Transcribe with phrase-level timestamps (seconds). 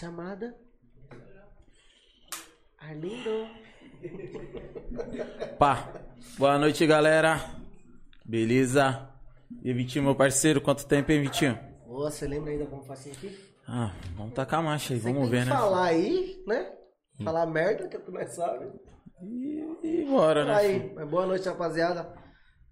[0.00, 0.56] chamada
[2.78, 3.46] Arlindo.
[5.58, 5.92] Pá,
[6.38, 7.38] boa noite, galera.
[8.24, 9.10] Beleza?
[9.62, 11.58] E Vitinho, meu parceiro, quanto tempo, hein, Vitinho?
[11.86, 13.38] Ô, você lembra ainda como faz aqui?
[13.68, 15.52] Ah, vamos tacar a marcha aí, Você vamos ver, né?
[15.52, 16.72] falar aí, né?
[17.22, 18.72] Falar merda, que tu não sabe.
[19.20, 20.54] E, e bora, né?
[20.54, 22.10] Aí, mas boa noite, rapaziada.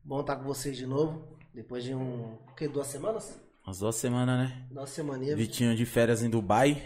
[0.03, 1.37] Bom estar com vocês de novo.
[1.53, 2.39] Depois de um.
[2.49, 2.67] O quê?
[2.67, 3.39] Duas semanas?
[3.67, 4.67] Umas duas semanas, né?
[4.71, 5.37] Duas semaninhas.
[5.37, 6.83] Vitinho de férias em Dubai.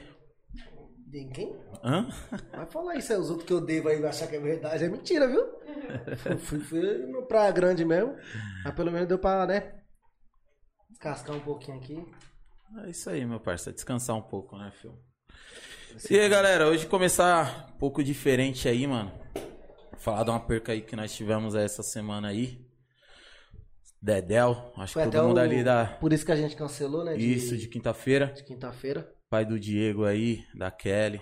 [1.13, 1.55] De quem?
[1.85, 2.09] Hã?
[2.53, 4.85] Vai falar isso aí, os outros que eu devo aí achar que é verdade.
[4.85, 5.45] É mentira, viu?
[6.39, 8.17] fui, fui no Praia Grande mesmo.
[8.65, 9.75] Mas pelo menos deu pra, né?
[10.89, 12.03] Descascar um pouquinho aqui.
[12.87, 13.75] É isso aí, meu parceiro.
[13.75, 14.99] Descansar um pouco, né, filho?
[16.11, 19.13] E aí, galera, hoje começar um pouco diferente aí, mano.
[19.99, 22.67] Falar de uma perca aí que nós tivemos essa semana aí.
[24.01, 25.85] Dedel, acho Foi que todo mundo o- ali da.
[26.01, 27.17] Por isso que a gente cancelou, né?
[27.19, 28.29] Isso, de quinta-feira.
[28.29, 29.13] de quinta-feira.
[29.33, 31.19] Pai do Diego aí, da Kelly.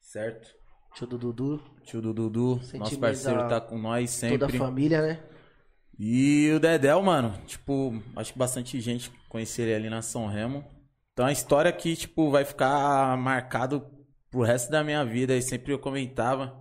[0.00, 0.56] Certo?
[0.92, 1.62] Tio do Dudu.
[1.84, 4.58] Tio do Dudu, nosso parceiro tá com nós Toda a sempre.
[4.58, 5.22] família, né?
[5.96, 10.64] E o Dedel, mano, tipo, acho que bastante gente conhecia ele ali na São Remo.
[11.12, 13.86] Então a história aqui, tipo, vai ficar marcado
[14.28, 15.36] pro resto da minha vida.
[15.36, 16.60] E sempre eu comentava.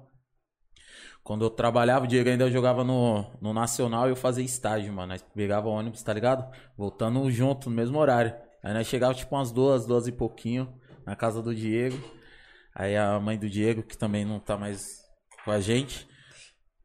[1.23, 5.07] Quando eu trabalhava, o Diego ainda jogava no, no Nacional e eu fazia estágio, mano.
[5.07, 6.55] Nós pegava o ônibus, tá ligado?
[6.77, 8.50] Voltando junto, no mesmo horário.
[8.63, 10.73] Aí nós chegava, tipo, umas duas, duas e pouquinho,
[11.05, 11.97] na casa do Diego.
[12.75, 15.01] Aí a mãe do Diego, que também não tá mais
[15.43, 16.07] com a gente,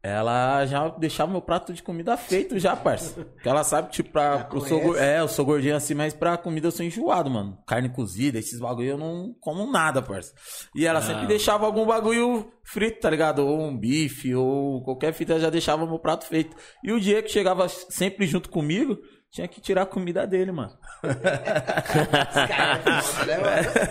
[0.06, 3.24] ela já deixava meu prato de comida feito já, parça.
[3.24, 6.68] Porque ela sabe, tipo, pra, eu sou, é, eu sou gordinho assim, mas pra comida
[6.68, 7.58] eu sou enjoado, mano.
[7.66, 10.32] Carne cozida, esses bagulho eu não como nada, parça.
[10.76, 13.40] E ela sempre deixava algum bagulho frito, tá ligado?
[13.40, 16.56] Ou um bife, ou qualquer fita, já deixava meu prato feito.
[16.84, 18.96] E o Diego que chegava sempre junto comigo,
[19.36, 20.76] tinha que tirar a comida dele, mano.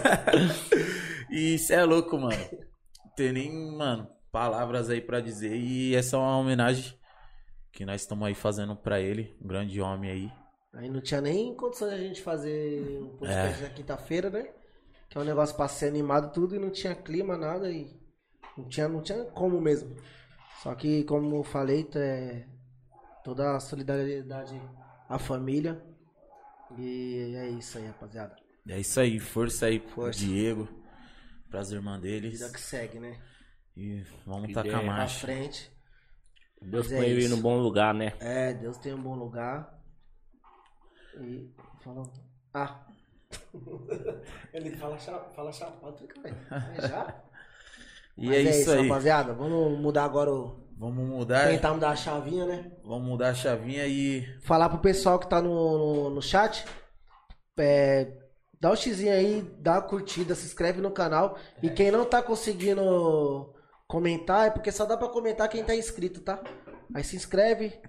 [1.29, 2.35] E isso é louco, mano.
[3.03, 5.55] Não tem nem, mano, palavras aí pra dizer.
[5.55, 6.93] E essa é uma homenagem
[7.71, 9.35] que nós estamos aí fazendo pra ele.
[9.41, 10.31] Um grande homem aí.
[10.73, 13.67] Aí não tinha nem condições de a gente fazer um podcast É.
[13.67, 14.47] na quinta-feira, né?
[15.09, 17.87] Que é um negócio pra ser animado tudo e não tinha clima, nada e
[18.57, 19.95] não tinha, não tinha como mesmo.
[20.63, 22.45] Só que, como eu falei, é
[23.23, 24.59] toda a solidariedade
[25.09, 25.81] à família.
[26.77, 28.35] E é isso aí, rapaziada.
[28.67, 30.19] É isso aí, força aí pro Força.
[30.19, 30.67] Diego,
[31.49, 32.39] pras irmãs deles.
[32.39, 33.21] Vida que segue, né?
[33.77, 34.95] E vamos Que tacar ideia.
[34.95, 35.71] Pra frente.
[36.61, 38.13] Deus Mas é põe ele no bom lugar, né?
[38.19, 39.79] É, Deus tem um bom lugar.
[41.21, 42.11] E falou.
[42.53, 42.85] Ah.
[44.53, 46.33] Ele fala, fala chapado, fica bem.
[46.77, 47.21] É já?
[48.17, 48.87] E Mas é, isso aí.
[48.87, 49.33] rapaziada.
[49.33, 50.64] Vamos mudar agora o.
[50.77, 52.71] Vamos mudar, Tentar mudar a chavinha, né?
[52.83, 56.65] vamos mudar a chavinha e Falar pro pessoal que tá no, no, no chat.
[57.57, 58.11] É,
[58.59, 61.37] dá o xizinho aí, dá a curtida, se inscreve no canal.
[61.63, 63.53] E quem não tá conseguindo
[63.87, 66.43] comentar, é porque só dá pra comentar quem tá inscrito, tá?
[66.93, 67.79] Aí se inscreve,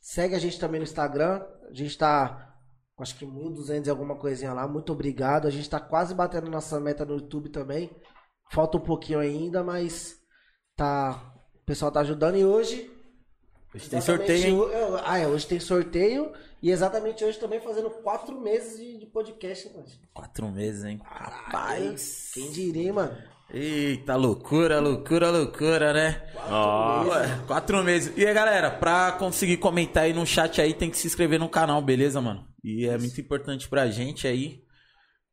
[0.00, 1.44] segue a gente também no Instagram.
[1.68, 2.54] A gente tá,
[2.98, 4.66] acho que 1.200 e alguma coisinha lá.
[4.66, 5.46] Muito obrigado.
[5.46, 7.90] A gente tá quase batendo nossa meta no YouTube também.
[8.50, 10.16] Falta um pouquinho ainda, mas
[10.74, 11.35] tá.
[11.66, 12.88] O pessoal tá ajudando e hoje
[13.74, 14.54] hoje tem sorteio, hein?
[14.54, 16.30] ho- eu- Ah, é, hoje tem sorteio
[16.62, 19.84] e exatamente hoje também fazendo quatro meses de, de podcast, mano.
[20.14, 21.00] Quatro meses, hein?
[21.04, 22.30] Rapaz.
[22.32, 23.18] Quem diria, hein, mano?
[23.52, 26.22] Eita, loucura, loucura, loucura, né?
[26.48, 28.12] Ó, Ué, quatro meses.
[28.16, 31.48] E aí, galera, pra conseguir comentar aí no chat aí, tem que se inscrever no
[31.48, 32.46] canal, beleza, mano?
[32.62, 34.62] E é muito importante pra gente aí.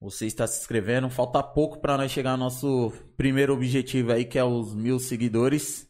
[0.01, 1.11] Você está se inscrevendo.
[1.11, 5.87] Falta pouco pra nós chegar ao nosso primeiro objetivo aí, que é os mil seguidores.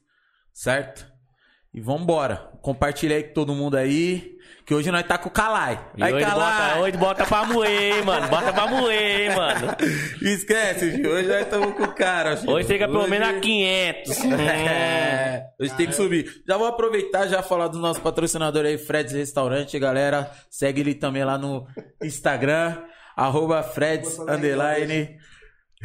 [0.53, 1.05] Certo?
[1.73, 2.51] E vambora.
[2.61, 4.31] Compartilha aí com todo mundo aí.
[4.65, 5.83] Que hoje nós tá com o Kalai.
[5.97, 6.81] E Aí, hoje bota, Kalai!
[6.81, 8.27] hoje bota pra moer, hein, mano.
[8.29, 9.75] Bota pra moer, hein, mano.
[10.21, 11.11] Esquece, filho.
[11.11, 12.37] Hoje nós estamos com o cara.
[12.37, 12.53] filho.
[12.53, 14.17] Hoje chega pelo menos a 500.
[14.33, 16.43] É, hoje tem que subir.
[16.47, 20.31] Já vou aproveitar já falar do nosso patrocinador aí, Freds Restaurante, galera.
[20.49, 21.67] Segue ele também lá no
[22.01, 22.81] Instagram,
[23.17, 25.17] arroba Freds underline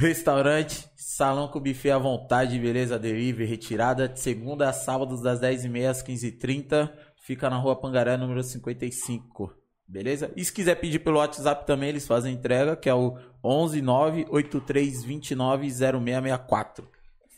[0.01, 2.97] Restaurante, salão com buffet à vontade, beleza?
[2.97, 6.89] Delivery, retirada de segunda a sábados das 10h30 às 15h30.
[7.17, 9.53] Fica na rua Pangaré, número 55.
[9.89, 10.33] Beleza?
[10.37, 15.69] E se quiser pedir pelo WhatsApp também, eles fazem entrega, que é o 11 98329
[15.69, 16.89] 0664.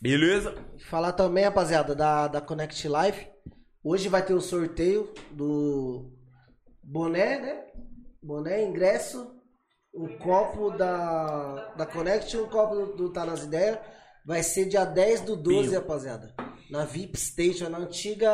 [0.02, 0.54] Beleza?
[0.90, 3.26] Falar também, rapaziada, da, da Connect Live.
[3.82, 6.12] Hoje vai ter o sorteio do
[6.82, 7.64] boné, né?
[8.22, 9.39] Boné, ingresso,
[9.94, 13.78] um copo da, da Connect e um copo do, do Tá Nas Ideias.
[14.24, 15.80] Vai ser dia 10 do 12, Pinho.
[15.80, 16.34] rapaziada.
[16.70, 18.30] Na VIP Station, na antiga.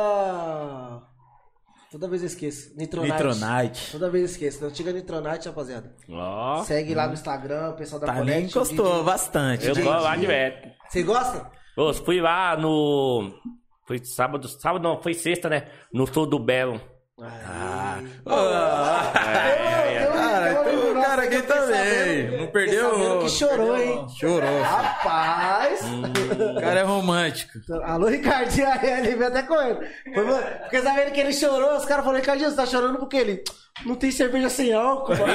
[1.89, 2.75] Toda vez eu esqueço.
[2.77, 3.13] Nitronite.
[3.13, 3.91] Nitronite.
[3.93, 4.61] Toda vez eu esqueço.
[4.61, 5.95] Da antiga Nitronite, rapaziada.
[6.09, 6.63] Ó.
[6.63, 8.49] Segue lá no Instagram, o pessoal da Tá nem Connect.
[8.49, 9.65] encostou bastante.
[9.65, 9.89] Eu DJ.
[9.89, 10.69] gosto lá direto.
[10.89, 11.49] Você gosta?
[11.77, 13.31] Ô, fui lá no.
[13.87, 15.67] Foi sábado, sábado não, foi sexta, né?
[15.93, 16.81] No Sul do Belo.
[17.21, 17.99] Ah.
[18.25, 19.86] Ah, cara aqui
[21.67, 22.37] também.
[22.39, 23.19] Não perdeu.
[23.19, 24.05] que chorou, hein?
[24.19, 24.61] Chorou.
[24.61, 25.81] Rapaz!
[25.83, 27.59] O cara é romântico.
[27.83, 29.79] Alô, Ricardinho, aí ele veio até correndo.
[30.61, 33.43] Porque sabendo que ele chorou, os caras falaram, Ricardinho, você tá chorando porque ele
[33.85, 35.13] não tem cerveja sem álcool.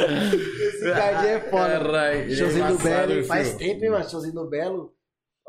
[0.00, 1.68] Esse Ricardinho é foda.
[1.68, 4.08] Caralho, ele é Showzinho do Belo, faz tempo, hein, mano?
[4.08, 4.92] Showzinho do Belo.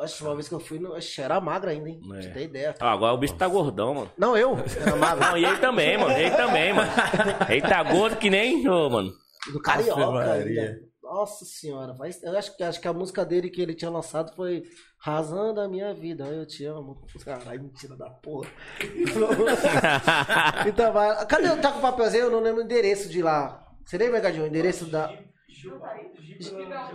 [0.01, 0.93] Oxe, uma vez que eu fui, no...
[0.93, 1.99] Oxe, era magra ainda, hein?
[2.07, 2.27] Pra É.
[2.29, 2.75] ter ideia.
[2.79, 4.11] Ah, agora o bicho tá gordão, mano.
[4.17, 4.57] Não, eu.
[4.79, 5.19] Era magro.
[5.25, 6.11] Não, e ele também, mano.
[6.17, 6.89] Ele também, mano.
[7.49, 9.11] Ele tá gordo que nem eu, mano.
[9.51, 10.79] Do Carioca ainda.
[11.03, 12.23] Nossa senhora, faz...
[12.23, 14.63] eu acho, que- acho que a música dele que ele tinha lançado foi
[14.97, 16.23] Razando a Minha Vida.
[16.25, 17.05] Eu te amo.
[17.25, 18.47] Caralho, mentira da porra.
[20.67, 21.25] então vai.
[21.25, 21.55] Cadê?
[21.57, 22.23] Tá com o papelzinho?
[22.25, 23.61] Eu não lembro o endereço de lá.
[23.85, 24.45] Você lembra, Gadinho?
[24.45, 25.11] O endereço da.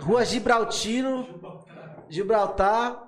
[0.01, 1.27] Rua Gibraltino.
[2.09, 3.03] Gibraltar.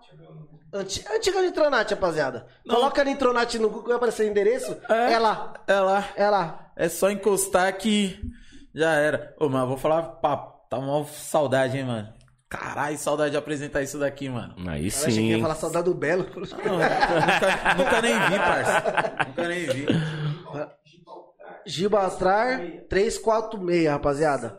[0.72, 2.46] Anti- Antiga Nitronate, rapaziada.
[2.70, 4.78] Coloca Nitronate no Google, vai aparecer o endereço.
[4.90, 5.14] É.
[5.14, 5.54] É lá.
[5.68, 6.06] É lá.
[6.16, 6.72] É lá.
[6.76, 8.20] É só encostar que
[8.74, 9.36] já era.
[9.40, 10.60] Ô, mas vou falar, papo.
[10.70, 12.14] Tá uma saudade, hein, mano.
[12.48, 14.54] Caralho, saudade de apresentar isso daqui, mano.
[14.70, 15.42] Aí Eu achei que ia sim.
[15.42, 16.28] falar saudade do Belo.
[16.36, 16.42] Não,
[16.74, 18.84] nunca, nunca nem vi, parça.
[19.28, 19.86] Nunca nem vi.
[21.66, 22.60] Gibraltar
[22.90, 24.58] 346, rapaziada.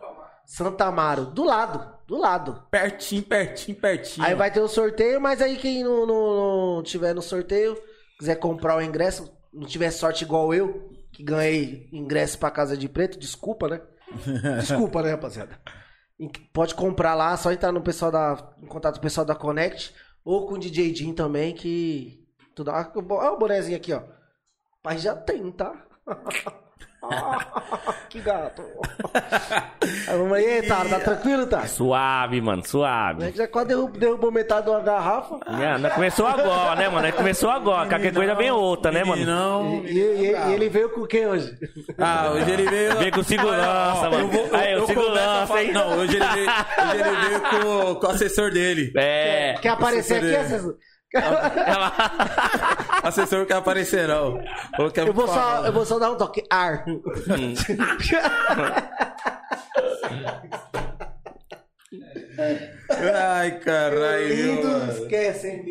[0.52, 2.64] Santa Amaro, do lado, do lado.
[2.72, 4.26] Pertinho, pertinho, pertinho.
[4.26, 7.80] Aí vai ter o sorteio, mas aí quem não, não- não tiver no sorteio,
[8.18, 12.88] quiser comprar o ingresso, não tiver sorte igual eu, que ganhei ingresso pra Casa de
[12.88, 13.80] Preto, desculpa, né?
[14.58, 15.56] Desculpa, né, rapaziada?
[16.52, 18.54] Pode comprar lá, só entrar no pessoal da.
[18.60, 19.94] em contato com o pessoal da Connect
[20.24, 22.26] ou com o DJ Jim também, que.
[22.56, 24.02] Tudo, ah, olha o bonezinho aqui, ó.
[24.82, 25.72] Pai já tem, tá?
[27.02, 27.46] Ah,
[28.10, 28.62] que gato.
[30.06, 30.84] Aí, vamos aí, tá?
[30.84, 31.66] Tá tranquilo, tá?
[31.66, 33.24] Suave, mano, A suave.
[33.26, 35.38] gente já quase derrubou, derrubou metade de uma garrafa.
[35.58, 37.12] Já, não começou agora, né, mano?
[37.12, 37.88] Começou agora.
[37.88, 39.24] Qualquer coisa vem outra, né, mano?
[39.24, 39.82] Não.
[39.86, 41.56] E, e- e ele veio com quem hoje?
[41.98, 42.96] Ah, hoje ele veio.
[42.98, 44.18] Vem com segurança, mano.
[44.20, 45.72] Eu vou, Aí, eu, o eu segurança, falar- hein?
[45.72, 48.92] Não, hoje ele veio, hoje ele veio com, com o assessor dele.
[48.96, 49.54] É.
[49.62, 50.74] Quer aparecer aqui, Assessor
[53.02, 54.38] O assessor quer aparecer, não.
[54.92, 56.44] Quer Eu vou, só, eu vou só dar um toque.
[56.50, 56.84] Ar.
[62.90, 64.92] Ai, caralho, viu, Lindo, mano?
[64.92, 65.64] esquece, hein?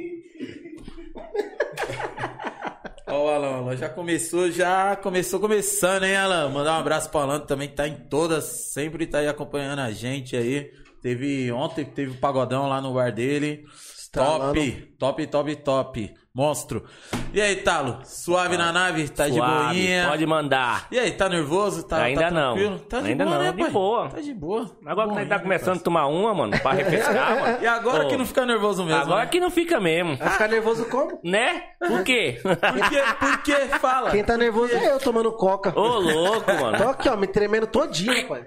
[3.08, 6.50] Ó, o Alan, Alan já começou, já começou começando, hein, Alan?
[6.50, 9.92] Mandar um abraço pro Alan também, que tá em todas, sempre tá aí acompanhando a
[9.92, 10.72] gente aí.
[11.02, 13.66] Teve ontem, teve o pagodão lá no bar dele.
[14.10, 14.54] Estralando.
[14.54, 16.14] Top, top, top, top.
[16.34, 16.86] Monstro.
[17.34, 18.00] E aí, Talo?
[18.06, 19.10] Suave na nave?
[19.10, 20.08] Tá de Suave, boinha?
[20.08, 20.88] Pode mandar.
[20.92, 21.84] E aí, tá nervoso?
[21.84, 22.54] Tá, Ainda tá não.
[22.54, 22.80] tranquilo?
[22.80, 23.72] Tá de Ainda boa, não, né, de pai?
[23.72, 24.10] boa.
[24.10, 24.78] Tá de boa.
[24.86, 27.58] Agora que Bom, nós tá né, começando a tomar uma, mano, pra refrescar, mano.
[27.62, 29.02] E agora Ô, que não fica nervoso mesmo.
[29.02, 29.28] Agora né?
[29.28, 30.18] que não fica mesmo.
[30.18, 31.20] Vai ficar nervoso como?
[31.24, 31.62] Né?
[31.80, 32.40] Por quê?
[32.42, 33.04] Por quê?
[33.20, 33.56] Por quê?
[33.80, 34.12] Fala.
[34.12, 35.74] Quem tá nervoso é eu tomando coca.
[35.78, 36.90] Ô, louco, Tô mano.
[36.90, 38.46] aqui, ó, me tremendo todinho, pai.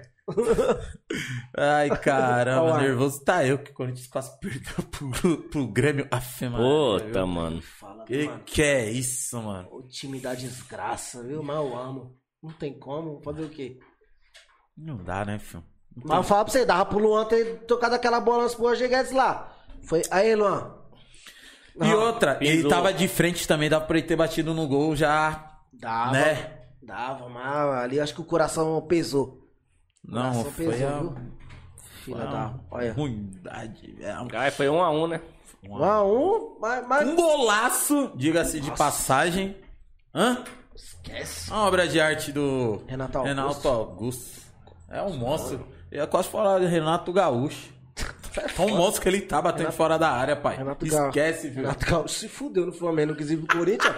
[1.57, 2.81] Ai, caramba, Olha lá.
[2.81, 6.07] nervoso tá eu, que o Corinthians quase perdeu pro, pro Grêmio.
[6.11, 7.27] Maria, Puta, viu?
[7.27, 7.61] mano.
[7.61, 8.43] Fala, Que mano.
[8.45, 9.67] que é isso, mano?
[9.71, 11.43] O time da desgraça, viu?
[11.43, 12.17] Mas eu amo.
[12.41, 13.21] Não tem como.
[13.21, 13.77] Fazer o quê?
[14.77, 15.63] Não dá, né, filho?
[15.95, 19.11] Mas eu falo pra você, dava pro Luan ter tocado aquela bola pro Roger Guedes
[19.11, 19.53] lá.
[19.83, 20.01] Foi.
[20.09, 20.73] Aí, Luan.
[21.75, 24.95] E Não, outra, ele tava de frente também, dava pra ele ter batido no gol
[24.95, 25.51] já.
[25.71, 26.11] Dava.
[26.11, 26.59] Né?
[26.81, 29.42] Dava, mas ali acho que o coração pesou.
[30.05, 31.15] Não, foi pesou, a, viu?
[32.03, 32.53] Filha da.
[32.69, 32.93] Olha.
[32.93, 34.27] ruindade, velho.
[34.33, 35.21] Ai, foi um a um, né?
[35.67, 36.87] Um a um, mas.
[36.87, 37.07] mas...
[37.07, 39.55] Um golaço, diga-se de passagem.
[40.13, 40.43] Hã?
[40.75, 41.49] Esquece.
[41.49, 43.35] Uma obra de arte do Renato Augusto.
[43.35, 44.41] Renato Augusto.
[44.89, 45.67] É um monstro.
[45.91, 47.71] Eu ia quase falar de Renato Gaúcho.
[48.35, 50.57] É um monstro que ele tá batendo fora da área, pai.
[50.57, 51.09] Renato Gaúcho.
[51.09, 51.61] Esquece, viu?
[51.61, 53.95] Renato Gaúcho se fudeu no Flamengo, no quesito do Corinthians.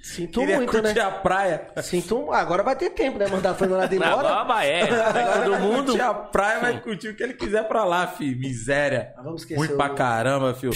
[0.00, 1.00] Sinto Queria muito, curtir né?
[1.00, 1.66] a praia.
[1.82, 3.26] Sinto um- Agora vai ter tempo, né?
[3.26, 4.12] Mandar a Fernanda embora.
[4.12, 4.86] Agora vai, é.
[5.44, 5.84] Todo mundo.
[5.86, 8.34] Curtir a praia, vai curtir o que ele quiser pra lá, fi.
[8.34, 9.12] Miséria.
[9.16, 10.70] Mas vamos esquecer pra o- caramba, fio.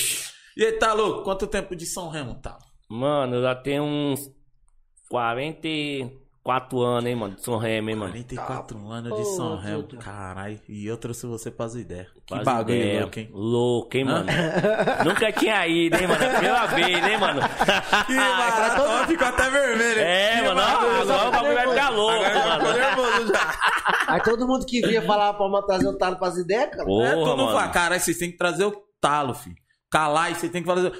[0.56, 1.22] E aí, tá louco?
[1.22, 2.58] Quanto tempo de São Remo, tá?
[2.88, 4.30] Mano, eu já tenho uns
[6.47, 8.12] 44 anos, hein, mano, de São Remo, hein, mano.
[8.12, 9.83] 44 anos de Ô, São Remo.
[9.99, 10.61] Caralho.
[10.69, 12.07] E eu trouxe você pras ideias.
[12.25, 13.00] Que Faz bagulho ideia.
[13.00, 13.31] louco, hein?
[13.33, 14.26] Louco, hein, mano.
[15.05, 16.23] Nunca tinha ido, hein, mano.
[16.25, 17.41] É Primeira vez, né, mano.
[18.07, 20.00] Que barato, ó, ficou até vermelho.
[20.00, 22.79] É, Que mano, agora o bagulho vai ficar louco, Agora ficou mano.
[22.79, 23.55] nervoso já.
[24.09, 26.85] Aí todo mundo que vinha falar pra uma trazer o talo pras ideias, cara.
[26.85, 27.59] Porra, é, todo mundo mano.
[27.59, 29.57] fala, caralho, vocês têm que trazer o talo, filho.
[29.91, 30.93] Calar e você tem que fazer.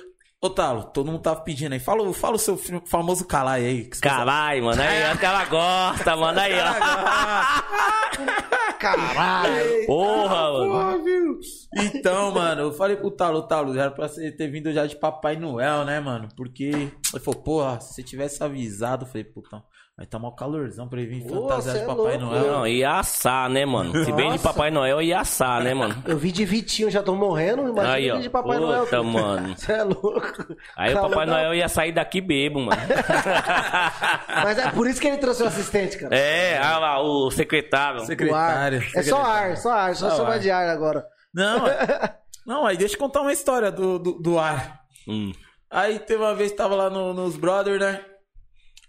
[0.47, 1.81] Ô, Talo, todo mundo tava pedindo aí.
[1.81, 3.85] Fala, o- fala o seu famoso calai aí.
[4.01, 4.81] Caralho, mano.
[4.83, 6.39] Aí que ela gosta, mano.
[6.41, 7.77] Aí, ó.
[8.79, 9.87] Caralho!
[9.87, 10.71] Porra, mano.
[10.71, 11.39] Porra, viu?
[11.75, 15.37] Então, mano, eu falei pro Talo, Talo, era pra você ter vindo já de Papai
[15.37, 16.29] Noel, né, mano?
[16.37, 16.93] Porque ele
[17.25, 19.63] falou, porra, se você tivesse avisado, eu falei, puta,
[19.97, 22.53] vai tá mó calorzão pra ele vir cê de é Papai louco, Noel.
[22.53, 24.05] Não, ia assar, né, mano?
[24.05, 24.39] Se vem de.
[24.39, 26.03] Papai Noel, ia assar, né, mano?
[26.07, 27.63] Eu vi de Vitinho, já tô morrendo.
[27.67, 28.19] Imagina Aí, ó.
[28.19, 28.85] de Papai Noel.
[28.85, 29.57] Puta, mano.
[29.57, 30.57] Você é louco.
[30.77, 32.77] Aí o Papai da- Noel ia sair daqui bebo, mano.
[34.45, 36.15] Mas é por isso que ele trouxe o assistente, cara.
[36.15, 37.99] É, olha lá, o secretário.
[38.01, 38.07] O ar.
[38.07, 38.83] Secretário.
[38.95, 40.39] É só ar, só ar, só Só chamar ar.
[40.41, 41.07] de ar agora.
[41.35, 42.15] Não, é-
[42.47, 44.81] não, aí deixa eu contar uma história do, do, do ar.
[45.09, 45.33] Hum.
[45.71, 48.01] Aí teve uma vez que tava lá no- nos brothers, né?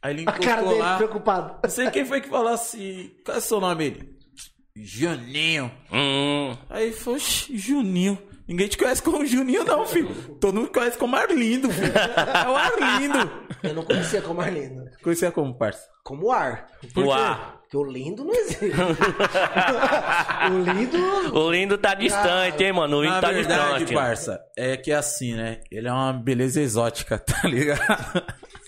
[0.02, 0.98] Aí ele A cara encostou dele, lá.
[0.98, 1.56] preocupado.
[1.64, 3.12] Não sei quem foi que falou assim.
[3.26, 4.18] Qual é o seu nome ele?
[4.76, 5.72] Juninho.
[5.92, 6.56] Hum.
[6.70, 8.18] Aí "Oxi, Juninho.
[8.48, 10.14] Ninguém te conhece como Juninho, não, filho.
[10.40, 11.92] Todo mundo conhece como Arlindo, filho.
[11.98, 13.32] É o Arlindo.
[13.64, 14.86] Eu não conhecia como Arlindo.
[15.04, 15.82] Conhecia como, parça?
[16.04, 16.68] Como ar.
[16.94, 17.12] Por O quê?
[17.14, 17.58] ar.
[17.64, 18.72] Porque o lindo não existe.
[20.50, 21.38] o lindo.
[21.38, 22.98] O lindo tá distante, hein, mano?
[22.98, 23.94] O lindo Na tá verdade, distante.
[23.94, 25.60] parça, é que assim, né?
[25.70, 27.82] Ele é uma beleza exótica, tá ligado?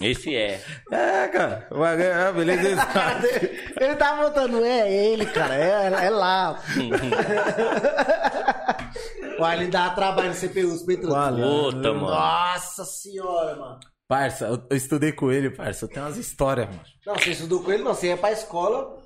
[0.01, 0.61] Esse é.
[0.91, 1.67] É, cara.
[1.71, 2.87] É beleza.
[3.79, 6.59] Ele tava botando, é ele, cara, é, é lá.
[9.37, 11.13] o Arlindo dá trabalho no CPU, os Petros.
[11.13, 12.09] Puta, mano.
[12.09, 13.79] Nossa senhora, mano.
[14.07, 15.85] Parça, eu, eu estudei com ele, parça.
[15.85, 16.81] Eu tenho umas histórias, mano.
[17.05, 17.93] Não, você estudou com ele, não.
[17.93, 18.97] Você ia pra escola.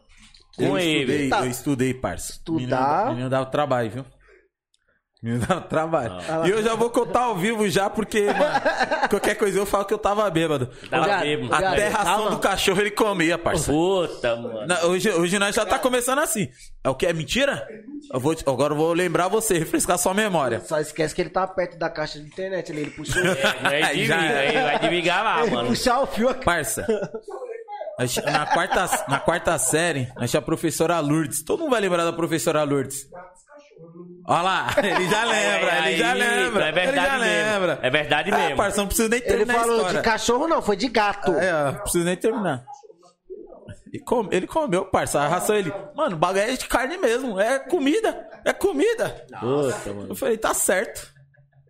[0.55, 0.99] Com eu ele.
[1.01, 1.39] Estudei, Tá.
[1.39, 2.31] Eu estudei, parça.
[2.33, 2.89] Estudar?
[2.97, 4.05] Menino, menino dava trabalho, viu?
[5.23, 6.17] Menino dava trabalho.
[6.27, 6.45] Ah.
[6.45, 9.93] E eu já vou contar ao vivo já, porque, mano, qualquer coisa eu falo que
[9.93, 10.69] eu tava bêbado.
[10.89, 11.65] Tava bêbado.
[11.65, 12.31] Até ração Calma.
[12.31, 13.71] do cachorro ele comia, parça.
[13.71, 14.67] Puta, mano.
[14.67, 16.49] Não, hoje, hoje nós já tá começando assim.
[16.83, 17.05] É o que?
[17.05, 17.65] É mentira?
[18.13, 20.59] Eu vou, agora eu vou lembrar você, refrescar sua memória.
[20.59, 22.81] Só esquece que ele tá perto da caixa de internet ali.
[22.81, 23.21] Ele puxou.
[23.71, 24.47] É, é de Já é.
[24.49, 25.69] aí vai desligar lá, ele mano.
[25.69, 26.43] puxar o fio aqui.
[26.43, 26.85] Parça.
[28.25, 31.43] Na quarta, na quarta série, nós tinha a professora Lourdes.
[31.43, 33.07] Todo mundo vai lembrar da professora Lourdes.
[34.27, 36.65] Olha lá, ele já lembra, ele já lembra.
[36.67, 37.51] É verdade ele já mesmo.
[37.59, 37.79] lembra.
[37.81, 38.57] É verdade Ah, mesmo.
[38.57, 41.31] parça, não preciso nem Ele terminar a falou de cachorro, não, foi de gato.
[41.33, 42.63] É, não preciso nem terminar.
[43.91, 45.19] E come- ele comeu, parça.
[45.21, 45.71] A ração ele.
[45.95, 47.39] Mano, o bagulho é de carne mesmo.
[47.39, 48.27] É comida.
[48.43, 49.23] É comida.
[49.41, 50.07] Mano.
[50.09, 51.11] Eu falei, tá certo.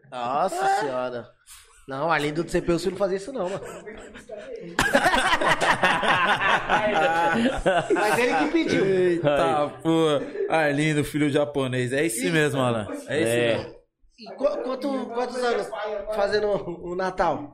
[0.09, 1.27] Nossa senhora.
[1.87, 3.63] Não, além do CPU, você não fazia isso não, mano.
[7.93, 8.85] Mas ele que pediu.
[8.85, 10.07] Eita, pô.
[10.49, 11.91] Arlindo, filho japonês.
[11.93, 12.87] É esse mesmo, Alan.
[13.07, 13.57] É esse É.
[13.57, 13.75] mesmo.
[14.19, 15.67] E qu- quanto- quantos anos
[16.15, 17.51] fazendo o Natal?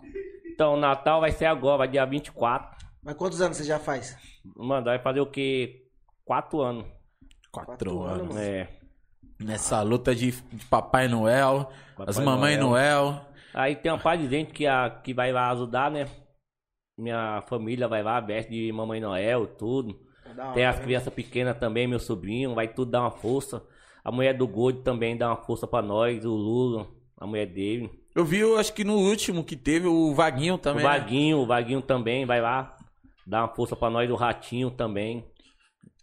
[0.54, 2.78] Então, o Natal vai ser agora, vai dia 24.
[3.04, 4.16] Mas quantos anos você já faz?
[4.56, 5.84] Mano, vai fazer o quê?
[6.26, 6.86] Quatro anos.
[7.52, 8.22] Quatro, Quatro anos.
[8.36, 8.38] anos.
[8.38, 8.68] É.
[9.42, 13.26] Nessa luta de, de Papai Noel, Papai as Mamãe Noel.
[13.54, 16.08] Aí tem uma parte de gente que, a, que vai lá ajudar, né?
[16.98, 20.00] Minha família vai lá, veste de Mamãe Noel, tudo.
[20.36, 20.84] Da Tem as né?
[20.84, 23.64] crianças pequenas também, meu sobrinho, vai tudo dar uma força.
[24.04, 26.88] A mulher do Gordo também dá uma força pra nós, o Lula,
[27.18, 27.90] a mulher dele.
[28.16, 30.86] Eu vi, eu acho que no último que teve, o Vaguinho também.
[30.86, 31.00] o né?
[31.00, 32.76] Vaguinho, o Vaguinho também vai lá.
[33.26, 35.26] Dá uma força pra nós, o Ratinho também.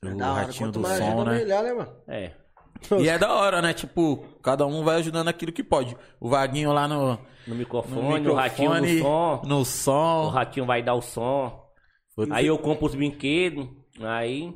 [0.05, 0.43] O Da hora.
[0.47, 1.39] ratinho do mais som, né?
[1.39, 1.93] melhor, né, mano?
[2.07, 2.33] É.
[3.01, 3.73] E é da hora, né?
[3.73, 5.97] Tipo, cada um vai ajudando aquilo que pode.
[6.21, 7.19] O Vaguinho lá no, No
[7.49, 9.43] no microfone, o Ratinho no microfone, som.
[9.47, 10.29] no O som.
[10.29, 11.63] Ratinho vai dar o som.
[12.31, 13.69] Aí eu compro os brinquedos.
[14.01, 14.55] Aí.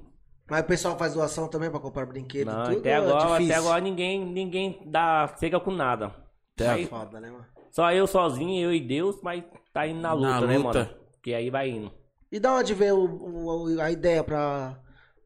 [0.50, 2.78] Mas o pessoal faz doação também pra comprar brinquedo e Não, tudo?
[2.78, 3.52] até é agora, difícil?
[3.54, 6.12] até agora ninguém, ninguém dá cega com nada.
[6.56, 7.46] Até Aí, Foda, né, mano?
[7.70, 10.78] só eu sozinho, eu e Deus, mas tá indo na luta, Na né, luta.
[10.84, 10.90] mano?
[11.22, 11.92] Que aí vai indo.
[12.32, 14.76] E da onde veio o- o- a ideia pra,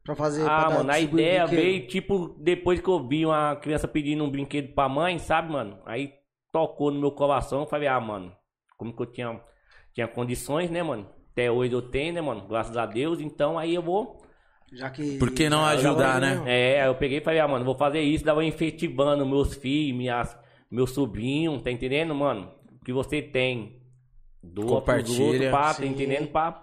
[0.05, 0.43] pra fazer?
[0.45, 4.23] pra Ah, dar- mano, a ideia veio, tipo, depois que eu vi uma criança pedindo
[4.23, 5.79] um brinquedo pra mãe, sabe, mano?
[5.85, 6.13] Aí
[6.51, 8.31] tocou no meu coração, eu falei, ah, mano,
[8.77, 9.41] como que eu tinha,
[9.93, 11.09] tinha condições, né, mano?
[11.33, 12.47] Até hoje eu tenho, né, mano?
[12.47, 14.23] Graças a Deus, então aí eu vou.
[14.71, 15.17] Já que...
[15.17, 16.41] Por que não já ajudar, né?
[16.45, 19.97] É, aí eu peguei e falei, ah, mano, vou fazer isso, dava efetivando meus filhos,
[19.97, 20.37] minhas,
[20.71, 22.51] meu sobrinho, tá entendendo, mano?
[22.81, 23.81] O que você tem.
[24.41, 25.23] Doa pros Compartilha.
[25.25, 26.27] outros, pá, tá entendendo?
[26.27, 26.61] Pá.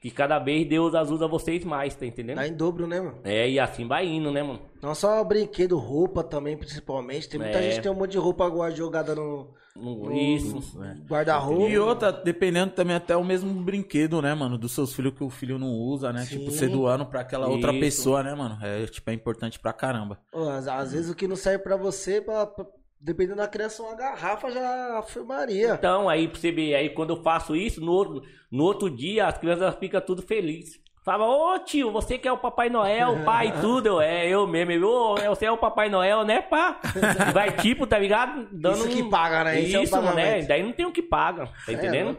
[0.00, 2.36] Que cada vez Deus ajuda vocês mais, tá entendendo?
[2.36, 3.18] Dá em dobro, né, mano?
[3.22, 4.60] É, e assim vai indo, né, mano?
[4.82, 7.28] Não só brinquedo, roupa também, principalmente.
[7.28, 7.62] Tem muita É.
[7.64, 10.74] gente que tem um monte de roupa agora jogada no, No- Isso.
[10.78, 11.68] no guarda-roupa.
[11.68, 14.56] E outra, dependendo também até o mesmo brinquedo, né, mano?
[14.58, 16.24] Dos seus filhos que o filho não usa, né?
[16.24, 16.38] Sim.
[16.38, 17.80] Tipo, você doando pra aquela outra Isso.
[17.80, 18.58] pessoa, né, mano?
[18.62, 20.18] É, tipo, é importante pra caramba.
[20.32, 22.66] Ô, às, às vezes o que não serve pra você, pra, pra-
[23.00, 25.74] dependendo da criança, uma garrafa já afirmaria.
[25.74, 29.26] Então, aí pra você ver, aí quando eu faço isso, no outro, no outro dia
[29.26, 30.78] as crianças ficam tudo felizes.
[31.02, 33.86] Fala, ô tio, você que é o Papai Noel, o pai e tudo.
[33.86, 34.70] Eu, é, eu mesmo.
[34.72, 36.78] Eu, ô, você é o Papai Noel, né, pá?
[37.32, 38.46] Vai tipo, tá ligado?
[38.52, 39.60] Dando Isso que um- paga, né?
[39.60, 40.12] Isso é o Isso, mano, é.
[40.24, 40.48] pagamento.
[40.48, 42.18] Daí não tem o que paga, tá entendendo?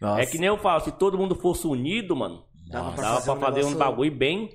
[0.00, 0.20] Nossa.
[0.22, 3.24] É que nem eu falo, se todo mundo fosse unido, mano, Dava pra dava fazer
[3.26, 4.50] pra um fazer um negócio- bagulho bem,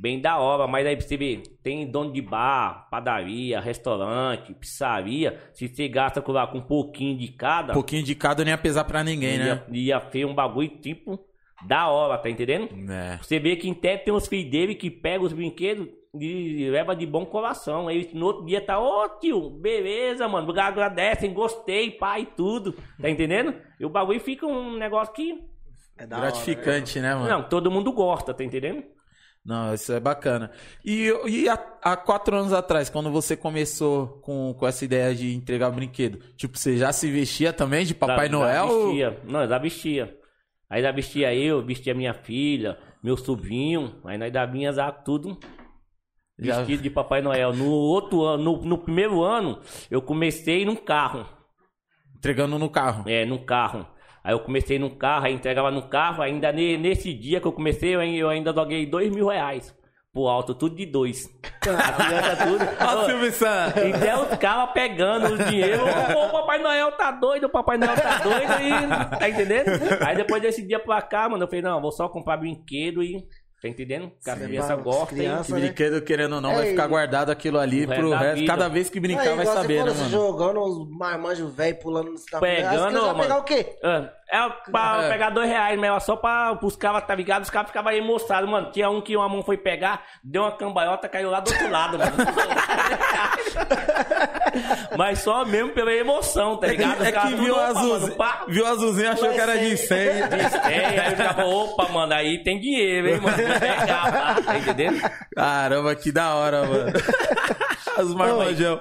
[0.00, 0.66] bem da hora.
[0.66, 5.38] Mas aí pra você ver, tem dono de bar, padaria, restaurante, pizzaria.
[5.52, 8.50] Se você gasta com, lá, com um pouquinho de cada, Um pouquinho de cada não
[8.50, 9.62] ia pesar pra ninguém, né?
[9.70, 11.20] ia, ia ter um bagulho tipo
[11.66, 12.68] da hora, tá entendendo?
[12.90, 13.18] É.
[13.18, 15.88] Você vê que em tem uns filhos dele que pegam os brinquedos
[16.18, 17.86] e leva de bom coração.
[17.88, 20.58] Aí no outro dia tá, ô tio, beleza, mano.
[20.58, 22.74] Agradecem, gostei, pai, tudo.
[23.00, 23.54] Tá entendendo?
[23.78, 25.38] E o bagulho fica um negócio que.
[25.98, 26.32] É da hora, né?
[26.32, 27.28] Gratificante, né, mano?
[27.28, 28.82] Não, todo mundo gosta, tá entendendo?
[29.44, 30.50] Não, isso é bacana.
[30.84, 35.70] E, e há, quatro anos atrás, quando você começou com, com essa ideia de entregar
[35.70, 38.68] brinquedo, tipo, você já se vestia também de Papai Já- já Noel?
[38.86, 39.20] vestia.
[39.24, 40.16] Não, já vestia.
[40.68, 43.98] Aí já vestia eu, vestia minha filha, meu sobrinho.
[44.04, 45.38] Aí nós da vinha já tudo
[46.38, 47.54] Já- vestido de Papai Noel.
[47.54, 51.26] No outro ano, no, no primeiro ano, eu comecei num carro.
[52.14, 53.04] Entregando no carro.
[53.08, 53.86] É, num carro.
[54.22, 56.22] Aí eu comecei num carro, aí entregava no carro.
[56.22, 59.74] Ainda ne- nesse dia que eu comecei, eu, ai- eu ainda joguei dois mil reais.
[60.12, 61.28] Pro alto, tudo de dois.
[61.62, 62.64] Tudo.
[62.80, 63.80] Ó, Silvio Santos!
[63.82, 65.82] E até os caras pegando o dinheiro.
[65.84, 68.70] Ô, o Papai Noel tá doido, o Papai Noel tá doido aí.
[69.18, 69.66] Tá entendendo?
[70.04, 73.24] Aí depois desse dia pra cá, mano, eu falei, não, vou só comprar brinquedo e.
[73.60, 74.10] Tá entendendo?
[74.24, 75.14] Que a Sim, criança gosta.
[75.14, 75.60] criança- e...
[75.60, 78.18] Brinquedo, querendo ou não, vai É, ficar e- guardado aquilo ali O pro resto da
[78.18, 78.46] resto.
[78.46, 80.08] Cada vez que brincar, Aí, vai saber, né, mano?
[80.08, 83.20] jogando os marmanjos velho pulando na Pegando, As crianças vão mano.
[83.22, 83.76] pegar o quê?
[83.82, 85.08] Ah, É pra É.
[85.10, 87.42] pegar dois reais, mas era só pra os caras, tá ligado?
[87.42, 88.70] Os caras ficavam aí moçados, mano.
[88.70, 91.98] Tinha um que uma mão foi pegar, deu uma cambalhota, caiu lá do outro lado,
[91.98, 92.12] mano.
[94.96, 97.00] mas só mesmo pela emoção, tá ligado?
[97.00, 98.44] Os é que viu, opa, azul, mano, pá.
[98.48, 100.28] viu azulzinho, achou que era de ser.
[100.28, 100.72] 100.
[100.72, 103.36] É, aí eu ficava, opa, mano, aí tem dinheiro, hein, mano.
[103.36, 105.00] Pegar, pá, tá entendendo?
[105.34, 106.92] Caramba, que da hora, mano.
[107.98, 108.80] Os marmanjão.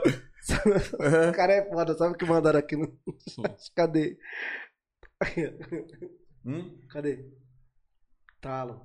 [1.29, 2.87] O cara é foda, sabe o que mandaram aqui no.
[3.75, 4.17] Cadê?
[6.45, 6.77] Hum?
[6.89, 7.19] Cadê?
[8.41, 8.81] Talo.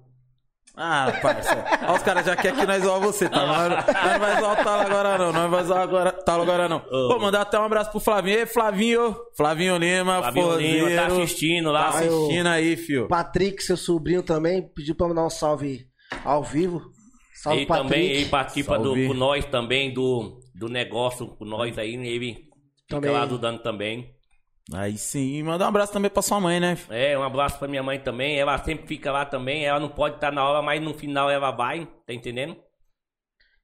[0.77, 1.65] Ah, parça.
[1.89, 3.47] Ó, os caras já querem que nós zoar você, tá?
[3.47, 5.27] Nós, nós não vai zoar o Talo agora, não.
[5.33, 6.81] Nós não vai zoar agora, Talo agora, não.
[6.81, 8.39] Pô, mandar até um abraço pro Flavinho.
[8.41, 9.17] Ei, Flavinho.
[9.37, 12.05] Flavinho Lima, Fabinho Lima tá assistindo Tá lá.
[12.05, 13.07] Eu- assistindo aí, fio.
[13.07, 15.87] Patrick, seu sobrinho também, pediu pra mandar um salve
[16.25, 16.83] ao vivo.
[17.35, 17.89] Salve, Ele Patrick.
[17.91, 22.47] também, ele participa do, com nós também, do, do negócio com nós aí, ele fica
[22.89, 23.11] Também.
[23.13, 24.13] lá ajudando também.
[24.73, 25.37] Aí sim.
[25.37, 26.79] E manda um abraço também pra sua mãe, né?
[26.89, 28.39] É, um abraço pra minha mãe também.
[28.39, 29.65] Ela sempre fica lá também.
[29.67, 32.57] Ela não pode estar na hora, mas no final ela vai, tá entendendo?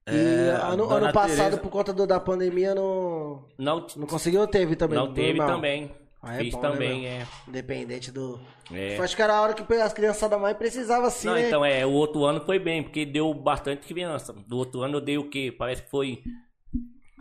[0.07, 1.57] E É, ano, ano passado, Tereza.
[1.59, 4.99] por conta do- da pandemia, não, Não, não conseguiu, teve também.
[4.99, 5.57] não teve normal.
[5.57, 5.91] também.
[6.23, 7.11] Ah, é Fiz bom, né, também, meu?
[7.11, 7.27] é.
[7.49, 8.39] Independente do.
[8.71, 8.99] É.
[8.99, 11.47] Acho que era a hora que as criançadas mais precisavam assim, Não, né?
[11.47, 14.35] então é, o outro ano foi bem, porque deu bastante criança.
[14.47, 15.55] Do outro ano eu dei o quê?
[15.57, 16.23] Parece que foi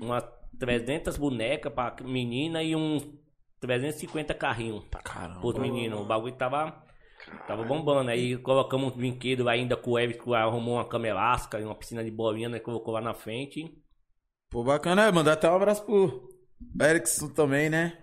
[0.02, 0.24] umas
[0.60, 3.08] 300 bonecas pra menina e uns
[3.60, 5.42] 350 carrinhos Caramba.
[5.42, 6.00] pros meninos.
[6.02, 6.84] O bagulho tava,
[7.48, 8.10] tava bombando.
[8.12, 11.76] Aí colocamos uns brinquedos ainda com o Everton, que arrumou uma cama elástica e uma
[11.76, 12.60] piscina de bolinha, né?
[12.60, 13.72] Colocou lá na frente.
[14.50, 15.06] Pô, bacana.
[15.08, 16.30] É, mandar até um abraço pro
[16.82, 17.98] Erickson também, né?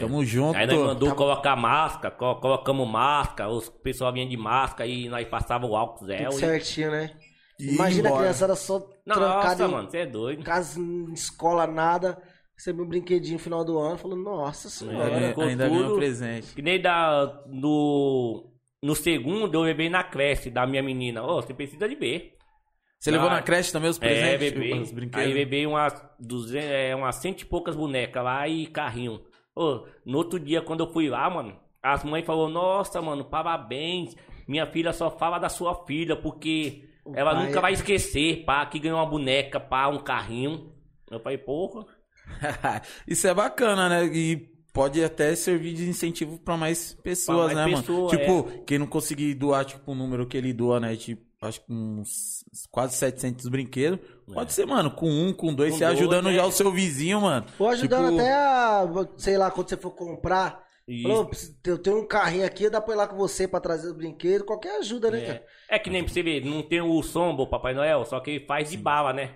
[0.00, 0.56] Tamo junto.
[0.56, 5.08] Aí nós mandou Tá- colocar máscara, co- colocamos máscara, os pessoal vinha de máscara e
[5.08, 7.10] nós passava o álcool Tudo e- certinho, né?
[7.58, 10.44] E Imagina a criançada só trancada Nossa, em mano, você é doido.
[10.44, 12.22] casa, em escola, nada.
[12.56, 13.98] Recebeu um brinquedinho no final do ano.
[13.98, 15.10] Falou, nossa senhora.
[15.10, 15.96] É, Ainda, ficou ainda ganhou tudo.
[15.96, 16.54] presente.
[16.54, 18.50] Que nem da, no,
[18.82, 21.22] no segundo eu levei na creche da minha menina.
[21.22, 22.34] Ô, você precisa de ver.
[22.98, 24.52] Você levou Ah, na creche também os É, presentes?
[24.52, 24.72] bebê.
[24.80, 25.26] Os brinquedos?
[25.26, 29.20] Aí levei umas, duzentas, é, umas cento e poucas bonecas lá e carrinho.
[29.54, 34.16] Ô, no outro dia, quando eu fui lá, mano, as mães falaram, nossa, mano, parabéns.
[34.48, 38.44] Minha filha só fala da sua filha, porque O ela pai nunca é- vai esquecer,
[38.44, 40.72] pá, que ganhou uma boneca, pá, um carrinho.
[41.10, 41.84] Eu falei, porra.
[43.06, 44.04] Isso é bacana, né?
[44.06, 44.36] E
[44.72, 48.18] pode até servir de incentivo pra mais pessoas, Pra mais né, pessoa, mano?
[48.18, 50.94] Tipo, quem não conseguir doar, tipo, o número que ele doa, né?
[50.96, 54.00] Tipo, acho que uns quase 700 brinquedos.
[54.32, 56.34] Pode ser, mano, com um, com dois, Com você dois, ajudando né?
[56.34, 57.46] já o seu vizinho, mano.
[57.58, 58.84] Ou ajudando Tipo, até a,
[59.16, 60.64] sei lá, quando você for comprar.
[60.88, 61.02] Isso.
[61.08, 63.88] Falou, "Preciso- eu tenho um carrinho aqui, dá pra ir lá com você pra trazer
[63.88, 64.46] os brinquedos.
[64.46, 65.44] Qualquer ajuda, né, cara?
[65.68, 68.20] É, é que nem pra você ver, não tem o sombra, o Papai Noel, só
[68.20, 69.34] que ele faz de bala, né?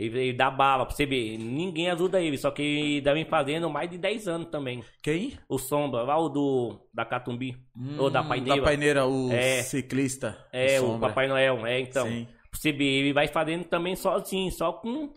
[0.00, 1.36] Ele, ele dá bala pra você ver.
[1.36, 4.82] Ninguém ajuda ele, só que ele dá vem fazendo mais de 10 anos também.
[5.02, 5.34] Quem?
[5.46, 7.54] O sombra, lá o do da Catumbi.
[7.98, 8.60] ou da Hum, paineira.
[8.60, 9.62] Da paineira, o É.
[9.62, 10.38] ciclista.
[10.52, 11.08] É, o Sombra.
[11.10, 12.06] Papai Noel, é, então.
[12.08, 12.26] Sim.
[12.50, 15.08] Pra você ver, ele vai fazendo também sozinho, só com.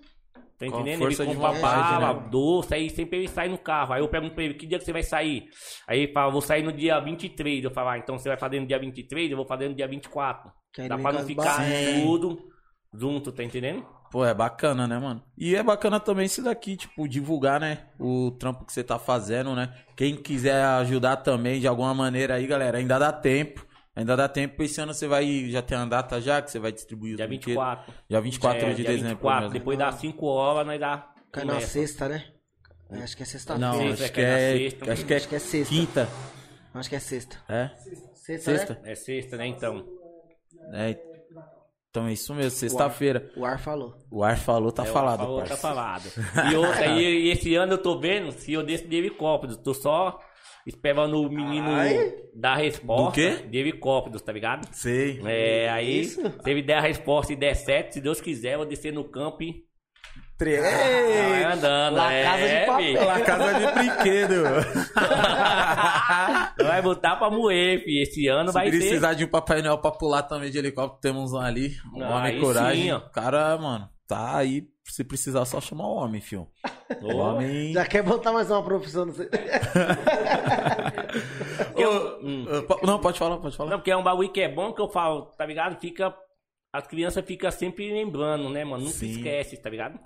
[0.60, 1.00] Tá Com entendendo?
[1.00, 2.28] força ele de compra vontade, bala, né?
[2.30, 3.94] doce, aí sempre ele sai no carro.
[3.94, 5.46] Aí eu pergunto pra ele, que dia que você vai sair?
[5.88, 7.64] Aí ele fala, vou sair no dia 23.
[7.64, 9.88] Eu falo, ah, então você vai fazer no dia 23, eu vou fazer no dia
[9.88, 10.52] 24.
[10.74, 11.66] Que Dá pra não fica ficar
[12.02, 12.38] tudo
[12.94, 13.84] junto, tá entendendo?
[14.14, 15.24] Pô, é bacana, né, mano?
[15.36, 17.80] E é bacana também isso daqui, tipo, divulgar, né?
[18.00, 19.74] O trampo que você tá fazendo, né?
[19.98, 23.66] Quem quiser ajudar também de alguma maneira aí, galera, ainda dá tempo.
[23.96, 24.62] Ainda dá tempo.
[24.62, 25.50] Esse ano você vai.
[25.50, 27.56] Já tem a data já que você vai distribuir os Dia brinquedos?
[27.64, 27.94] 24.
[28.08, 29.10] Dia 24 É, de dia dezembro.
[29.10, 29.54] 24, mesmo.
[29.54, 31.10] depois das 5 horas nós dá.
[31.32, 32.24] Cai na sexta, né?
[32.92, 33.68] É, Acho que é sexta-feira.
[33.68, 34.58] Não, Sexta, acho é que é é.
[34.70, 34.92] sexta.
[34.94, 35.74] Acho que é Acho que é sexta.
[35.74, 36.10] quinta.
[36.76, 37.38] Acho que é sexta.
[37.50, 37.70] É?
[38.14, 38.74] Sexta, Sexta?
[38.84, 38.92] né?
[38.92, 39.48] É sexta, né?
[39.48, 39.84] Então.
[40.74, 41.13] É.
[41.94, 43.32] Então é isso mesmo, sexta-feira.
[43.38, 43.94] O ar falou.
[44.10, 45.62] O ar falou, tá É, o falado, falou, tá parça.
[45.62, 46.10] falado.
[46.52, 49.56] E, outra, e, e esse ano eu tô vendo se eu desço de helicóptero.
[49.58, 50.20] Tô só
[50.66, 52.16] esperando o menino Ai.
[52.34, 53.44] dar a resposta Do quê?
[53.48, 54.68] de helicóptero, tá ligado?
[54.72, 55.22] Sei.
[55.24, 56.20] É, aí, Isso.
[56.42, 59.04] se ele der a resposta e der certo, se Deus quiser, eu vou descer no
[59.04, 59.64] campo e
[60.44, 60.60] Tre...
[60.62, 61.96] vai andando.
[61.96, 62.86] La é, Casa de Papel.
[62.86, 63.06] filho.
[63.06, 64.44] La casa de brinquedo.
[66.66, 68.02] Vai botar pra moer, filho.
[68.04, 68.78] Esse ano Se vai ser.
[68.78, 71.76] precisar de um Papai Noel pra pular também de helicóptero, temos um ali.
[71.94, 72.84] Um Ah, homem coragem.
[72.84, 73.00] sim, ó.
[73.00, 74.68] Cara, mano, tá aí.
[74.86, 76.48] Se precisar, só chamar o homem, fio.
[77.02, 77.72] O homem.
[77.74, 79.14] Já quer botar mais uma profissão no
[81.76, 82.46] Ô, Hum.
[82.84, 83.70] Não, pode falar, pode falar.
[83.70, 85.80] Não, porque é um bagulho que é bom que eu falo, tá ligado?
[85.80, 86.14] Fica.
[86.72, 88.84] As crianças ficam sempre lembrando, né, mano?
[88.86, 89.12] Nunca Sim.
[89.12, 90.00] esquece, tá ligado?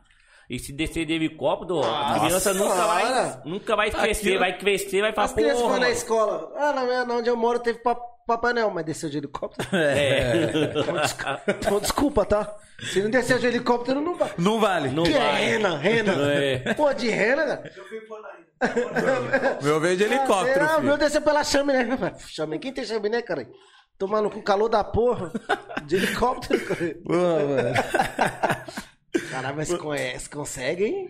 [0.50, 4.40] E se descer de helicóptero, a criança nunca vai, nunca vai esquecer, Aqui, ó.
[4.40, 6.54] vai crescer, vai falar, As crianças porra, vão na escola.
[6.56, 9.68] Ah, na, minha- na onde eu moro teve pa- Papai Noel, mas desceu de helicóptero.
[9.76, 10.74] É.
[11.50, 12.54] Então, desculpa, tá?
[12.92, 14.32] Se não desceu de helicóptero, não vai.
[14.38, 14.90] Não vale.
[14.90, 15.22] Não que vai.
[15.22, 16.14] é rena, rena.
[16.32, 16.74] É.
[16.74, 17.72] Pô, de rena, cara.
[19.64, 21.88] Meu veio de helicóptero, Ah, meu desceu pela chaminé.
[22.28, 23.48] Chaminé, quem tem chaminé, cara?
[23.98, 25.32] Tomando com calor da porra.
[25.86, 26.96] De helicóptero, cara.
[27.06, 27.74] Pô, mano.
[29.32, 31.10] Caralho, mas conhece, consegue, hein?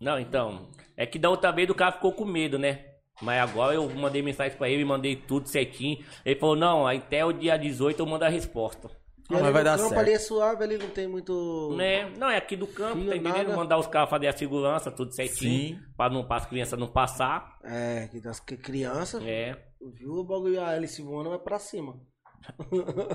[0.00, 0.68] Não, então.
[0.96, 2.84] É que da outra vez o cara ficou com medo, né?
[3.20, 6.04] Mas agora eu mandei mensagem pra ele, mandei tudo certinho.
[6.24, 8.88] Ele falou, não, até o dia 18 eu mando a resposta.
[9.30, 10.00] E Ah, mas vai dar campo certo.
[10.00, 11.74] ali é suave, ali não tem muito...
[11.76, 12.10] Né?
[12.16, 13.36] Não, é aqui do campo, Fio, tá entendendo?
[13.48, 13.56] nada.
[13.56, 15.76] Mandar os caras fazer a segurança, tudo certinho.
[15.76, 15.82] Sim.
[15.96, 17.58] Pra, não, pra as crianças não passar.
[17.64, 19.56] É, que das que criança, É.
[19.94, 21.98] viu o bagulho, a hélice voando, vai pra cima.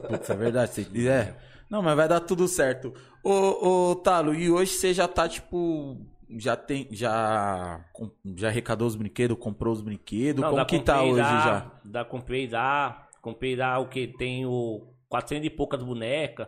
[0.07, 0.71] Putz, é verdade.
[0.71, 1.07] Você...
[1.07, 1.35] É.
[1.69, 2.93] Não, mas vai dar tudo certo.
[3.23, 5.97] Ô, ô, Talo, e hoje você já tá, tipo.
[6.37, 6.87] Já tem.
[6.91, 7.83] Já.
[8.35, 10.43] Já arrecadou os brinquedos, comprou os brinquedos?
[10.43, 11.71] Como dá que tá hoje já, já?
[11.83, 13.07] Dá, comprei já.
[13.21, 14.07] Comprei já o que?
[14.07, 16.47] Tenho 400 e poucas bonecas,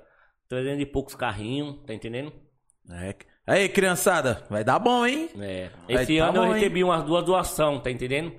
[0.50, 2.34] 300 e poucos carrinhos, tá entendendo?
[2.90, 3.16] É.
[3.46, 5.30] Aí, criançada, vai dar bom, hein?
[5.40, 5.70] É.
[5.86, 6.54] Vai Esse tá ano bom, eu hein?
[6.54, 8.34] recebi umas duas doações, tá entendendo?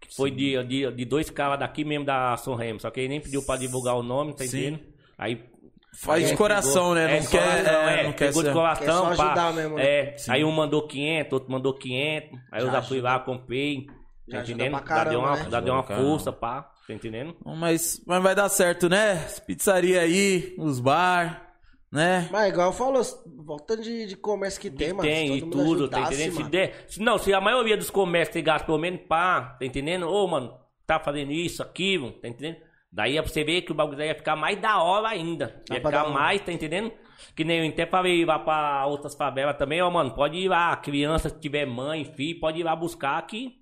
[0.00, 2.80] Que foi de, de, de dois caras daqui mesmo da São Remo.
[2.80, 4.48] Só que ele nem pediu pra divulgar o nome, tá Sim.
[4.58, 4.80] entendendo?
[5.18, 5.44] Aí.
[5.92, 7.04] Faz de coração, pegou- né?
[7.04, 9.76] é, Não de quer, coração, é, é, não quer pegou de coração, Quer ajudar mesmo,
[9.76, 9.84] né?
[9.84, 10.30] É, Sim.
[10.32, 12.38] aí um mandou 500, outro mandou 500.
[12.52, 13.86] Aí eu Já já fui lá, comprei.
[14.28, 14.70] Já Tá entendendo?
[14.70, 15.50] pra já deu caramba, uma, né?
[15.50, 16.06] já deu uma caramba.
[16.08, 16.70] força, pá.
[16.86, 17.36] Tá entendendo?
[17.44, 19.12] Mas, mas vai dar certo, né?
[19.26, 21.49] As Pizzaria aí, os bar,
[21.90, 22.28] né?
[22.30, 25.02] Mas igual falou, voltando de, de comércio que tem, mano.
[25.02, 26.36] se Tem e tudo, tá entendendo?
[26.36, 29.64] Se der, se, não, se a maioria dos comércios tem gasto pelo menos pá, tá
[29.66, 30.08] entendendo?
[30.08, 32.58] Ô, mano, tá fazendo isso, aquilo, tá entendendo?
[32.92, 35.62] Daí é pra você ver que o bagulho ia ficar mais da hora ainda.
[35.68, 36.92] Dá Ia ficar mais, tá entendendo?
[37.36, 40.74] Que nem eu até falei lá pra outras favelas também, ó, mano, pode ir lá,
[40.76, 43.59] criança que tiver mãe, filho, pode ir lá buscar que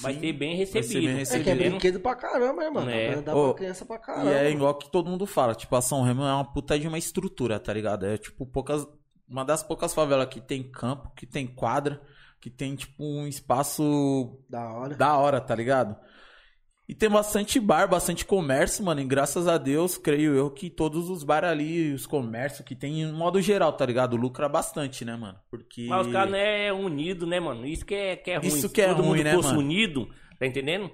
[0.00, 1.06] vai Sim, ser bem vai ser recebido.
[1.06, 1.44] bem É recebido.
[1.44, 2.90] que é brinquedo pra caramba, né, mano?
[2.90, 3.20] É.
[3.22, 4.30] Dá pra criança pra caramba.
[4.30, 6.88] E é igual que todo mundo fala, tipo, a São Remo é uma puta de
[6.88, 8.06] uma estrutura, tá ligado?
[8.06, 8.86] É tipo poucas.
[9.28, 12.02] Uma das poucas favelas que tem campo, que tem quadra,
[12.40, 14.94] que tem, tipo, um espaço Da hora.
[14.96, 15.96] da hora, tá ligado?
[16.92, 19.00] E tem bastante bar, bastante comércio, mano.
[19.00, 23.00] E graças a Deus, creio eu, que todos os bar ali, os comércios que tem,
[23.00, 24.14] em modo geral, tá ligado?
[24.14, 25.38] Lucra bastante, né, mano?
[25.50, 25.86] Porque.
[25.88, 27.64] Mas os caras não é unido, né, mano?
[27.66, 28.46] Isso que é, que é ruim.
[28.46, 29.60] Isso que é todo ruim, mundo né, fosse mano?
[29.60, 30.06] unido,
[30.38, 30.90] tá entendendo?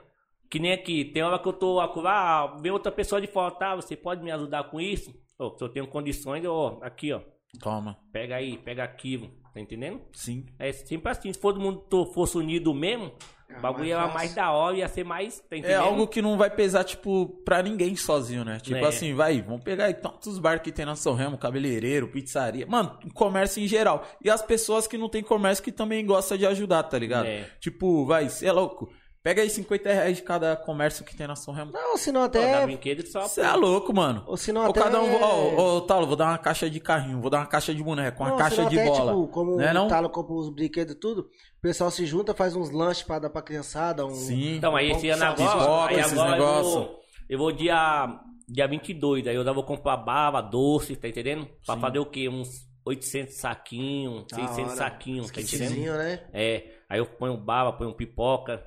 [0.49, 3.75] Que nem aqui, tem hora que eu tô lá, vem outra pessoa de fora, tá?
[3.75, 5.13] Você pode me ajudar com isso?
[5.37, 7.23] Ô, se eu tenho condições, ó, aqui, ó.
[7.61, 7.99] Toma.
[8.13, 10.01] Pega aí, pega aquilo, tá entendendo?
[10.13, 10.47] Sim.
[10.61, 13.13] É sempre assim, se todo mundo fosse unido mesmo,
[13.57, 14.15] o bagulho mais ia fácil.
[14.15, 17.63] mais da hora, ia ser mais, tá É algo que não vai pesar, tipo, pra
[17.63, 18.59] ninguém sozinho, né?
[18.61, 18.87] Tipo É.
[18.87, 22.67] assim, vai, vamos pegar aí tantos bar que tem na São Remo, cabeleireiro, pizzaria.
[22.67, 24.05] Mano, comércio em geral.
[24.23, 27.27] E as pessoas que não tem comércio que também gostam de ajudar, tá ligado?
[27.27, 27.49] É.
[27.61, 28.91] Tipo, vai, cê é louco.
[29.21, 31.73] Pega aí 50 reais de cada comércio que tem na São Remo.
[31.73, 32.65] Não, se não até...
[33.13, 34.23] Você é louco, mano.
[34.27, 34.81] Ou se não Ou até...
[34.81, 37.75] cada um, ó, ô, Talo, vou dar uma caixa de carrinho, vou dar uma caixa
[37.75, 39.13] de boneco, uma Não, caixa senão de até, bola.
[39.13, 39.89] Tipo, como né, o não?
[39.89, 43.31] Talo compra os brinquedos e tudo, o pessoal se junta, faz uns lanches pra dar
[43.31, 44.07] pra criançada.
[44.07, 44.11] Um...
[44.14, 44.57] Sim.
[44.57, 46.75] Então, aí esse ano agora, aí esses agora eu negócios.
[46.75, 51.47] vou, eu vou dia, dia 22, aí eu já vou comprar baba, doce, tá entendendo?
[51.66, 51.81] Pra Sim.
[51.81, 52.29] fazer o quê?
[52.29, 54.77] Uns 800 saquinhos, Da 600 hora.
[54.77, 55.97] saquinhos, tá entendendo?
[55.99, 56.21] né?
[56.33, 58.62] É, aí eu ponho baba, ponho pipoca.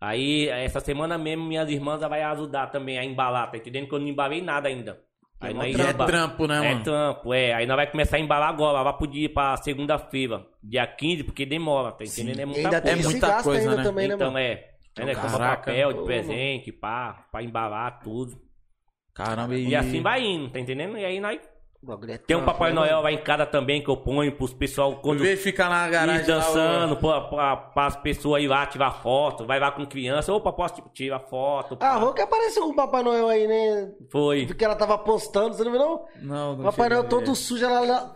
[0.00, 3.88] Aí, essa semana mesmo, minhas irmãs já vai ajudar também a embalar, tá entendendo?
[3.88, 5.00] Que eu não embalei nada ainda.
[5.38, 6.84] Aí É nós é trampo, né, É mano?
[6.84, 7.52] trampo, é.
[7.52, 11.44] Aí nós vai começar a embalar agora, vai pro dia pra segunda-feira, dia 15, porque
[11.44, 12.38] demora, tá entendendo?
[12.38, 12.98] É E muita ainda É coisa.
[13.00, 13.82] esse muita coisa, ainda né?
[13.82, 14.38] também, né, Então mano?
[14.38, 14.70] é.
[14.98, 15.14] É, né?
[15.14, 15.56] Comprar Caraca.
[15.66, 18.40] papel de presente, pá, pra embalar tudo.
[19.12, 19.68] Caramba, e...
[19.68, 20.96] E assim vai indo, tá entendendo?
[20.96, 21.38] E aí nós.
[22.08, 24.96] É Tem um Papai né, Noel lá em casa também que eu ponho pros pessoal
[24.96, 28.48] quando Em vez de ficar na garagem ir lá, dançando, pra, pra, pras pessoas ir
[28.48, 31.76] lá tirar foto, vai lá com criança, opa, posso tirar foto.
[31.76, 31.88] pá.
[31.88, 33.92] A Rô que apareceu com o Papai Noel aí, né?
[34.10, 34.46] Foi.
[34.46, 36.04] Porque ela tava postando, você não viu não?
[36.22, 38.14] Não, não Papai Noel todo sujo, ela lá...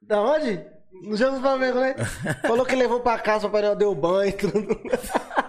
[0.00, 0.64] Da onde?
[1.02, 1.94] No jogo do Flamengo, né?
[2.46, 4.80] Falou que levou pra casa, o Papai Noel deu banho e tudo.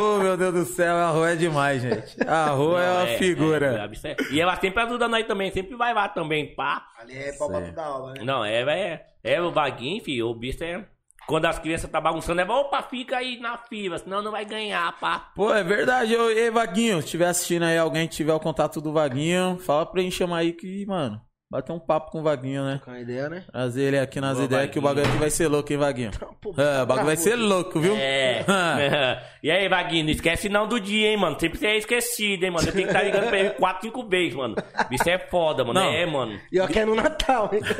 [0.00, 2.16] Ô, meu Deus do céu, a rua é demais, gente.
[2.26, 3.90] A rua é uma figura.
[4.04, 6.86] é, é, e ela sempre ajuda nós também, sempre vai lá também, pá.
[6.98, 8.22] Ali é pau pra da aula, né?
[8.22, 10.84] Não, é, é, é o vaguinho, filho, o bicho é...
[11.26, 14.98] Quando as crianças tá bagunçando, é opa, fica aí na fila, senão não vai ganhar,
[14.98, 15.30] pá.
[15.34, 16.16] Pô, é verdade.
[16.16, 20.00] Ô, ei, Vaguinho, se estiver assistindo aí, alguém tiver o contato do Vaguinho, fala pra
[20.00, 22.80] ele chamar aí que, mano, bater um papo com o Vaguinho, né?
[22.84, 23.44] Com a ideia, né?
[23.50, 24.96] Trazer ele aqui nas Boa, ideias que o Vaguinho.
[25.02, 26.10] bagulho aqui vai ser louco, hein, Vaguinho?
[26.40, 27.94] Pô, É, o bagulho vai ser louco, viu?
[27.96, 28.44] É.
[29.42, 31.38] e aí, Vaguinho, não esquece não do dia, hein, mano.
[31.40, 32.68] Sempre você é esquecido, hein, mano.
[32.68, 34.54] Eu tenho que estar ligando pra ele quatro, cinco vezes, mano.
[34.90, 35.80] Isso é foda, mano.
[35.80, 35.88] Não.
[35.90, 36.38] É, mano.
[36.52, 37.60] E ó que é no Natal, hein?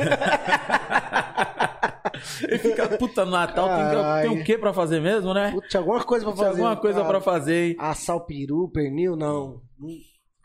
[2.43, 5.51] Ele fica, puta, no Natal tem, tem o que pra fazer mesmo, né?
[5.53, 6.61] Putz, tinha alguma coisa pra Tinha fazer.
[6.63, 7.09] alguma coisa cara.
[7.11, 7.77] pra fazer, hein?
[7.79, 9.61] Assar o peru, pernil, não.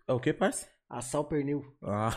[0.07, 0.67] É o que, parça?
[0.89, 1.63] Assar o pernil.
[1.83, 2.15] Ah.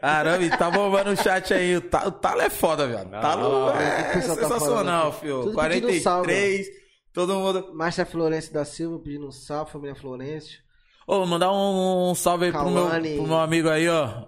[0.00, 1.76] Caramba, e tá bombando o chat aí.
[1.76, 3.06] O Ta- o Talo é foda, velho.
[3.08, 5.42] O Talo é o pessoal tá sensacional, falando fio.
[5.42, 6.66] Tudo pedindo salve, 43,
[7.12, 7.74] todo mundo.
[7.74, 10.58] Márcia Florencio da Silva pedindo um salve, família Florencio.
[11.06, 14.26] Ô, mandar um, um salve aí pro meu, pro meu amigo aí, ó.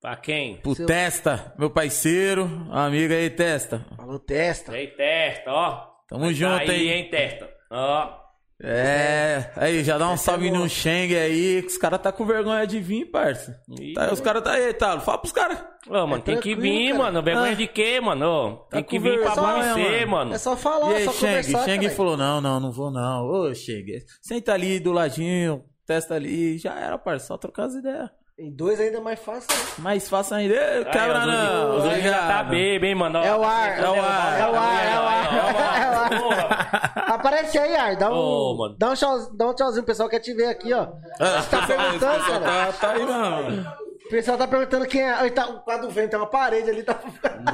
[0.00, 0.56] Pra quem?
[0.62, 2.44] Pro Seu- Testa, meu parceiro.
[2.72, 3.84] Amigo aí, Testa.
[3.96, 4.72] Falou testa.
[4.72, 5.86] Aí, testa, ó.
[6.08, 6.88] Tamo junto aí, aí.
[6.88, 7.48] hein, testa.
[7.70, 8.17] Ó.
[8.60, 12.66] É, aí, já dá um salve no Sheng aí, que os caras tá com vergonha
[12.66, 13.60] de vir, parça.
[13.94, 15.00] Tá, os caras tá aí, Talo.
[15.00, 15.58] Fala pros caras.
[15.88, 17.04] Ô, mano, tem que vir, cara.
[17.04, 17.22] mano.
[17.22, 17.54] Vergonha Ah.
[17.54, 18.26] de quê, mano?
[18.26, 20.10] Ô, tem Tá que vir pra conhecer, mano.
[20.10, 20.34] mano.
[20.34, 21.26] É só falar, E é aí, só Sheng?
[21.28, 21.90] conversar, caralho.
[21.90, 23.24] falou: não, não, não vou não.
[23.28, 23.86] Ô, Sheng,
[24.20, 27.26] senta ali do ladinho, testa ali, já era, parça.
[27.28, 28.10] Só trocar as ideias.
[28.38, 29.48] Em dois ainda é mais fácil.
[29.50, 29.64] né?
[29.78, 30.54] Mais fácil ainda.
[30.54, 31.76] Ei, não.
[31.78, 33.18] Os já tá bebo, hein, mano?
[33.18, 37.08] É o ar, tá é o ar, é o ar, tá é o ar, é
[37.08, 37.12] o.
[37.12, 37.96] Aparece aí, Ar.
[37.96, 38.76] Dá um, Ô, mano.
[38.78, 39.82] dá um, tchau, dá um tchauzinho.
[39.82, 40.86] O pessoal quer te ver aqui, ó.
[41.18, 42.72] Ah, Tá perguntando, pessoal cara.
[42.72, 43.72] Tá, tá aí, mano.
[44.06, 45.10] O pessoal tá perguntando quem é.
[45.14, 46.82] Aí tá o quadro do vento, tem uma parede ali.
[46.84, 47.00] Tá...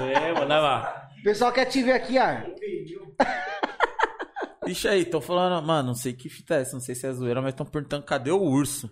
[0.01, 1.09] É, mano, olha lá.
[1.18, 2.47] O pessoal quer te ver aqui, Ar.
[4.64, 7.12] Bicho aí, tô falando, mano, não sei que fita é essa, não sei se é
[7.12, 8.90] zoeira, mas tão perguntando cadê o urso.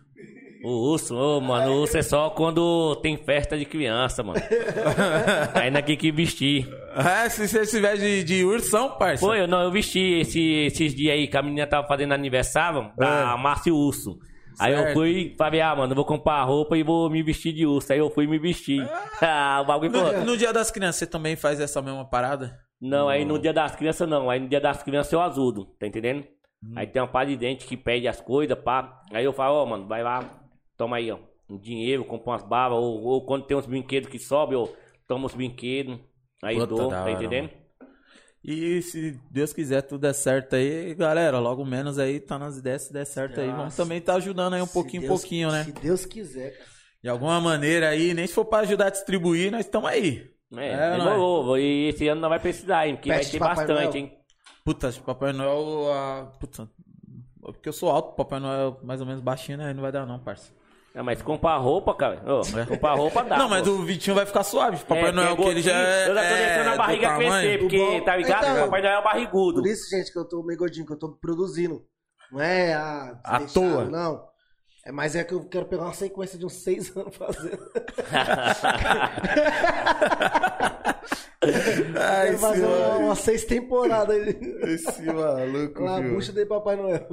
[0.65, 4.41] O urso, ô, mano, o urso é só quando tem festa de criança, mano.
[5.55, 6.69] Aí não tem que vestir.
[6.97, 9.25] É, se você estiver de, de ursão, parça.
[9.25, 12.93] Foi, eu não, eu vesti esse- esses dias aí que a menina tava fazendo aniversário
[12.97, 14.19] da Márcio Urso.
[14.61, 14.93] Aí eu É.
[14.93, 17.93] Fui, falei, ah, mano, eu vou comprar roupa e vou me vestir de urso.
[17.93, 18.87] Aí eu fui me vestir.
[19.21, 20.19] Ah, o bagulho foi.
[20.19, 22.57] No, no dia das crianças, você também faz essa mesma parada?
[22.81, 24.29] Não, aí no dia das crianças não.
[24.29, 26.25] Aí no dia das crianças eu ajudo, tá entendendo?
[26.77, 29.01] Aí tem uma par de dente que pede as coisas, pá.
[29.13, 30.21] Aí eu falo, ó, mano, vai lá,
[30.83, 31.19] toma aí, ó,
[31.49, 34.75] um dinheiro, compra umas babas, ou, ou quando tem uns brinquedos que sobem, eu
[35.07, 35.99] tomo os brinquedos.
[36.43, 37.51] Aí Puta, dou, tá entendendo?
[38.45, 42.83] E se Deus quiser tudo der certo aí, galera, logo menos aí, tá nas ideias,
[42.83, 43.83] se der certo aí, vamos Nossa.
[43.85, 45.63] também tá ajudando aí um Se pouquinho, Deus- pouquinho, né?
[45.65, 46.71] Se Deus quiser, cara.
[47.03, 50.29] De alguma maneira aí, nem se for pra ajudar a distribuir, nós estamos aí.
[50.57, 51.57] É, É, demorou.
[51.59, 52.97] E esse ano não vai precisar, hein?
[52.97, 53.97] Porque Pet vai ter bastante, Noel.
[53.97, 54.19] hein?
[54.65, 56.27] Puta, acho que Papai Noel, a...
[56.41, 56.69] puta,
[57.41, 59.73] porque eu sou alto, Papai Noel é mais ou menos baixinho, né?
[59.73, 60.53] Não vai dar não, parça.
[60.95, 62.23] Não, mas comprar roupa, cara.
[62.27, 63.39] Ô, comprar roupa dá.
[63.39, 63.71] não, mas pô.
[63.75, 64.85] o Vitinho vai ficar suave.
[64.85, 66.09] Papai É, Noel, que ele já é.
[66.09, 68.45] Eu já tô deixando é a barriga crescer, porque, bom- tá ligado?
[68.45, 69.63] Então, Papai Noel é barrigudo.
[69.63, 71.83] Por isso, gente, que eu tô meio gordinho, que eu tô produzindo.
[72.31, 73.19] Não é a.
[73.25, 73.85] À deixado, toa.
[73.87, 74.31] Não.
[74.85, 77.57] É, mas é que eu quero pegar uma sequência de uns seis anos fazendo.
[81.99, 84.37] Ai, quero fazer uma, umas seis temporadas aí.
[84.75, 86.15] Esse maluco, Lá, viu?
[86.15, 87.07] bucha de Papai Noel.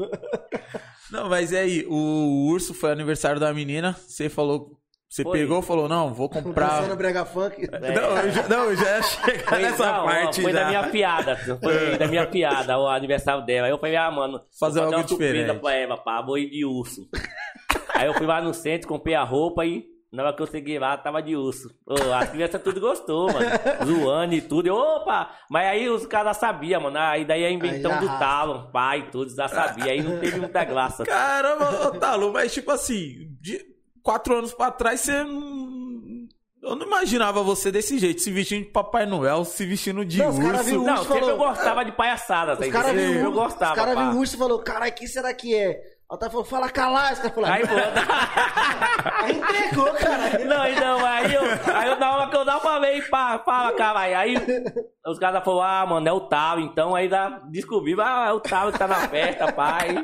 [1.12, 1.86] Não, mas e aí?
[1.90, 3.96] O urso foi aniversário da menina.
[4.08, 4.78] Você falou.
[5.10, 5.40] Você Foi.
[5.40, 6.82] pegou e falou: não, vou comprar.
[6.82, 7.68] Dançando brega funk.
[7.72, 10.42] Não, eu já, não, eu já ia chegar Foi, nessa não, parte.
[10.44, 10.60] foi já.
[10.64, 11.36] da minha piada.
[11.36, 13.66] Foi da minha piada, o aniversário dela.
[13.66, 15.62] Aí eu falei, ah, mano, Fazer vou algo uma surpresa diferente.
[15.62, 17.10] pra ela, pá, vou ir de urso.
[17.96, 20.80] Aí eu fui lá no centro, comprei a roupa e na hora que eu cheguei
[20.80, 21.70] lá, tava de urso.
[21.86, 23.46] Ô, as crianças tudo gostou, mano.
[23.86, 24.68] Zoando e tudo.
[24.68, 25.30] Eu, opa!
[25.50, 26.98] Mas aí os caras sabiam, mano.
[26.98, 28.26] Aí daí é inventão Aí do arrasta.
[28.26, 29.92] talo, pai, tudo, já sabia.
[29.92, 31.04] Aí não teve muita graça.
[31.06, 33.64] Caramba, ô, Talo, mas tipo assim, de
[34.02, 35.70] quatro anos pra trás, você não.
[36.62, 40.30] Eu não imaginava você desse jeito, se vestindo de Papai Noel, se vestindo de Não,
[40.30, 40.64] os cara urso.
[40.66, 43.24] viu- Não, urso sempre falou- eu gostava de palhaçada, tá Os caras entendendo?
[43.24, 45.80] Eu gostava, Os caras viram o urso e falou: caralho, quem será que é?
[46.12, 47.76] O Otávio falou, fala calar, esse cara falou, Aí, pô,
[49.14, 50.44] aí entregou, cara.
[50.44, 51.44] Não, então, aí eu,
[51.76, 54.34] aí eu na hora que eu dava pra ver, pá, fala, cara, aí,
[55.06, 58.40] os caras falaram, ah, mano, é o tal, então aí dá, descobri, ah, é o
[58.40, 60.04] tal que tá na festa, pai.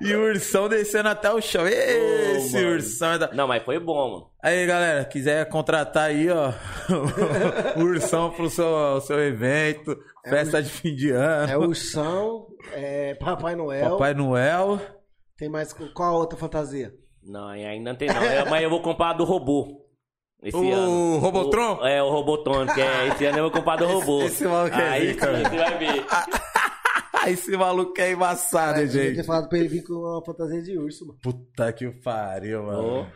[0.00, 1.64] E o ursão descendo até o chão.
[1.68, 2.72] Esse mano.
[2.74, 3.32] ursão é da...
[3.32, 4.30] Não, mas foi bom, mano.
[4.42, 6.50] Aí, galera, quiser contratar aí, ó,
[7.78, 9.96] o ursão pro seu, seu evento,
[10.28, 13.90] festa de fim de ano, É Ursão, é Papai Noel.
[13.90, 14.97] Papai Noel.
[15.38, 15.72] Tem mais.
[15.72, 16.92] Qual a outra fantasia?
[17.22, 19.86] Não, ainda não tem não, Eu- mas eu vou comprar do robô.
[20.42, 21.18] Esse O ano.
[21.18, 21.78] Robotron?
[21.80, 24.22] O- é, o Robotron, que é, esse ano eu vou comprar do robô.
[24.22, 26.04] esse maluco é Aí você vai ver.
[27.26, 29.26] Esse maluco é embaçado, hein, Eu tinha gente.
[29.26, 31.18] falado pra ele vir com uma fantasia de urso, mano.
[31.22, 33.00] Puta que pariu, mano.
[33.02, 33.06] Ô.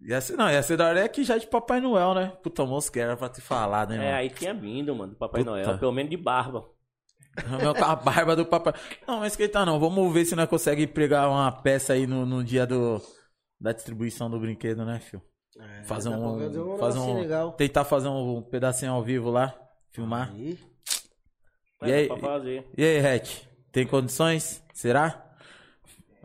[0.00, 2.32] Ia ser, não, ia ser da hora aqui já de Papai Noel, né?
[2.42, 4.14] Puta, mosca era pra te falar, né, É, mano?
[4.16, 5.50] aí tinha vindo, mano, do Papai Puta.
[5.50, 6.64] Noel, pelo menos de barba.
[7.60, 8.74] Meu, com a barba do papai.
[9.06, 9.78] Não, mas esquenta não.
[9.78, 13.00] Vamos ver se nós conseguimos pregar uma peça aí no, no dia do,
[13.60, 15.22] da distribuição do brinquedo, né, filho?
[15.58, 15.84] Um.
[15.84, 17.52] fazer um fazer um legal.
[17.52, 19.54] Tentar fazer um pedacinho ao vivo lá.
[19.90, 20.30] Filmar.
[20.32, 20.58] Aí,
[21.82, 22.08] E aí?
[22.08, 22.64] É.
[22.76, 23.42] E aí, Hatch?
[23.72, 24.62] Tem condições?
[24.72, 25.24] Será?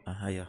[0.06, 0.46] Aí, ó.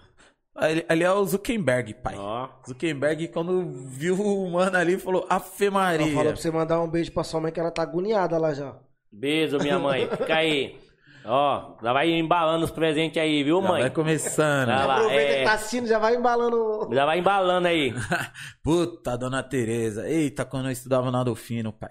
[0.54, 2.16] Ali, ali é o Zuckerberg, pai.
[2.16, 6.06] Ó, Zuckerberg, quando viu o mano ali, falou: Afe ela Maria.
[6.14, 8.74] falou pra você mandar um beijo pra sua mãe que ela tá agoniada lá já.
[9.18, 10.08] Beijo, minha mãe.
[10.08, 10.78] Fica aí.
[11.24, 13.80] Ó, já vai embalando os presentes aí, viu, Já mãe?
[13.82, 14.68] vai começando.
[14.68, 14.96] Já vai.
[14.98, 15.38] Aproveita é.
[15.38, 16.88] que tá assistindo, já vai embalando.
[16.92, 17.92] Já vai embalando aí.
[18.62, 20.08] Puta, dona Tereza.
[20.08, 21.90] Eita, quando eu estudava na Adolfino, pai.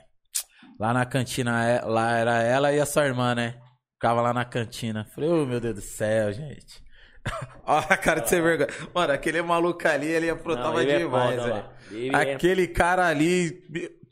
[0.80, 3.56] Lá na cantina, é- lá era ela e a sua irmã, né?
[3.94, 5.06] Ficava lá na cantina.
[5.14, 6.84] Falei, ô meu Deus do céu, gente.
[7.66, 8.70] Olha a cara de ser vergonha.
[8.94, 11.50] Mano, aquele maluco ali, ele aprontava é demais, velho.
[11.50, 11.74] lá.
[12.22, 13.62] É- Aquele cara ali,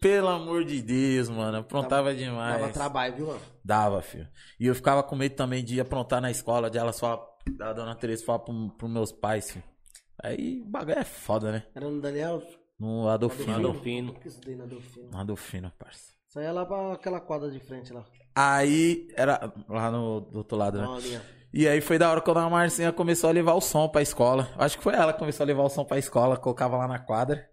[0.04, 2.60] pelo amor de Deus, mano, aprontava demais.
[2.60, 3.40] Dava trabalho, viu, mano?
[3.64, 4.28] Dava, filho.
[4.60, 7.26] E eu ficava com medo também de aprontar na escola, de ela só,
[7.58, 9.64] da dona Tereza falar pro, pros meus pais, filho.
[10.22, 11.64] Aí o bagulho é foda, né?
[11.74, 12.44] Era no Daniel.
[12.78, 13.56] No Adolfino.
[13.56, 14.14] Adolfino.
[14.16, 15.10] Que eu estudei na Adolfino?
[15.10, 16.14] No Adolfino, parça.
[16.36, 18.04] É lá pra aquela quadra de frente lá.
[18.36, 21.22] Aí, era lá no do outro lado, né?
[21.54, 24.50] E aí foi da hora quando a Marcinha começou a levar o som pra escola.
[24.58, 27.00] Acho que foi ela que começou a levar o som pra escola, colocava lá na
[27.00, 27.48] quadra.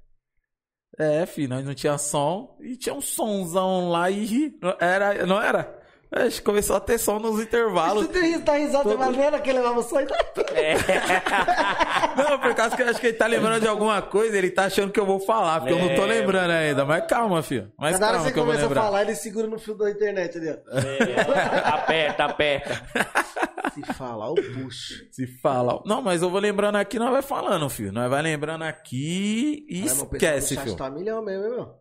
[1.00, 5.79] É, filho, nós não tinha som e tinha um sonzão lá e era, não era?
[6.12, 8.06] Acho que começou a ter som nos intervalos.
[8.06, 10.16] Você tem- tá risado, você vai vendo que levava só e tá...
[10.54, 10.74] É.
[12.30, 14.64] Não, por causa que eu acho que ele tá lembrando de alguma coisa, ele tá
[14.64, 16.06] achando que eu vou falar, porque eu não tô É.
[16.06, 16.84] lembrando ainda.
[16.84, 17.72] Mas calma, filho.
[17.78, 19.74] Mas Cada hora calma você que eu vou começa a falar, ele segura no fio
[19.76, 20.78] da internet ali, ó.
[20.78, 22.82] É, aperta, aperta.
[23.74, 24.94] Se falar, eu puxo.
[25.12, 25.80] Se fala.
[25.86, 27.92] Não, mas eu vou lembrando aqui, nós vai falando, filho.
[27.92, 30.76] Nós vai lembrando aqui e Caramba, o esquece, filho.
[30.76, 31.74] Tá milhão mesmo, hein, meu?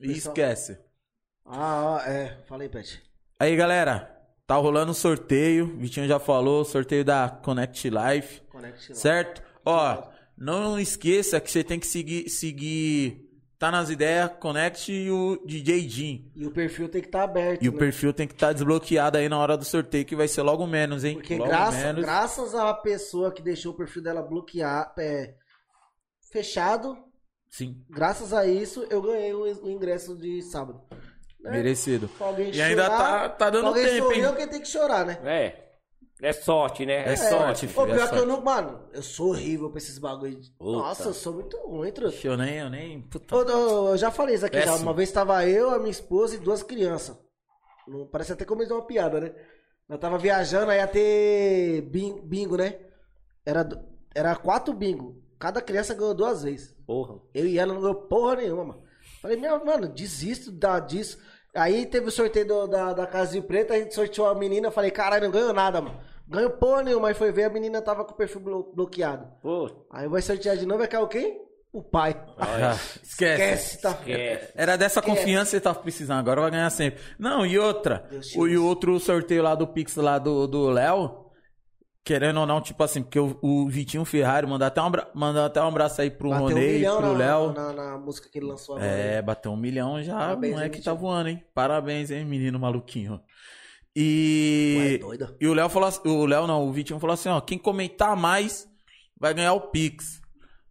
[0.00, 0.78] E esquece.
[1.46, 2.38] Ah, ó, é.
[2.48, 3.00] Falei, Pet.
[3.40, 4.14] Aí, galera,
[4.46, 5.64] tá rolando o sorteio.
[5.64, 8.94] O Vitinho já falou, sorteio da Connect Life, Conect lá.
[8.94, 9.42] certo?
[9.64, 13.26] Ó, não esqueça que você tem que seguir, seguir
[13.60, 16.32] Tá nas ideias, Connect e o DJ Jim.
[16.34, 17.62] E o perfil tem que estar aberto.
[17.62, 17.78] E o né?
[17.78, 21.04] perfil tem que estar desbloqueado aí na hora do sorteio, que vai ser logo menos,
[21.04, 21.16] hein?
[21.16, 22.00] Porque logo graça- menos.
[22.02, 25.34] graças à pessoa que deixou o perfil dela bloquear, é,
[26.32, 26.96] fechado,
[27.50, 30.80] Sim, graças a isso eu ganhei o, o ingresso de sábado.
[31.42, 31.50] Né?
[31.52, 32.10] merecido.
[32.20, 34.24] Alguém E ainda tá- tá dando alguém tempo, sorrir, hein?
[34.26, 35.18] alguém tem que chorar, né?
[35.24, 35.66] É.
[36.22, 37.10] É sorte, né?
[37.10, 37.86] É sorte, Ô, filho.
[37.86, 38.26] pior é que eu sorte.
[38.26, 38.40] não.
[38.42, 40.38] Mano, eu sou horrível pra esses bagulho.
[40.38, 40.52] de-.
[40.60, 42.14] Nossa, eu sou muito ruim, truta.
[42.26, 43.00] Eu nem, eu nem.
[43.00, 43.34] Puta.
[43.34, 43.38] Ô,
[43.86, 44.66] ô, Eu já falei isso aqui já.
[44.66, 44.82] Péssimo.
[44.84, 47.16] Uma vez tava eu, a minha esposa e duas crianças.
[47.88, 49.32] Não, parece até como eles dão uma piada, né?
[49.88, 52.78] Nós tava viajando, aí ia ter bin- bingo, né?
[53.46, 53.66] Era,
[54.14, 55.22] era quatro bingo.
[55.38, 56.76] Cada criança ganhou duas vezes.
[56.86, 57.18] Porra.
[57.32, 58.82] Eu e ela não ganhou porra nenhuma, mano.
[59.20, 61.18] Falei, meu, mano, desisto da, disso.
[61.54, 64.90] Aí teve o sorteio do- da, da Casinho Preta, a gente sorteou a menina, falei,
[64.90, 66.00] caralho, não ganhou nada, mano.
[66.28, 69.26] Ganhou porra nenhuma, aí foi ver, a menina tava com o perfil blo- bloqueado.
[69.42, 71.40] Pô, Aí vai sortear de novo, vai cair o quem?
[71.72, 72.16] O pai.
[72.38, 73.42] Ah, esquece.
[73.42, 73.90] Esquece, tá?
[73.90, 74.52] esquece.
[74.54, 75.16] Era dessa Esquece.
[75.18, 77.00] confiança que você tava precisando, agora vai ganhar sempre.
[77.18, 81.19] Não, e outra, o, e outro sorteio lá do Pix lá do do Léo,
[82.04, 85.60] querendo ou não, tipo assim, porque o, o Vitinho Ferrari mandou até um, mandou até
[85.62, 87.52] um abraço aí pro Bateu um Ronei, milhão pro na, Léo.
[87.52, 88.90] na, na música que ele lançou agora.
[88.90, 91.44] É, bateu um milhão já, Parabéns, não é hein, que tá voando, hein?
[91.54, 93.14] Parabéns, hein, menino maluquinho.
[93.14, 93.20] Ué,
[93.96, 94.98] E.
[95.00, 95.36] doida.
[95.40, 98.16] E o Léo falou assim, o Léo não, o Vitinho falou assim, ó, quem comentar
[98.16, 98.68] mais
[99.18, 100.20] vai ganhar o Pix.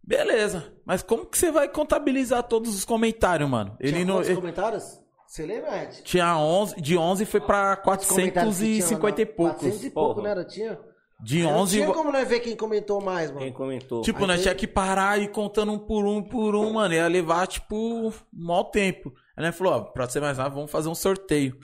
[0.02, 3.76] Beleza, mas como que você vai contabilizar todos os comentários, mano?
[3.78, 4.98] Ele Tinha não quantos ele- comentários?
[5.26, 6.02] Você lembra, Ed?
[6.02, 9.60] tinha 11, de 11 foi pra Quantos comentários que tinha lá 450 e na- poucos.
[9.60, 10.22] 400 e pouco, Porra.
[10.24, 10.30] né?
[10.32, 10.80] Era, tinha?
[11.22, 13.42] De Não 11 tinha vo- como nós ver quem comentou mais, mano.
[13.42, 14.00] Quem comentou?
[14.02, 16.72] Tipo, Aí nós tem- tinha que parar e ir contando um por um, por um,
[16.74, 16.94] mano.
[16.94, 19.12] Ia levar, tipo, mó tempo.
[19.36, 21.58] Aí nós falou, ó, pra ser mais rápido, vamos fazer um sorteio.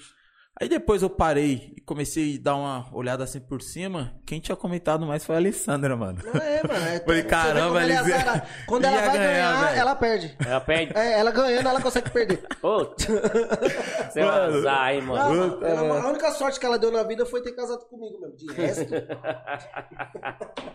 [0.59, 4.15] Aí depois eu parei e comecei a dar uma olhada assim por cima.
[4.25, 6.19] Quem tinha comentado mais foi a Alessandra, mano.
[6.25, 6.87] Não é, mano.
[6.87, 8.47] É, Falei, caramba, ela é azarada.
[8.67, 10.35] Quando ela vai ganhar, ganhar, ela perde.
[10.43, 10.97] Ela perde.
[10.97, 12.43] É, ela ganhando, ela consegue perder.
[12.63, 15.37] Ô, você é um azar, hein, Não, mano.
[15.59, 18.37] mano, ela- a única sorte que ela deu na vida foi ter casado comigo mesmo.
[18.37, 18.95] De resto,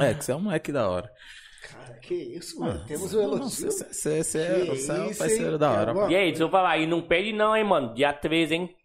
[0.00, 1.10] É, que você é um moleque da hora.
[1.68, 2.84] cara, que isso, mano.
[2.86, 3.70] Temos um elogio.
[3.70, 4.72] Você é, é
[5.02, 5.58] um parceiro hein?
[5.58, 5.92] da hora.
[6.12, 7.94] E aí, deixa eu falar, e não perde não, hein, mano.
[7.94, 8.76] Dia 13, hein?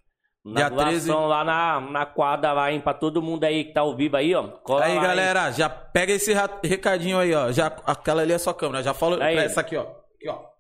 [0.44, 1.12] Na Dia doação 13.
[1.12, 2.82] lá na, na quadra lá, hein?
[2.82, 4.44] Pra todo mundo aí que tá ao vivo aí, ó.
[4.64, 5.08] Cola Aí, lá, hein.
[5.08, 6.34] galera, já pega esse
[6.64, 7.52] recadinho aí, ó.
[7.52, 8.82] Já, aquela ali é sua câmera.
[8.82, 9.36] Já fala Aí.
[9.36, 9.82] pra essa aqui, ó.
[9.84, 10.51] Aqui, ó.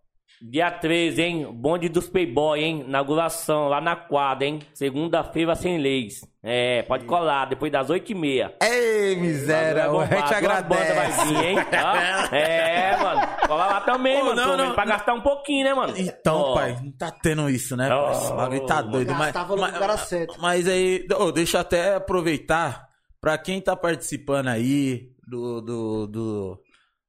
[0.43, 1.47] Dia 13, hein?
[1.53, 2.83] Bonde dos Playboy, hein?
[2.87, 4.59] Inauguração lá na quadra, hein?
[4.73, 6.21] Segunda-feira sem leis.
[6.43, 8.51] É, pode colar, depois das 8h30.
[8.63, 11.27] Ei, miséria, o Vai bombar, Ret duas bandas vai agradece.
[11.27, 11.57] vir, hein?
[12.31, 13.21] Ó, É, mano.
[13.47, 14.35] Cola lá também, Ô, mano.
[14.47, 15.93] não, não, pra gastar um pouquinho, né, mano?
[15.95, 17.87] Então, Ó, pai, não tá tendo isso, né?
[17.87, 18.11] Pai?
[18.11, 19.13] Esse bagulho tá doido.
[19.13, 20.35] Mas, mas, lugar certo.
[20.41, 22.87] mas aí, ô, deixa eu até aproveitar
[23.21, 26.59] pra quem tá participando aí do, do, do-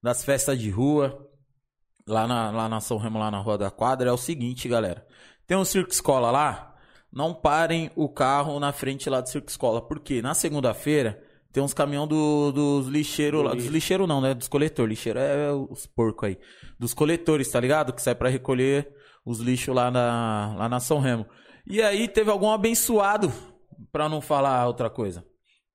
[0.02, 1.16] das festas de rua,
[2.06, 5.06] lá na, lá na São Remo, lá na Rua da Quadra, é o seguinte, galera.
[5.46, 6.74] Tem um circo escola lá,
[7.12, 9.80] não parem o carro na frente lá do circo escola.
[9.80, 10.22] Por quê?
[10.22, 11.22] Na segunda-feira
[11.52, 13.54] tem uns caminhão do- dos lixeiros lá.
[13.54, 14.32] Dos lixeiros não, né?
[14.34, 14.90] Dos coletores.
[14.98, 16.38] Lixeiro é os porcos aí.
[16.78, 17.92] Dos coletores, tá ligado?
[17.92, 18.88] Que sai pra recolher
[19.24, 21.26] os lixos lá na, lá na São Remo.
[21.66, 23.30] E aí teve algum abençoado,
[23.92, 25.24] pra não falar outra coisa.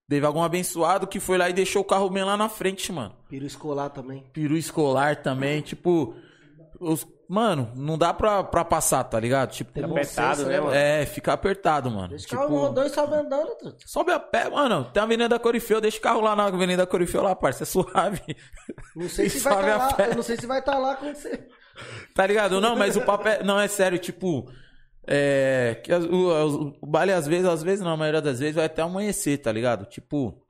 [0.10, 3.14] Teve algum abençoado que foi lá e deixou o carro bem lá na frente, mano
[3.30, 4.24] Piro escolar também.
[4.32, 6.16] peru escolar também, tipo.
[6.80, 9.52] Os, mano, não dá pra, pra passar, tá ligado?
[9.52, 10.74] Tipo, Tem apertado, senso, né, mano?
[10.76, 12.10] é, fica apertado, mano.
[12.10, 13.78] Deixa o tipo, carro rodando e sobe andando, truta.
[13.86, 14.86] sobe a pé, mano.
[14.94, 18.22] Tem a Avenida Corifeu, deixa o carro lá na Avenida Corifeu lá, parça, é suave.
[18.96, 19.96] Não sei se vai a lá.
[20.08, 21.48] Eu não sei se vai estar lá quando você.
[22.14, 22.62] Tá ligado?
[22.62, 23.44] Não, mas o papel.
[23.44, 24.50] Não, é sério, tipo.
[25.08, 25.80] É.
[25.84, 26.10] Que as- o,
[26.68, 29.38] o- o baile, às vezes, às vezes, não, a maioria das vezes, vai até amanhecer,
[29.38, 29.86] tá ligado?
[29.86, 30.44] Tipo.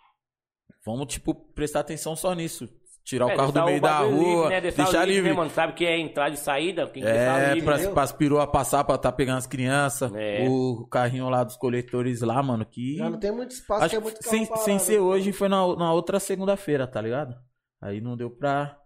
[0.86, 2.68] Vamos, tipo, prestar atenção só nisso.
[3.03, 4.10] Tirar o É, carro do meio o da rua.
[4.10, 4.62] livre, né?
[4.62, 5.30] Deixar, deixar o livre, livre.
[5.30, 5.49] né, mano?
[5.49, 6.88] Sabe que é entrada e saída?
[6.88, 7.66] Tem que deixar É, livre.
[7.84, 10.12] pra, pras perua passar pra tá pegando as crianças.
[10.16, 10.45] É.
[10.49, 12.97] O carrinho lá dos coletores lá, mano, que.
[12.97, 14.66] Já não tem muito espaço, Acho tem que muito carro sem, parado.
[14.66, 17.34] sem ser hoje, foi na, na outra segunda-feira, tá ligado?
[17.82, 18.78] Aí não deu pra,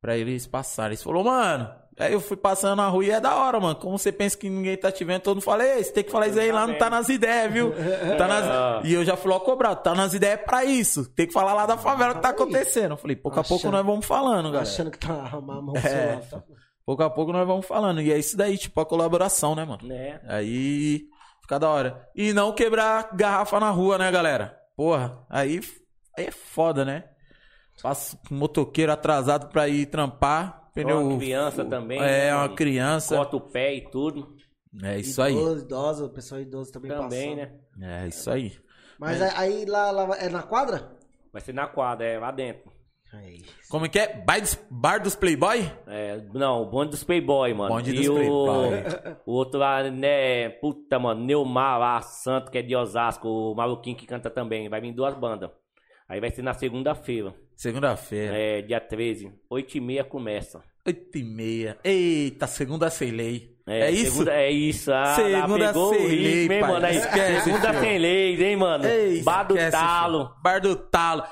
[0.00, 0.90] pra eles passarem.
[0.90, 1.68] Eles falou, mano.
[2.00, 3.76] Aí eu fui passando na rua e é da hora, mano.
[3.76, 6.10] Como você pensa que ninguém tá te vendo, todo mundo fala, ei, você tem que
[6.10, 7.72] falar isso aí lá, não tá nas ideias, viu?
[8.16, 8.84] Tá nas...
[8.86, 11.04] E eu já fui logo cobrado, tá nas ideias pra isso.
[11.14, 12.92] Tem que falar lá da favela o que tá acontecendo.
[12.92, 14.62] Eu falei, pouco a pouco Achando- nós vamos falando, galera.
[14.62, 16.16] Achando que tá arrumando a mão É.
[16.16, 16.42] tá?
[16.86, 18.00] Pouco a pouco nós vamos falando.
[18.00, 19.86] E é isso daí, tipo, a colaboração, né, mano?
[19.86, 20.20] Né?
[20.26, 21.02] Aí
[21.42, 22.08] fica da hora.
[22.16, 24.56] E não quebrar garrafa na rua, né, galera?
[24.74, 25.60] Porra, aí,
[26.16, 27.04] aí é foda, né?
[27.82, 30.59] Passa um motoqueiro atrasado pra ir trampar.
[30.74, 31.00] Pneu.
[31.00, 33.16] Uma criança também, É, né, uma criança.
[33.16, 34.36] Corta o pé e tudo.
[34.82, 35.32] É isso aí.
[35.32, 37.60] Idoso, idoso, o pessoal idoso também, Também, passando.
[37.76, 38.04] né?
[38.04, 38.52] É isso aí.
[38.98, 40.96] Mas aí- aí lá, lá é na quadra?
[41.32, 42.70] Vai ser na quadra, é lá dentro.
[43.12, 43.42] Aí.
[43.68, 44.20] Como é que é?
[44.22, 45.68] Bar dos, bar dos Playboy?
[45.88, 47.74] É, não, o bonde dos Playboy, mano.
[47.74, 48.70] Bonde e dos o, Playboy.
[49.26, 50.48] o outro lá, né?
[50.48, 54.68] Puta, mano, Neumar lá, Santo, que é de Osasco, o maluquinho que canta também.
[54.68, 55.50] Vai vir duas bandas.
[56.08, 58.34] Aí vai ser na segunda-feira, Segunda-feira.
[58.34, 59.32] é, dia 13.
[59.52, 60.62] 8h30 começa.
[60.86, 61.78] Oito e meia.
[61.84, 63.54] Eita, segunda sem lei.
[63.66, 64.12] É, isso?
[64.12, 64.90] segunda- é isso.
[64.90, 66.86] Ah, Segunda sem o ritmo, lei, hein, mano?
[66.86, 68.86] Aí, Esquece, segunda sem leis, hein, mano?
[68.86, 70.18] Ei, Bar do esquece, talo.
[70.26, 70.42] filho.
[70.42, 71.22] Bar do talo.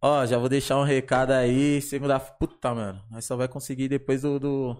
[0.00, 1.80] Ó, já vou deixar um recado aí.
[1.82, 2.20] Segunda.
[2.20, 3.02] Puta, mano.
[3.10, 4.76] Nós só vai conseguir depois do, do,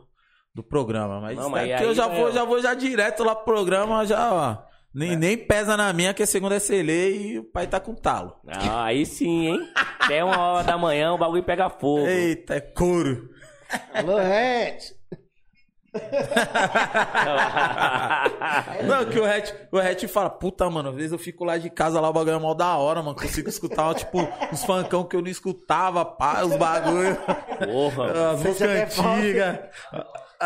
[0.55, 1.21] do programa.
[1.21, 2.31] Mas, Não, mas aqui eu já vou, ó.
[2.31, 4.74] já vou já direto lá pro programa, já, ó.
[4.95, 7.95] Nem, nem pesa na minha, que a segunda é celê e o pai tá com
[7.95, 8.37] talo.
[8.47, 9.69] Ah, aí sim, hein?
[9.99, 12.07] Até uma hora da manhã o bagulho pega fogo.
[12.07, 13.29] Eita, é couro.
[13.93, 14.79] Alô, Red.
[18.87, 21.71] Não, que o Hatch, o Hatch fala, puta, mano, às vezes eu fico lá de
[21.71, 23.17] casa lá, o bagulho é mal da hora, mano.
[23.17, 24.19] Consigo escutar, tipo,
[24.53, 27.17] os funkão que eu não escutava, pá, os bagulho.
[27.65, 28.33] Porra.
[28.33, 29.59] As Você músicas antigas.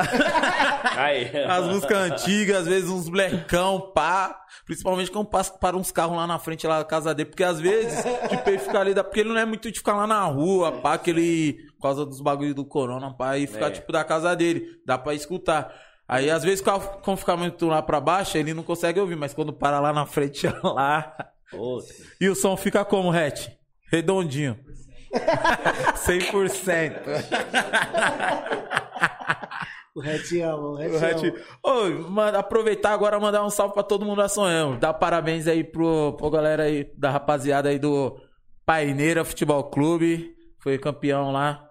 [0.96, 1.30] Aí.
[1.48, 4.38] As músicas antigas, às vezes uns blecão, pá.
[4.66, 7.30] Principalmente quando passa para uns carros lá na frente lá da casa dele.
[7.30, 10.06] Porque às vezes, tipo, ele fica ali, porque ele não é muito de ficar lá
[10.06, 11.58] na rua, pá, que ele.
[11.76, 13.70] Por causa dos bagulhos do corona, pá, e ficar, É.
[13.70, 14.64] tipo, da casa dele.
[14.84, 15.72] Dá pra escutar.
[16.06, 16.62] Aí, às vezes,
[17.02, 20.06] quando fica muito lá pra baixo, ele não consegue ouvir, mas quando para lá na
[20.06, 21.14] frente, lá.
[22.20, 23.48] E o som fica como, Hatch?
[23.90, 24.58] Redondinho.
[26.06, 26.92] 100%.
[29.94, 30.90] O Red ama, o Red
[31.62, 31.68] O.
[31.68, 34.78] Ô, manda- aproveitar agora e mandar um salve pra todo mundo da Sonhão.
[34.78, 38.16] Dar parabéns aí pro, pro galera aí, da rapaziada aí do
[38.64, 40.34] Paineira Futebol Clube.
[40.60, 41.64] Foi campeão lá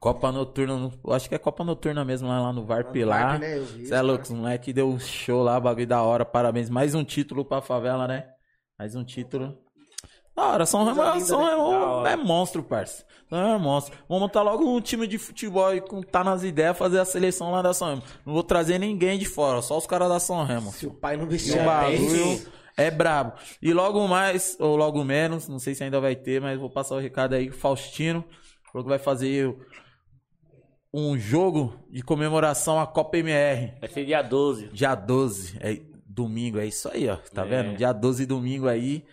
[0.00, 3.26] Copa Noturna, acho que é Copa Noturna mesmo, lá, no Varp lá.
[3.28, 3.58] Varp, né?
[3.60, 6.68] Vi Você é louco, moleque deu um show lá, bagulho da hora, parabéns.
[6.68, 8.26] Mais um título pra favela, né?
[8.78, 9.56] Mais um título.
[10.34, 11.50] Da hora, São Remo, linda, São né?
[11.50, 13.04] Remo é monstro, parça.
[13.28, 13.94] São Remo é monstro.
[14.08, 17.50] Vamos montar logo um time de futebol e com, tá nas ideias, fazer a seleção
[17.50, 18.02] lá da São Remo.
[18.24, 20.72] Não vou trazer ninguém de fora, só os caras da São Remo.
[20.72, 22.40] Se o pai não vestir o bagulho
[22.76, 23.34] é brabo.
[23.60, 26.94] E logo mais, ou logo menos, não sei se ainda vai ter, mas vou passar
[26.94, 27.50] o recado aí.
[27.50, 28.24] o Faustino
[28.72, 29.54] falou que vai fazer
[30.94, 33.74] um jogo de comemoração à Copa MR.
[33.80, 34.68] Vai ser dia 12.
[34.68, 37.16] Dia 12, é domingo, é isso aí, ó.
[37.34, 37.44] Tá É.
[37.46, 37.76] vendo?
[37.76, 39.04] Dia 12, domingo aí.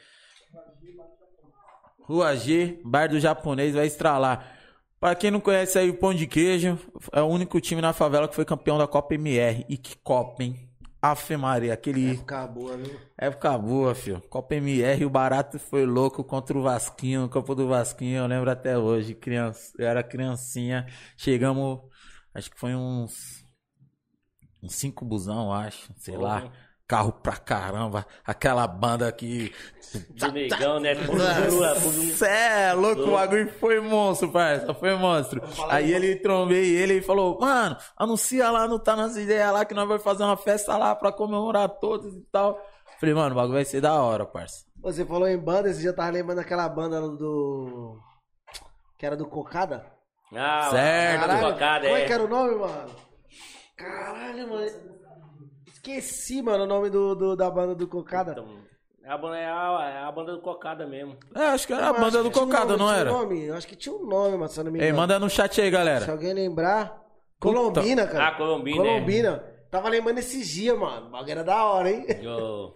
[2.09, 4.57] Rua G, Bar do Japonês, vai estralar.
[4.99, 6.75] Pra quem não conhece aí o Pão de Queijo,
[7.13, 9.63] é o único time na favela que foi campeão da Copa MR.
[9.69, 10.67] E que Copa, hein?
[10.99, 12.99] Afe Maria, aquele Época boa, viu?
[13.15, 14.21] Época boa, filho.
[14.27, 18.49] Copa MR, o barato foi louco contra o Vasquinho, no campo do Vasquinho, eu lembro
[18.49, 19.13] até hoje.
[19.13, 20.87] Criança, eu era criancinha.
[21.15, 21.79] Chegamos,
[22.33, 23.45] acho que foi uns.
[24.63, 25.93] Uns cinco busão, acho.
[25.95, 26.51] Sei lá.
[26.89, 28.03] Carro pra caramba.
[28.25, 29.53] Aquela banda que.
[30.09, 30.93] Do negão, né?
[32.17, 34.73] Cê é louco, o bagulho foi monstro, parça.
[34.73, 35.39] Foi monstro.
[35.69, 39.75] Aí ele trombei ele e falou: Mano, anuncia lá, não tá nas ideias lá que
[39.75, 42.59] nós vamos fazer uma festa lá pra comemorar todos e tal.
[42.99, 44.65] Falei, mano, o bagulho vai ser da hora, parça.
[44.81, 47.99] Você falou em banda, esse dia eu tava lembrando daquela banda do.
[48.97, 49.85] Que era do Cocada?
[50.35, 51.21] Ah, Certo.
[51.21, 52.05] Caralho, cocada, Como é é.
[52.05, 52.89] que era o nome, mano?
[53.77, 54.98] Caralho, mano.
[55.83, 58.33] Esqueci, mano, o nome do, do- da banda do Cocada.
[58.33, 58.59] Então,
[59.01, 61.17] é a, banda, é, a, é a banda do Cocada mesmo.
[61.33, 62.99] É, acho que era a Eu acho banda do tinha um Cocada, nome, não tinha
[62.99, 63.11] era?
[63.11, 64.97] nome, eu acho que tinha um nome, mano, se eu não me Ei, engano.
[64.99, 66.11] manda no chat aí, Se galera.
[66.11, 67.01] alguém lembrar.
[67.39, 68.27] Colombina, cara.
[68.27, 68.87] Ah, Colombina, é.
[68.93, 69.37] Colombina.
[69.71, 71.07] Tava lembrando esses dias, mano.
[71.07, 72.05] O bagulho era da hora, hein?
[72.21, 72.75] Yo.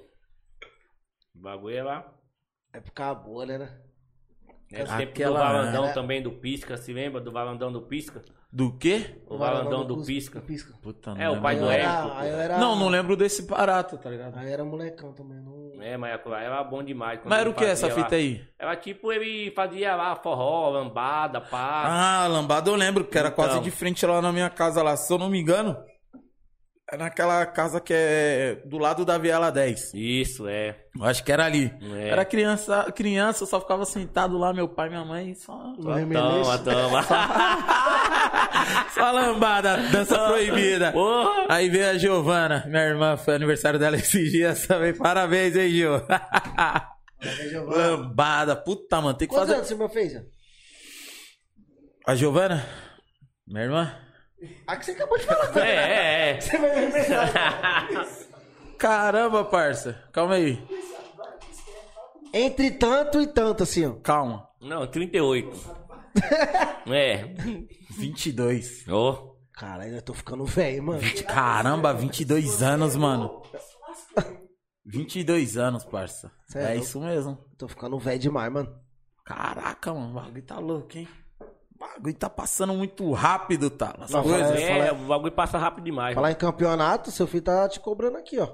[1.36, 2.14] O bagulho é lá.
[2.72, 3.82] Época boa, né?
[4.74, 5.94] É sempre Aquela- do Valandão É.
[5.94, 8.22] também do Pisca, se lembra do Valandão do Pisca?
[8.52, 9.18] Do quê?
[9.28, 10.40] O Valandão do Cus- Pisca.
[10.40, 10.74] do Pisca.
[10.82, 12.58] Puta, não É, o pai Aí do Érico, era, era...
[12.60, 14.38] Não, não lembro desse barato, tá ligado?
[14.38, 15.40] Aí era molecão também.
[15.40, 15.82] Não...
[15.82, 17.20] É, mas lá era bom demais.
[17.26, 18.16] Mas era o que essa fita lá.
[18.18, 18.44] aí?
[18.60, 21.84] Era tipo, ele fazia lá forró, lambada, pá.
[22.24, 23.44] Ah, lambada eu lembro, que era Então.
[23.44, 24.96] quase de frente lá na minha casa lá.
[24.98, 25.76] Se eu não me engano,
[26.92, 29.94] é naquela casa que é do lado da Viela 10.
[29.94, 30.76] Isso, é.
[30.98, 31.74] Eu acho que era ali.
[31.96, 32.10] É.
[32.10, 35.54] Era criança, criança, eu só ficava sentado lá, meu pai e minha mãe, só.
[35.82, 37.04] Toma, toma.
[38.94, 40.92] Só lambada, dança proibida.
[40.92, 41.48] Porra!
[41.50, 44.96] Aí veio a Giovana, minha irmã, foi aniversário dela esses dias também.
[44.96, 45.92] Parabéns, hein, Gil?
[47.50, 47.88] Giovana.
[47.88, 49.74] lambada, puta, mano, tem que Quantos fazer.
[49.74, 50.24] anos você fez?
[52.08, 52.64] A Giovana?
[53.48, 53.98] Minha irmã?
[54.68, 55.58] Ah, que você acabou de falar.
[55.58, 56.41] É, é, é.
[56.41, 58.08] Você vai lembrar.
[58.78, 60.04] Caramba, parça.
[60.12, 60.62] Calma aí.
[62.34, 63.94] Entre tanto e tanto, assim, ó.
[63.94, 64.48] Calma.
[64.62, 65.84] Não, 38.
[66.86, 67.34] É.
[67.91, 68.88] 22.
[68.89, 69.38] Ô.
[69.54, 71.02] Caralho, eu tô ficando velho, mano.
[71.28, 73.41] Caramba, 22 anos, mano.
[74.86, 76.32] 22 anos, parça.
[76.48, 77.38] Cê é é isso mesmo.
[77.58, 78.76] Tô ficando velho demais, mano.
[79.24, 81.08] Caraca, mano, o bagulho tá louco, hein?
[81.84, 83.96] O bagulho tá passando muito rápido, tá?
[84.00, 84.62] As Não, coisas.
[84.64, 86.16] fala- É, o bagulho passa rápido demais.
[86.16, 88.48] Falar em campeonato, seu filho tá te cobrando aqui, ó.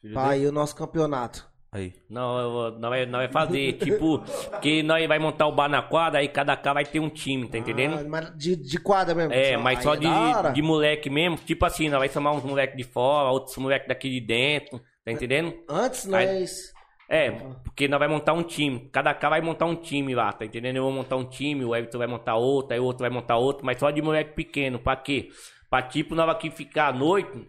[0.00, 1.48] Filho Pra ir o nosso campeonato.
[1.72, 1.92] Aí.
[2.10, 4.22] Não, nós vai, nós vai fazer, tipo,
[4.60, 7.48] que nós vai montar o bar na quadra, aí cada cara vai ter um time,
[7.48, 7.94] tá entendendo?
[7.96, 9.32] Ah, mas de, de quadra mesmo.
[9.32, 12.42] É, Aí mas só é de, de moleque mesmo, tipo assim, nós vai chamar uns
[12.42, 15.54] moleques de fora, outros moleques daqui de dentro, tá entendendo?
[15.68, 16.72] Antes Aí- nós.
[17.12, 17.32] É,
[17.64, 20.76] porque nós vai montar um time, cada cara vai montar um time lá, tá entendendo?
[20.76, 23.36] Eu vou montar um time, o Everton vai montar outro, aí o outro vai montar
[23.36, 25.28] outro, mas só de moleque pequeno, pra quê?
[25.68, 27.48] Pra tipo, nós aqui ficar à noite,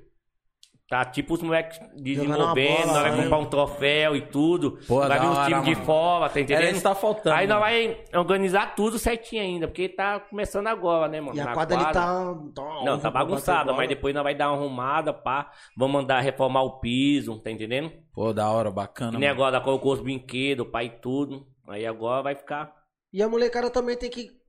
[0.92, 3.24] tá tipo os moleques desenvolvendo, bola, nós vai né?
[3.24, 6.64] comprar um troféu e tudo, Pô, vai vir hora, times de fora, tá entendendo?
[6.64, 7.34] Era isso tá faltando.
[7.34, 11.38] Aí nós vai organizar tudo certinho ainda, porque tá começando agora, né, mano?
[11.38, 11.94] E a Na quadra ali tá.
[11.94, 15.50] tá Não, tá bagunçada, mas depois nós vai dar uma arrumada, pá.
[15.78, 17.90] Vamos mandar reformar o piso, tá entendendo?
[18.14, 19.14] Pô, da hora, bacana.
[19.14, 19.22] Mano.
[19.22, 21.48] negócio, colocou os brinquedos, pai e tudo.
[21.70, 22.70] Aí agora vai ficar.
[23.14, 24.41] E a molecada também tem que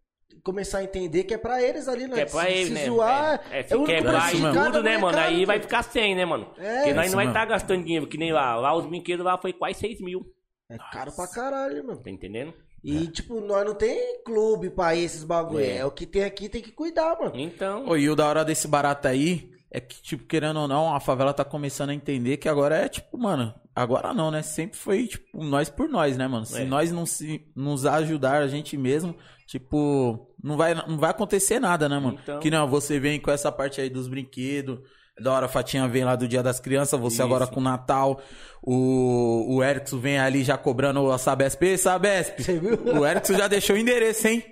[0.43, 2.15] começar a entender que é pra eles ali, né?
[2.15, 2.85] Que é pra se, ele, se né?
[2.87, 3.41] zoar.
[3.51, 5.01] é, é, se é quebrar isso e tudo, né, mano?
[5.01, 6.49] molecada, Aí vai ficar sem, né, mano?
[6.59, 8.57] É, Porque nós isso não vai estar gastando dinheiro, que nem lá.
[8.57, 10.27] Lá os brinquedos lá foi quase 6 mil.
[10.71, 12.01] É caro pra caralho, mano.
[12.03, 12.53] Tá entendendo?
[12.83, 15.65] E, tipo, nós não tem clube pra esses bagulho.
[15.65, 15.77] É.
[15.77, 15.85] É.
[15.85, 17.33] o que tem aqui, tem que cuidar, mano.
[17.35, 17.87] Então.
[17.89, 20.99] Ô, e o da hora desse barato aí é que, tipo, querendo ou não, a
[20.99, 24.43] favela tá começando a entender que agora é, tipo, mano, agora não, né?
[24.43, 26.45] Sempre foi, tipo, nós por nós, né, mano?
[26.45, 26.65] Se É.
[26.65, 29.15] nós não se, nos ajudar a gente mesmo,
[29.47, 32.19] tipo, não vai, não vai acontecer nada, né, mano?
[32.23, 32.41] Então.
[32.41, 34.81] Que não, você vem com essa parte aí dos brinquedos.
[35.21, 37.23] Da hora a Fatinha vem lá do Dia das Crianças, você Isso.
[37.23, 38.21] agora com o Natal.
[38.63, 41.63] O, o Erickson vem ali já cobrando a Sabesp.
[41.63, 42.43] Ei, Sabesp!
[42.43, 42.79] Você viu?
[42.99, 44.45] O Erickson já deixou o endereço, hein?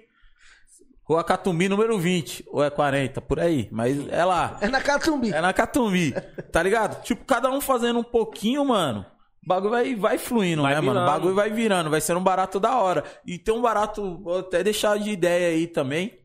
[1.10, 2.44] Rua Catumbi, número 20.
[2.52, 3.68] Ou é 40, por aí.
[3.72, 4.58] Mas é lá.
[4.60, 5.32] É na Catumbi.
[5.32, 6.14] É na Catumbi.
[6.52, 7.02] Tá ligado?
[7.02, 9.04] Tipo, cada um fazendo um pouquinho, mano.
[9.44, 10.90] O bagulho vai, vai fluindo, Vai né, mano?
[10.90, 11.10] O virando.
[11.12, 13.02] bagulho vai virando, vai ser um barato da hora.
[13.24, 16.18] E tem um barato, vou até deixar de ideia aí também.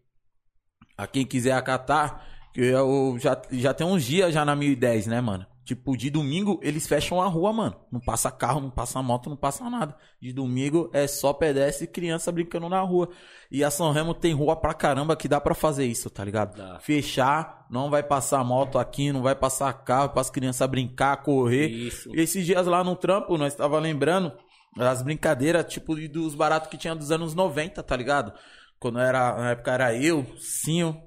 [0.97, 5.21] A quem quiser acatar, que eu já, já tem uns dias já na 1010, né,
[5.21, 5.45] mano?
[5.65, 7.75] Tipo, de domingo eles fecham a rua, mano.
[7.91, 9.97] Não passa carro, não passa moto, não passa nada.
[10.21, 13.09] De domingo é só pedestre e criança brincando na rua.
[13.49, 16.55] E a São Remo tem rua pra caramba que dá pra fazer isso, tá ligado?
[16.55, 16.79] Dá.
[16.79, 21.67] Fechar, não vai passar moto aqui, não vai passar carro para as crianças brincar, correr.
[21.67, 22.11] Isso.
[22.13, 24.31] Esses dias lá no trampo, nós tava lembrando
[24.77, 28.33] as brincadeiras, tipo, dos baratos que tinha dos anos 90, tá ligado?
[28.79, 31.01] Quando era, na época era eu, Sinho,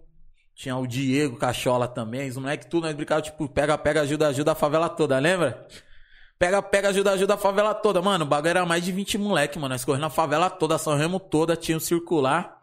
[0.59, 4.51] tinha o Diego, Cachola também, os moleques tudo, nós brincava, tipo, pega, pega, ajuda, ajuda
[4.51, 5.65] a favela toda, lembra?
[6.37, 8.03] Pega, pega, ajuda, ajuda a favela toda.
[8.03, 9.73] Mano, o bagulho era mais de 20 moleque, mano.
[9.73, 12.59] Nós correndo a favela toda, São Remo toda, tinha o circular.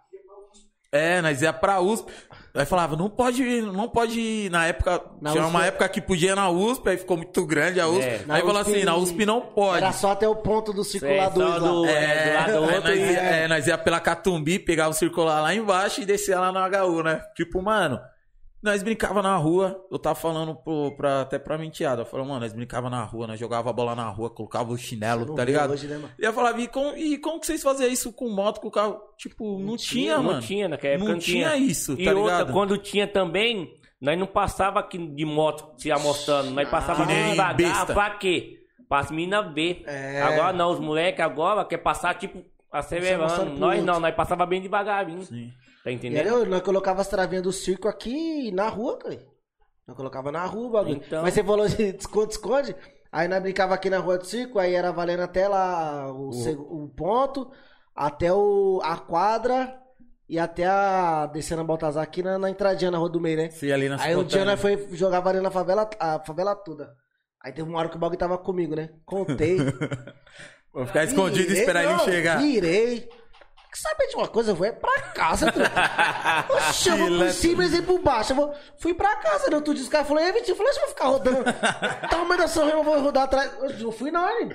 [0.91, 2.11] É, nós ia pra USP.
[2.55, 4.49] Aí falava, não pode não pode ir.
[4.49, 7.45] Na época, Na tinha uma USP época que podia ir na USP, aí ficou muito
[7.45, 8.03] grande a USP.
[8.07, 8.15] É.
[8.15, 9.77] aí Na falou USP assim, na USP não pode.
[9.77, 11.59] Era só até o ponto do circulador.
[11.59, 11.89] do- lá.
[11.91, 14.93] É, do lado do aí outro nós, ia, é, nós ia pela Catumbi, pegava o
[14.93, 17.21] circular lá embaixo e descia lá no HU, né?
[17.35, 17.99] Tipo, mano,
[18.65, 22.41] nós brincava na rua, eu tava falando pro, pra, até pra menteada, eu falava, mano,
[22.41, 25.45] nós brincava na rua, nós jogava a bola na rua, colocava o chinelo, Não tá
[25.45, 25.71] ligado?
[25.71, 26.11] hoje, né, mano?
[26.19, 28.99] E eu falava, e como, e como que vocês faziam isso com moto, com carro?
[29.17, 30.41] Tipo, não, tinha, não mano.
[30.41, 31.11] tinha naquela época.
[31.13, 32.53] Não tinha isso, E tá outra, ligado?
[32.53, 36.51] quando tinha também, nós não passava aqui de moto se amostrando.
[36.51, 37.55] Nós passava nem devagar.
[37.55, 37.93] besta.
[37.93, 38.57] Pra quê?
[38.89, 39.83] Pra as minas ver.
[39.87, 40.21] É.
[40.21, 43.57] Agora não, os moleques agora quer passar tipo acelerando.
[43.57, 43.85] Nós outro.
[43.85, 45.21] não, nós passava bem devagarinho.
[45.23, 45.51] Sim.
[45.85, 46.21] Tá entendendo?
[46.21, 49.21] aí, eu- nós colocava as travinhas do circo aqui na rua, cara.
[49.87, 50.95] Nós colocava na rua o bagulho.
[51.05, 52.75] Então- Mas você falou de esconde-esconde.
[53.11, 56.89] Aí nós brincava aqui na rua do circo, aí era valendo até lá o, o
[56.89, 57.49] ponto,
[57.95, 59.79] até o, a quadra
[60.27, 63.51] e até a descendo a Baltazar aqui na, na entradinha na rua do meio, né?
[63.51, 66.91] Sim, ali nas Aí um dia nós foi jogar valendo a favela, a favela toda.
[67.41, 68.89] Aí teve uma hora que o bagulho tava comigo, né?
[69.05, 69.57] Contei.
[70.73, 72.39] Vou ficar escondido e esperar ele chegar.
[72.41, 73.07] Virei.
[73.75, 74.51] Sabe de uma coisa?
[74.51, 75.71] Eu vou é pra casa, truta.
[76.49, 78.31] Oxi, eu vou por cima e por baixo.
[78.31, 78.53] Eu vou...
[78.77, 81.05] Fui pra casa, outro dia os caras falaram, ei, Vitinho, eu falei, você vai ficar
[81.07, 81.43] rodando.
[82.09, 83.51] Tamanho da São Remo, eu vou rodar atrás.
[83.61, 84.49] Eu não fui não, hein?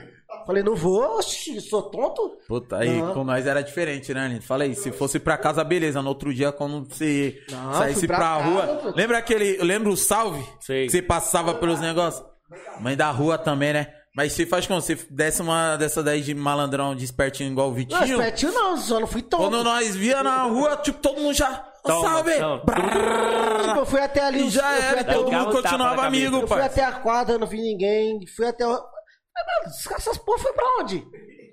[0.46, 2.38] Falei, não vou, oxi, sou tonto.
[2.46, 3.12] Puta, aí Não.
[3.14, 4.40] com nós era diferente, né, Aline?
[4.40, 6.00] Falei, se fosse pra casa, beleza.
[6.00, 8.66] No outro dia, quando você Não, saísse pra pra, casa, rua.
[8.76, 8.90] pô.
[8.96, 9.58] Lembra aquele.
[9.58, 10.42] Lembra o salve?
[10.60, 10.86] Sei.
[10.86, 12.24] Que você passava pelos negócios?
[12.80, 13.88] Mãe da rua também, né?
[14.14, 14.80] Mas você faz como?
[14.80, 18.02] Você desse uma dessa daí de malandrão, de espertinho igual o Não, Vitinho?
[18.02, 19.44] espertinho não, só não fui tonto.
[19.44, 21.64] Quando nós via na rua, tipo, todo mundo já.
[21.84, 22.32] Toma, salve!
[22.32, 24.46] Tipo, eu fui até ali.
[24.46, 26.66] E já era, até todo mundo continuava amigo, Eu fui pai.
[26.66, 28.26] até a quadra, não vi ninguém.
[28.36, 28.82] Fui até mano,
[29.96, 31.06] essas porra foi pra onde?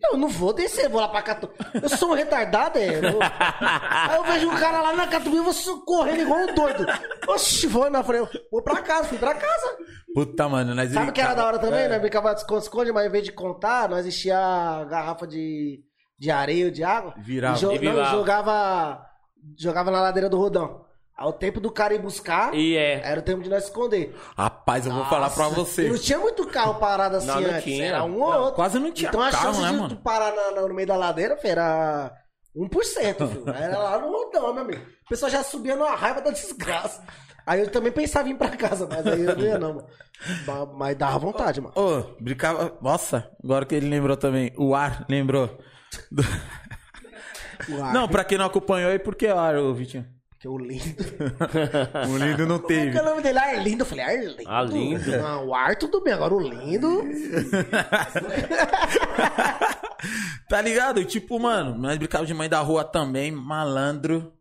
[0.04, 1.50] Eu não vou descer, vou lá pra Catu.
[1.82, 2.98] Eu sou um retardado, é.
[2.98, 3.20] Eu...
[3.60, 5.54] Aí eu vejo um cara lá na Catuí, eu vou
[5.86, 6.86] correndo igual um doido.
[7.28, 8.42] Oxi, vou na frente.
[8.52, 9.78] Vou pra casa, fui pra casa.
[10.14, 11.82] Puta, mano, nós Sabe o que era da hora também?
[11.82, 11.88] É.
[11.90, 15.82] Nós brincava de esconde-esconde, mas ao invés de contar, nós enchia a garrafa de,
[16.18, 17.14] de areia ou de água.
[17.18, 17.58] Virava.
[17.58, 18.18] E, jo- E não, virava.
[18.18, 19.06] jogava.
[19.58, 20.87] Jogava na ladeira do rodão.
[21.18, 23.02] Ao tempo do cara ir buscar, E é.
[23.04, 24.16] era o tempo de nós esconder.
[24.38, 25.88] Rapaz, eu vou falar pra Nossa, você.
[25.88, 27.64] E não tinha muito carro parado assim Não, não antes.
[27.64, 27.86] tinha.
[27.88, 28.54] Era um ou outro.
[28.54, 29.90] quase não tinha então a carro, chance né, de mano?
[29.90, 32.14] tu parar na- na- no meio da ladeira, filho, era
[32.56, 33.44] 1%, filho.
[33.50, 34.82] Era lá no rodão, meu amigo.
[35.06, 37.04] O pessoal já subia numa raiva da desgraça.
[37.48, 39.88] Aí eu também pensava em ir pra casa, mas aí eu não ia não, mano.
[40.76, 41.74] Mas- dava vontade, mano.
[41.76, 42.78] Ô, brincava.
[42.82, 44.54] Nossa, agora que ele lembrou também.
[44.58, 45.58] O ar lembrou.
[46.12, 46.24] Do-
[47.70, 50.06] Uai, Não, pra quem não acompanhou aí, por que ar, ô Vitinho?
[50.40, 50.84] Que o lindo.
[52.14, 52.98] O lindo não Qual que teve.
[52.98, 53.40] é o nome dele?
[53.40, 53.82] Arlindo.
[53.82, 54.50] Eu falei, Arlindo.
[54.50, 55.12] Arlindo.
[55.18, 57.04] Não, o ar tudo bem, agora o lindo.
[60.48, 61.04] tá ligado?
[61.06, 64.34] Tipo, mano, nós brincávamos de mãe da rua também, malandro.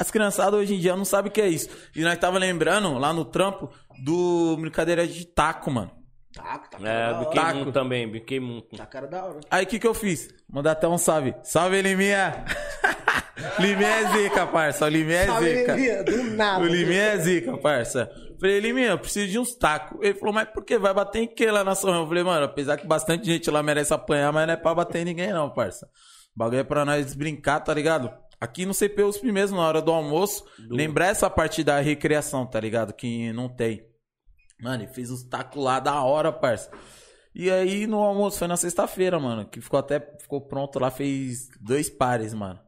[0.00, 1.68] As criançadas hoje em dia não sabem o que é isso.
[1.94, 3.70] E nós tava lembrando lá no trampo
[4.02, 5.90] do brincadeira de taco, mano.
[6.34, 6.84] Taco, taco.
[6.84, 8.76] É, biquei muito também, biquei muito.
[8.76, 9.40] Taco era da hora.
[9.48, 10.28] Aí o que que eu fiz?
[10.50, 11.32] Mandar até um salve.
[11.44, 12.44] Salve, Liminha!
[13.58, 14.84] Liminha é zica, parça.
[14.84, 15.74] O Liminha é Salve, zica.
[15.74, 16.64] Liminha, do nada.
[16.64, 18.10] O Liminha é zica, parça.
[18.40, 19.98] Falei, Liminha, eu preciso de uns tacos.
[20.02, 20.76] Ele falou, mas por que?
[20.76, 22.02] Vai bater em que lá na São Remo?
[22.02, 25.02] Eu falei, mano, apesar que bastante gente lá merece apanhar, mas não é pra bater
[25.02, 25.86] em ninguém não, parça.
[26.34, 28.12] O bagulho é pra nós brincar, tá ligado?
[28.40, 32.58] Aqui no CP os primeiros, na hora do almoço, lembrar essa parte da recreação, tá
[32.58, 32.92] ligado?
[32.92, 33.86] Que não tem.
[34.60, 36.70] Mano, ele fez os tacos lá da hora, parça.
[37.34, 41.48] E aí no almoço, foi na sexta-feira, mano, que ficou até, ficou pronto lá, fez
[41.60, 42.60] dois pares, mano.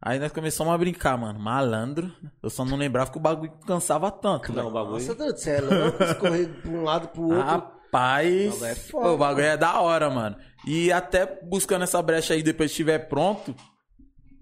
[0.00, 1.38] Aí nós começamos a brincar, mano.
[1.38, 2.12] Malandro.
[2.42, 4.94] Eu só não lembrava que o bagulho cansava tanto, Não, o bagulho.
[4.94, 7.38] Nossa, Deus do céu, é louco, escorrer pra um lado pro outro.
[7.40, 10.36] Rapaz, O bagulho é foda, o bagulho é da hora, mano.
[10.66, 13.54] E até buscando essa brecha aí, depois que estiver pronto,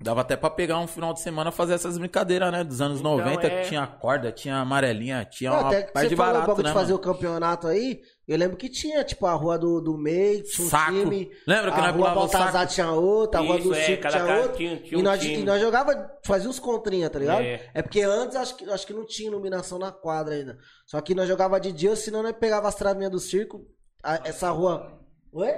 [0.03, 2.64] Dava até pra pegar um final de semana fazer essas brincadeiras, né?
[2.64, 5.92] Dos anos Então, 90, é- que tinha corda, tinha amarelinha, tinha Não, uma até que
[5.92, 6.68] parte você de barato, bagulho né?
[6.70, 6.96] de fazer mano?
[6.96, 10.70] o campeonato aí, eu lembro que tinha, tipo, a rua do, do meio, tinha um
[10.70, 10.92] Saco.
[10.92, 11.30] time.
[11.46, 13.80] Lembra que a nós rua pulava o Baltazar tinha outra, a rua Isso, do é,
[13.82, 14.53] Chico tinha outra.
[14.57, 15.34] tinha- tinha e, um nós, time.
[15.34, 17.42] e nós jogava, fazia os contrinha, tá ligado?
[17.42, 17.82] É, É.
[17.82, 20.57] porque antes acho que, acho que não tinha iluminação na quadra ainda.
[20.86, 23.66] Só que nós jogava de dia, senão nós pegava as travinhas do circo,
[24.03, 24.98] a- essa rua.
[25.30, 25.53] Oi?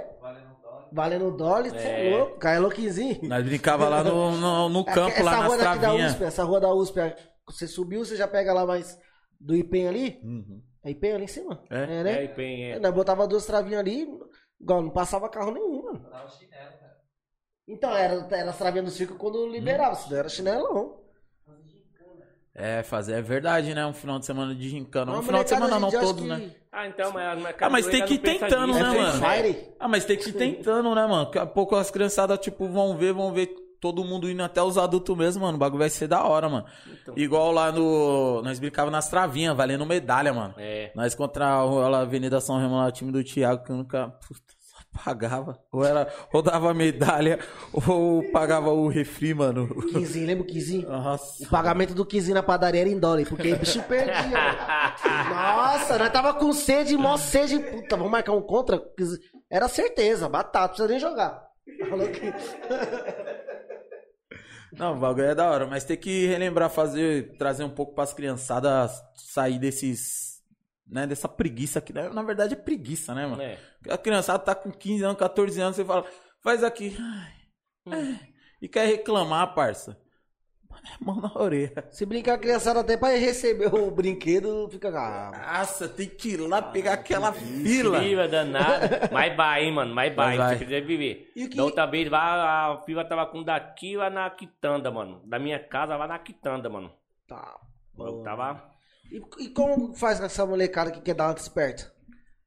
[0.93, 2.13] Valendo dólar, você é.
[2.13, 2.17] É.
[2.17, 3.19] louco, cara, é louquinzinho.
[3.23, 6.11] Nós brincava lá no, no, no campo, essa lá nas travinhas.
[6.11, 6.99] USP, essa rua da USP,
[7.47, 8.95] você subiu, você já pega lá mais
[9.39, 10.19] do IPEM ali?
[10.23, 10.61] Uhum.
[10.83, 11.63] É IPEM ali em cima?
[11.71, 12.03] É?
[12.03, 12.23] né?
[12.25, 12.79] É, tem, é.
[12.79, 14.07] Nós botava duas travinhas ali,
[14.61, 16.05] igual, não passava carro nenhum, mano.
[17.67, 21.02] Então, era, era as travinhas do circo quando liberava, se não era chinelão.
[22.55, 23.83] É, fazer, é verdade, né?
[23.85, 25.11] Um final de semana de gincana.
[25.11, 26.39] Um Uma final de semana não todo, acho né?
[26.39, 29.73] que Ah, então, mas, mas, Ah, mas tem que ir tentando, É né, Free mano?
[29.79, 31.25] Ah, mas tem que ir tentando, né, mano?
[31.25, 34.77] Daqui a pouco as criançadas, tipo, vão ver, vão ver todo mundo indo até os
[34.77, 35.57] adultos mesmo, mano.
[35.57, 36.65] O bagulho vai ser da hora, mano.
[37.01, 37.13] Então.
[37.17, 38.41] Igual lá no.
[38.41, 40.53] Nós brincava nas travinhas, valendo medalha, mano.
[40.57, 40.91] É.
[40.95, 44.07] Nós contra a Avenida São Remo lá, o time do Thiago, que eu nunca.
[44.25, 44.52] Puta,
[44.93, 45.59] pagava.
[45.71, 46.11] Ou era.
[46.31, 47.39] Ou dava medalha,
[47.73, 49.67] ou pagava o refri, mano.
[49.91, 50.87] Quinzinho, lembra o quinzinho?
[50.87, 51.43] Nossa.
[51.43, 54.13] O pagamento do quinzinho na padaria era em dólar, porque o bicho perdia.
[54.13, 55.35] mano.
[55.35, 57.59] Nossa, nós tava com sede, mó sede.
[57.59, 58.81] Puta, vamos marcar um contra?
[59.49, 61.43] Era certeza, batata, precisa nem jogar.
[61.89, 62.33] Falou que...
[64.73, 68.11] Não, o bagulho é da hora, mas tem que relembrar, fazer, trazer um pouco pras
[68.13, 70.32] criançadas sair desses.
[70.85, 73.41] Né, dessa preguiça que na na verdade é preguiça, né, mano?
[73.41, 73.57] É.
[73.89, 76.05] A criançada tá com 15 anos, 14 anos, você fala,
[76.41, 76.95] faz aqui.
[76.99, 77.31] Ai,
[77.97, 78.19] ai,
[78.61, 79.97] e quer reclamar, parça.
[80.69, 81.87] Mano, é mão na orelha.
[81.91, 84.89] Se brincar, a criançada até pra receber o brinquedo, fica.
[84.89, 87.99] Ah, Nossa, tem que ir lá pegar aquela fila.
[88.01, 89.09] Fila danada.
[89.11, 89.93] Mas vai, hein, mano.
[89.95, 91.31] Mas vai, se você quiser viver.
[91.35, 95.21] E que- Da outra vez, lá, a fila tava com daqui lá na quitanda, mano.
[95.25, 96.91] Da minha casa lá na quitanda, mano.
[97.27, 97.55] tá.
[97.97, 98.72] Eu tava.
[99.11, 101.91] E, e como faz com essa molecada que quer dar uma desperta?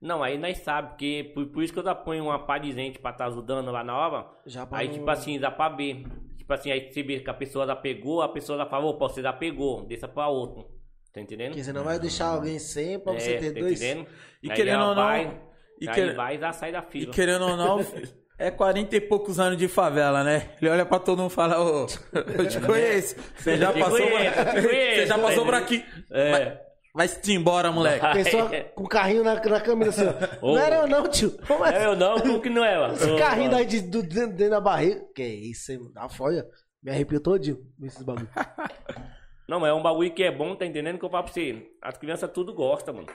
[0.01, 2.71] Não, aí nós sabemos, porque por, por isso que eu já ponho uma pá de
[2.73, 4.27] gente pra tá ajudando lá na hora.
[4.47, 6.05] Já pra Aí, não- tipo assim, dá pra ver.
[6.37, 9.09] Tipo assim, aí você vê que a pessoa já pegou, a pessoa já falou, opa,
[9.09, 10.65] você já pegou, deixa pra outro.
[11.13, 11.49] Tá entendendo?
[11.53, 13.81] Porque você não vai deixar alguém sem pra você É, ter tá dois.
[13.83, 14.07] entendendo?
[14.43, 15.41] E Aí querendo ou não, vai,
[15.81, 17.13] e aí quer- vai e já sai da E fila.
[17.13, 17.79] querendo ou não,
[18.39, 20.51] é 40 e poucos anos de favela, né?
[20.61, 23.17] Ele olha pra todo mundo e fala, ô, eu te conheço.
[23.37, 25.59] Você já Te passou por conheço, te Você conheço, já passou por né?
[25.59, 25.85] aqui.
[26.11, 26.67] É.
[26.95, 28.07] Vai-se embora, moleque.
[28.15, 30.47] Pessoa com o carrinho na, na câmera assim, ó.
[30.47, 30.55] Ô.
[30.55, 31.31] Não era eu não, tio.
[31.47, 32.95] Como é É eu não, como que não é, mano?
[32.95, 33.57] Esse Ô, carrinho mano.
[33.59, 35.03] daí de, do, dentro, dentro da barriga.
[35.15, 35.81] Que isso, hein?
[35.93, 36.47] Dá folha.
[36.83, 38.29] Me arrepiou todinho com esses bagulho.
[39.47, 40.99] Não, mas é um bagulho que é bom, tá entendendo?
[40.99, 41.67] Que eu falo pra você.
[41.83, 43.07] As crianças tudo gostam, mano.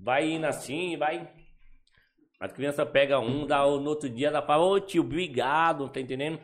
[0.00, 1.28] Vai indo assim, vai.
[2.40, 6.38] As crianças pegam um, dá, no outro dia ela fala, ô tio, obrigado, tá entendendo?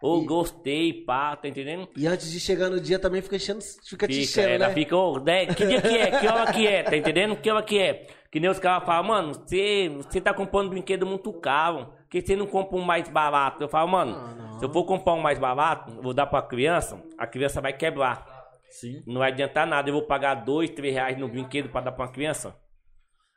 [0.00, 1.88] Ô, gostei, pá, tá entendendo?
[1.96, 4.74] E antes de chegar no dia também fica enchendo, fica te Fica, enchendo, ela né?
[4.74, 6.10] fica, ô, né, que dia que é?
[6.20, 6.82] Que hora que é?
[6.82, 7.36] Tá entendendo?
[7.36, 8.06] Que hora que é?
[8.30, 11.86] Que nem os caras falam, mano, você, você tá comprando brinquedo muito caro.
[11.86, 13.62] Por que você não compra um mais barato?
[13.62, 17.02] Eu falo, mano, Ah, se eu for comprar um mais barato, vou dar pra criança,
[17.16, 18.26] a criança vai quebrar.
[18.70, 19.02] Sim.
[19.06, 22.04] Não vai adiantar nada, eu vou pagar dois, três reais no brinquedo pra dar pra
[22.06, 22.54] uma criança.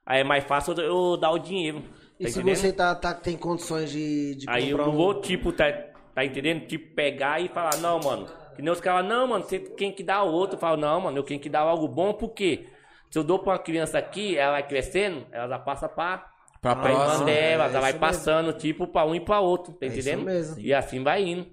[0.07, 1.83] Aí é mais fácil eu eu dar o dinheiro.
[2.19, 2.55] E tá se entendendo?
[2.55, 4.93] você tá, tá, tem condições de, de Aí eu não um...
[4.93, 5.71] vou, tipo, tá,
[6.15, 6.65] tá entendendo?
[6.65, 8.25] Tipo, pegar e falar, não, mano.
[8.55, 10.55] Que nem os caras, não, mano, você tem que dar outro.
[10.55, 12.65] Eu falo, não, mano, eu tenho que dar algo bom, por quê?
[13.11, 16.25] Se eu dou pra uma criança aqui, ela vai crescendo, ela já passa pra,
[16.61, 17.25] Pra pra irmã próxima.
[17.25, 19.99] dela, é já vai isso passando, tipo, pra um e pra outro, tá É isso
[19.99, 20.25] entendendo?
[20.25, 20.59] mesmo.
[20.59, 21.45] E assim vai indo.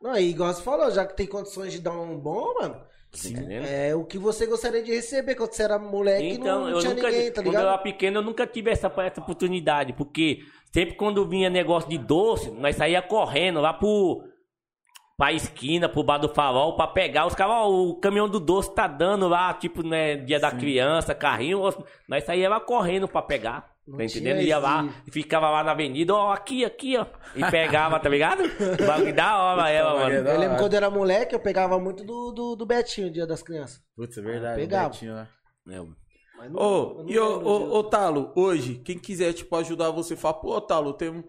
[0.00, 2.80] Não, e igual você falou, já que tem condições de dar um bom, mano,
[3.14, 3.66] entendendo?
[3.66, 6.94] é o que você gostaria de receber quando você era moleque Então, não, não tinha
[6.94, 7.68] nunca, ninguém, tá quando eu ligado?
[7.68, 10.38] era pequeno, eu nunca tive essa, essa oportunidade, porque
[10.72, 14.22] sempre quando vinha negócio de doce, nós saía correndo lá pro,
[15.18, 18.74] pra esquina, pro bar do farol, pra pegar os caras, ó, o caminhão do doce
[18.74, 21.60] tá dando lá, tipo, né, dia da criança, carrinho,
[22.08, 23.69] nós saía lá correndo pra pegar.
[23.90, 24.40] Não tá entendendo?
[24.40, 27.06] Ia lá e ficava lá na avenida, ó, aqui, aqui, ó.
[27.34, 28.42] E pegava, tá ligado?
[28.44, 28.46] O
[28.86, 30.24] bagulho da hora, ela, mano.
[30.24, 33.26] Da Eu lembro quando eu era moleque, eu pegava muito do, do, do Betinho, Dia
[33.26, 33.82] das Crianças.
[33.96, 34.60] Putz, é verdade.
[34.60, 34.90] Pegava.
[34.90, 35.28] Betinho, né?
[35.68, 35.96] É, não-
[36.54, 40.90] Ô, eu e ô, lembro Talo, hoje, quem quiser, tipo, ajudar você, fala, pô, Talo,
[40.90, 41.22] eu tenho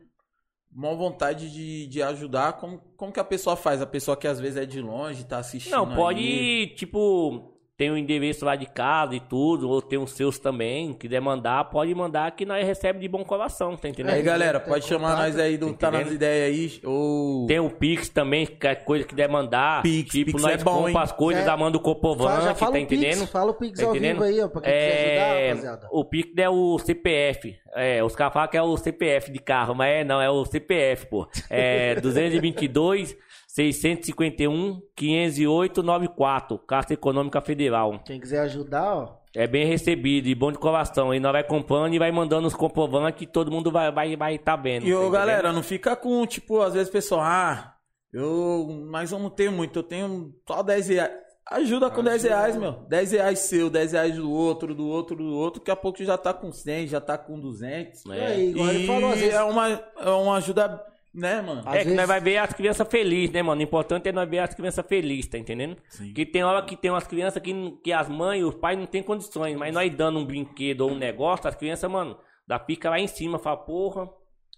[0.73, 3.81] uma vontade de, de ajudar, como, como que a pessoa faz?
[3.81, 6.67] A pessoa que às vezes é de longe, tá assistindo Não, pode, aí.
[6.75, 11.19] tipo, tem o endereço lá de casa e tudo, ou tem os seus também, quiser
[11.19, 14.13] mandar, pode mandar que nós recebemos de bom coração, tá entendendo?
[14.13, 17.47] Aí, galera, tem pode chamar contato, nós aí do tá Tá nas ideias aí, ou...
[17.47, 19.81] Tem o Pix também, qualquer coisa que der mandar.
[19.81, 20.97] Pix, tipo, Pix nós é bom, compra hein?
[20.99, 21.45] as coisas, É.
[21.47, 21.81] já manda o
[22.29, 23.27] Fala- já fala tá o Pix, entendendo?
[23.27, 24.23] fala o Pix Tá ao vivo entendendo?
[24.25, 25.87] aí, ó, pra quem quiser ajudar, É, rapaziada.
[25.91, 29.73] o Pix é o CPF, É, os caras falam que é o CPF de carro,
[29.73, 31.25] mas é, não, é o CPF, pô.
[31.49, 33.15] É 222
[33.53, 37.99] 651 508 94, Caixa Econômica Federal.
[38.05, 39.21] Quem quiser ajudar, ó.
[39.35, 41.13] É bem recebido e bom de coração.
[41.13, 44.37] E nós vai comprando e vai mandando os comprovantes que todo mundo vai vai vai
[44.37, 44.85] tá vendo.
[44.85, 47.75] E ô, galera, não fica com, tipo, às vezes o pessoal, ah,
[48.13, 48.67] eu.
[48.89, 51.11] Mas eu não tenho muito, eu tenho só 10 reais.
[51.49, 52.73] Ajuda com 10 reais, meu.
[52.87, 55.59] 10 reais seu, 10 reais do outro, do outro, do outro.
[55.59, 58.05] Daqui a pouco já tá com 100, já tá com 200.
[58.11, 58.33] É.
[58.35, 59.33] É, igual ele E falou, às vezes.
[59.35, 60.81] é, uma, é uma ajuda,
[61.13, 61.61] né, mano?
[61.61, 63.59] Às É que vezes- nós vai ver as crianças felizes, né, mano?
[63.59, 65.77] O importante é nós ver as crianças felizes, tá entendendo?
[65.89, 66.13] Sim.
[66.13, 67.53] Que tem hora que tem umas crianças que,
[67.83, 70.97] que as mães, os pais não tem condições, mas nós dando um brinquedo ou um
[70.97, 74.09] negócio, as crianças, mano, da pica lá em cima, fala, porra,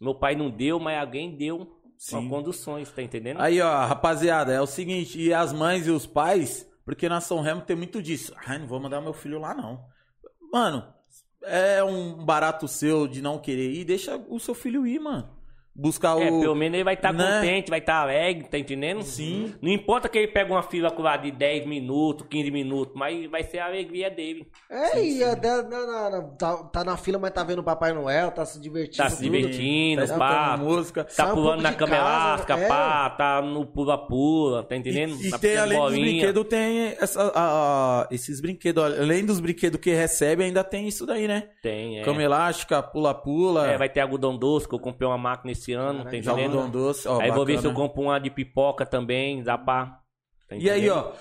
[0.02, 2.18] meu pai não deu, mas alguém deu Sim.
[2.28, 3.40] com condições, tá entendendo?
[3.42, 7.42] Aí, ó, rapaziada, é o seguinte, e as mães e os pais, porque na São
[7.42, 8.34] Remo tem muito disso.
[8.46, 9.80] Ai, não vou mandar meu filho lá, não.
[10.52, 10.84] Mano,
[11.44, 15.30] é um barato seu de não querer ir, deixa o seu filho ir, mano.
[15.76, 16.40] Buscar É, o.
[16.40, 17.24] pelo menos ele vai estar né?
[17.42, 19.02] contente, vai estar alegre, tá entendendo?
[19.02, 19.56] Sim.
[19.60, 23.44] Não importa que ele pegue uma fila lá de 10 minutos, 15 minutos, mas vai
[23.44, 24.48] ser a alegria dele.
[24.70, 27.92] É, e até na- na- na- tá, tá na fila, mas tá vendo o Papai
[27.92, 28.98] Noel, tá se divertindo.
[28.98, 29.32] Tá se tudo.
[29.32, 30.58] divertindo, tá pá.
[30.58, 31.04] música.
[31.06, 32.68] Tá um pulando pouco na cama elástica, é.
[32.68, 35.16] pá, tá no pula-pula, tá entendendo?
[35.22, 37.32] E, e tá tem, além dos brinquedos, tem essa, a-
[38.04, 38.84] a- esses brinquedos.
[38.84, 41.50] Além dos brinquedos que recebe, ainda tem isso daí, né?
[41.62, 42.04] Tem, é.
[42.04, 43.68] Cama elástica, pula-pula.
[43.72, 46.42] É, vai ter algodão doce, que eu comprei uma máquina esse ano, tá Caralho, entendendo?
[46.60, 47.08] algodão doce.
[47.08, 47.88] Ó, Aí vou ver se eu bacana.
[47.88, 50.00] compro uma de pipoca também, dá pra...
[50.50, 51.14] tá E aí, ó.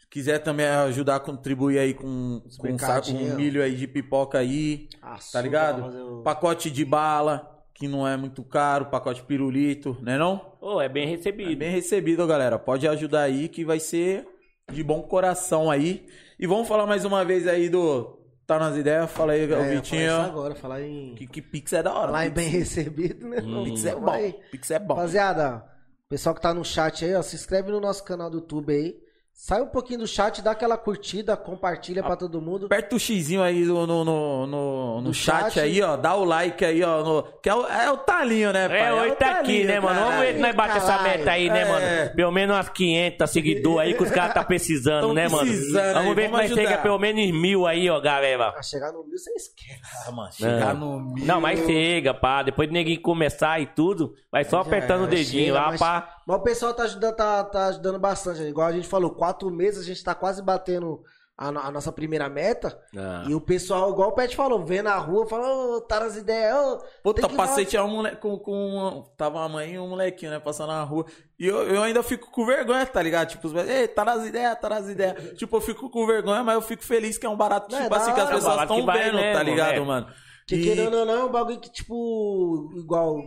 [0.00, 3.86] Se quiser também ajudar a contribuir aí com, com um, saco, um milho aí de
[3.88, 6.18] pipoca aí, Açúcar tá ligado?
[6.20, 10.56] o- Pacote de bala, que não é muito caro, pacote pirulito, né não?
[10.60, 11.56] Ô, é bem É recebido.
[11.56, 12.58] bem recebido, galera.
[12.58, 14.26] Pode ajudar aí que vai ser
[14.72, 16.06] de bom coração aí.
[16.38, 18.15] E vamos falar mais uma vez aí do
[18.46, 19.10] Tá nas ideias?
[19.10, 20.02] Fala aí, É, falar Vitinho.
[20.02, 21.14] isso agora, falar em.
[21.16, 22.06] Que, que Pix é da hora.
[22.06, 23.38] Falar em bem recebido, né?
[23.42, 23.64] Hum.
[23.64, 24.32] Pix é Vamos bom.
[24.52, 24.94] Pix é bom.
[24.94, 25.64] Rapaziada,
[26.08, 28.96] pessoal que tá no chat aí, ó, se inscreve no nosso canal do YouTube aí.
[29.38, 32.64] Sai um pouquinho do chat, dá aquela curtida, compartilha pra todo mundo.
[32.66, 35.60] Aperta o xizinho aí no, no, no, no, no chat, chat.
[35.60, 35.94] aí, ó.
[35.94, 37.04] Dá o like aí, ó.
[37.04, 38.80] no- que é o, é o talinho, né, pai?
[38.88, 40.00] É, hoje o tá aqui, talinho, né, mano?
[40.00, 41.64] Vamos ver se nós batemos essa meta aí, né, É.
[41.66, 42.16] mano?
[42.16, 45.46] Pelo menos umas 500 seguidores aí que os caras tá precisando, Tão né, mano?
[45.46, 46.62] precisando Vamos aí, ver se vamos nós ajudar.
[46.70, 48.52] chega pelo menos mil aí, ó, galera.
[48.52, 49.80] Pra chegar no mil, você esquece.
[50.08, 50.98] Ah, mano, chegar Não.
[50.98, 51.26] no mil.
[51.26, 52.42] Não, mas chega, pá.
[52.42, 55.66] Depois de ninguém começar e tudo, vai só Já apertando o era, dedinho chega, lá,
[55.72, 56.15] mas- pá.
[56.26, 58.40] Mas o pessoal tá ajudando, tá, tá ajudando bastante.
[58.40, 58.48] né?
[58.48, 61.00] Igual a gente falou, quatro meses, a gente tá quase batendo
[61.38, 62.76] a, a nossa primeira meta.
[62.96, 63.24] Ah.
[63.28, 66.56] E o pessoal, igual o Pet falou, vê na rua, fala, ô, tá nas ideias,
[66.56, 66.82] ô.
[67.02, 69.04] Puta, passei, dar- tinha um moleque com, com.
[69.16, 70.40] Tava a mãe e um molequinho, né?
[70.40, 71.04] Passando na rua.
[71.38, 73.28] E eu, eu ainda fico com vergonha, tá ligado?
[73.28, 75.32] Tipo, os ei, tá nas ideias, tá nas ideias.
[75.38, 77.82] tipo, eu fico com vergonha, mas eu fico feliz que é um barato, Não, é
[77.82, 79.80] tipo da assim, que as pessoas estão que vai vendo, tá mesmo, ligado, é.
[79.80, 80.06] mano?
[80.46, 83.18] Que querendo ou não, é um bagulho que, tipo, igual,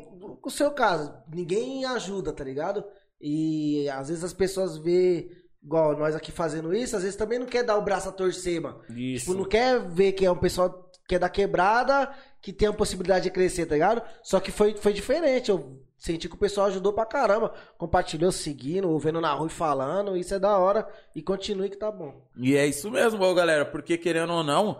[0.41, 2.83] o seu caso, ninguém ajuda, tá ligado?
[3.19, 5.29] E às vezes as pessoas vê,
[5.61, 8.61] igual nós aqui fazendo isso, às vezes também não quer dar o braço a torcer,
[8.61, 8.81] mano.
[8.89, 9.25] Isso.
[9.25, 12.09] Tipo, não quer ver que é um pessoal que é da quebrada,
[12.41, 14.01] que tem a possibilidade de crescer, tá ligado?
[14.23, 15.49] Só que foi, foi diferente.
[15.49, 17.51] Eu senti que o pessoal ajudou pra caramba.
[17.77, 20.15] Compartilhou, seguindo, vendo na rua e falando.
[20.15, 20.87] Isso é da hora.
[21.15, 22.25] E continue que tá bom.
[22.37, 24.79] E é isso mesmo, galera, porque querendo ou não,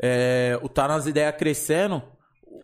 [0.00, 2.02] é, o Tá nas ideias crescendo.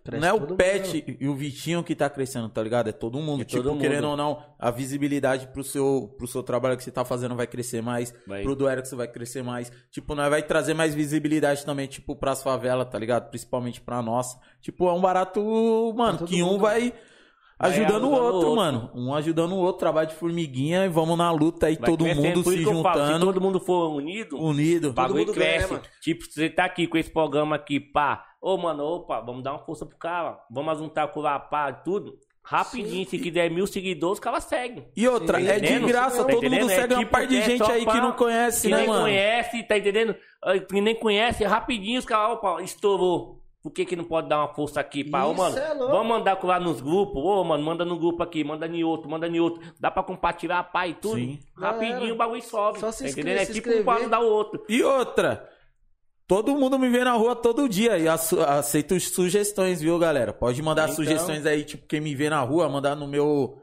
[0.07, 2.89] Cresce não é o Pet e o Vitinho que tá crescendo, tá ligado?
[2.89, 3.43] É todo mundo.
[3.43, 3.80] É tipo, todo mundo.
[3.80, 7.47] querendo ou não, a visibilidade pro seu, pro seu trabalho que você tá fazendo vai
[7.47, 8.14] crescer mais.
[8.24, 8.43] Vai.
[8.43, 9.72] Pro do Eric vai crescer mais.
[9.91, 13.28] Tipo, nós vai trazer mais visibilidade também, tipo, pras favelas, tá ligado?
[13.30, 14.39] Principalmente pra nossa.
[14.61, 15.41] Tipo, é um barato,
[15.97, 16.61] mano, que um mundo.
[16.61, 16.93] Vai
[17.59, 18.57] ajudando o o outro, outro.
[18.57, 18.90] mano.
[18.94, 22.26] Um ajudando o outro, trabalho de formiguinha e vamos na luta aí, Vai todo crescendo.
[22.28, 24.88] mundo Por se que falo, se juntando, todo mundo for unido, unido.
[24.90, 25.72] o bagulho mundo ganha, cresce.
[25.72, 25.90] né, mano?
[26.00, 28.24] tipo, você tá aqui com esse programa aqui, pá.
[28.40, 30.38] Ô, mano, opa, vamos dar uma força pro cara.
[30.50, 32.18] Vamos juntar com lá, pá, tudo.
[32.48, 34.86] Rapidinho, se quiser mil seguidores, os caras seguem.
[34.96, 36.61] E outra, Sim, é de graça, Tá todo entendendo?
[36.61, 38.72] mundo É segue uma tipo, par de é gente aí que pra- não conhece, Que
[38.72, 39.02] né, nem mano?
[39.02, 40.14] conhece, tá entendendo?
[40.68, 43.42] Que nem conhece, rapidinho os caras, opa, estourou.
[43.66, 45.24] Por que que não pode dar uma força aqui, pá?
[45.24, 45.92] Ô, mano, é louco.
[45.92, 47.20] vamos mandar lá nos grupos.
[47.20, 49.60] Ô, mano, manda no grupo aqui, manda em outro, manda em outro.
[49.80, 51.16] Dá pra compartilhar, pá, e tudo.
[51.16, 51.40] Sim.
[51.56, 52.78] Rapidinho o bagulho sobe.
[52.78, 53.42] Só se tá inscre- entendendo?
[53.42, 53.84] É se tipo um inscrever.
[53.84, 54.62] quadro da outro.
[54.68, 55.48] E outra,
[56.28, 60.32] todo mundo me vê na rua todo dia e ace- aceito sugestões, viu, galera?
[60.32, 60.94] Pode mandar Então.
[60.94, 63.60] sugestões aí, tipo, quem me vê na rua, mandar no meu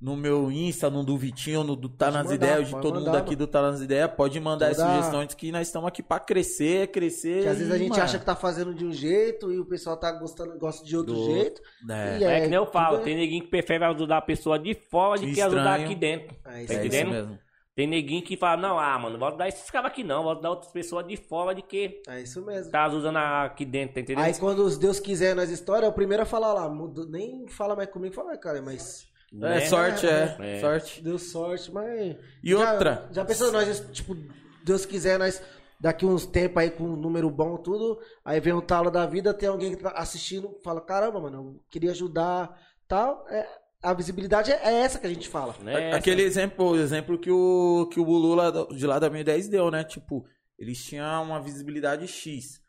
[0.00, 2.94] no meu Insta, no do Vitinho, no do Tá Pode nas mandar, Ideias, de todo
[2.94, 5.86] mandar, mundo aqui do Tá nas Ideias, pode mandar Toda- as sugestões que nós estamos
[5.88, 7.42] aqui pra crescer, crescer.
[7.42, 9.64] Que às vezes a gente mano, acha que tá fazendo de um jeito e o
[9.66, 11.60] pessoal tá gostando, gosta de outro Do- jeito.
[11.90, 14.58] É, E É, que nem eu falo, é- tem neguinho que prefere ajudar a pessoa
[14.58, 16.34] de fora do que ajudar aqui dentro.
[16.46, 16.86] É, Tá isso é aí.
[16.86, 17.10] isso entendendo?
[17.10, 17.38] mesmo.
[17.72, 20.50] Tem neguinho que fala, não, ah, mano, vou dar esses caras aqui não, vou dar
[20.50, 22.70] outras pessoas de fora de que É isso mesmo.
[22.70, 24.24] tá usando aqui dentro, tá entendendo?
[24.24, 26.68] Aí quando os Deus quiser nas histórias, é o primeiro a falar lá.
[26.68, 29.08] muda- Nem fala mais comigo, fala, cara, mas.
[29.32, 29.60] É, Né?
[29.66, 30.36] sorte, é.
[30.40, 30.60] É.
[30.60, 31.02] Sorte.
[31.02, 32.16] Deu sorte, mas.
[32.42, 33.08] E Já- outra?
[33.12, 34.16] Já pensou, nós, tipo,
[34.64, 35.40] Deus quiser, nós.
[35.78, 37.98] Daqui uns tempos aí com um número bom, tudo.
[38.24, 41.60] Aí vem um talo da vida, tem alguém que tá assistindo, fala: caramba, mano, eu
[41.70, 42.54] queria ajudar,
[42.86, 43.24] tal.
[43.30, 43.48] É,
[43.82, 45.54] a visibilidade é, é essa que a gente fala.
[45.62, 45.92] Né?
[45.94, 48.04] Aquele exemplo, o exemplo que o, que o
[48.50, 49.82] do- de lá da 1010 deu, né?
[49.82, 50.26] Tipo,
[50.58, 52.60] eles tinham uma visibilidade X.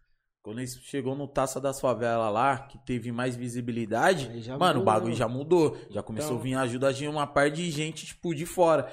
[0.43, 4.27] Quando eles chegou no Taça das Favelas lá, que teve mais visibilidade,
[4.57, 5.15] mano, o mudou, bagulho né?
[5.17, 5.77] já mudou.
[5.91, 8.91] Já começou Então- a vir ajuda de uma par de gente, tipo, de fora.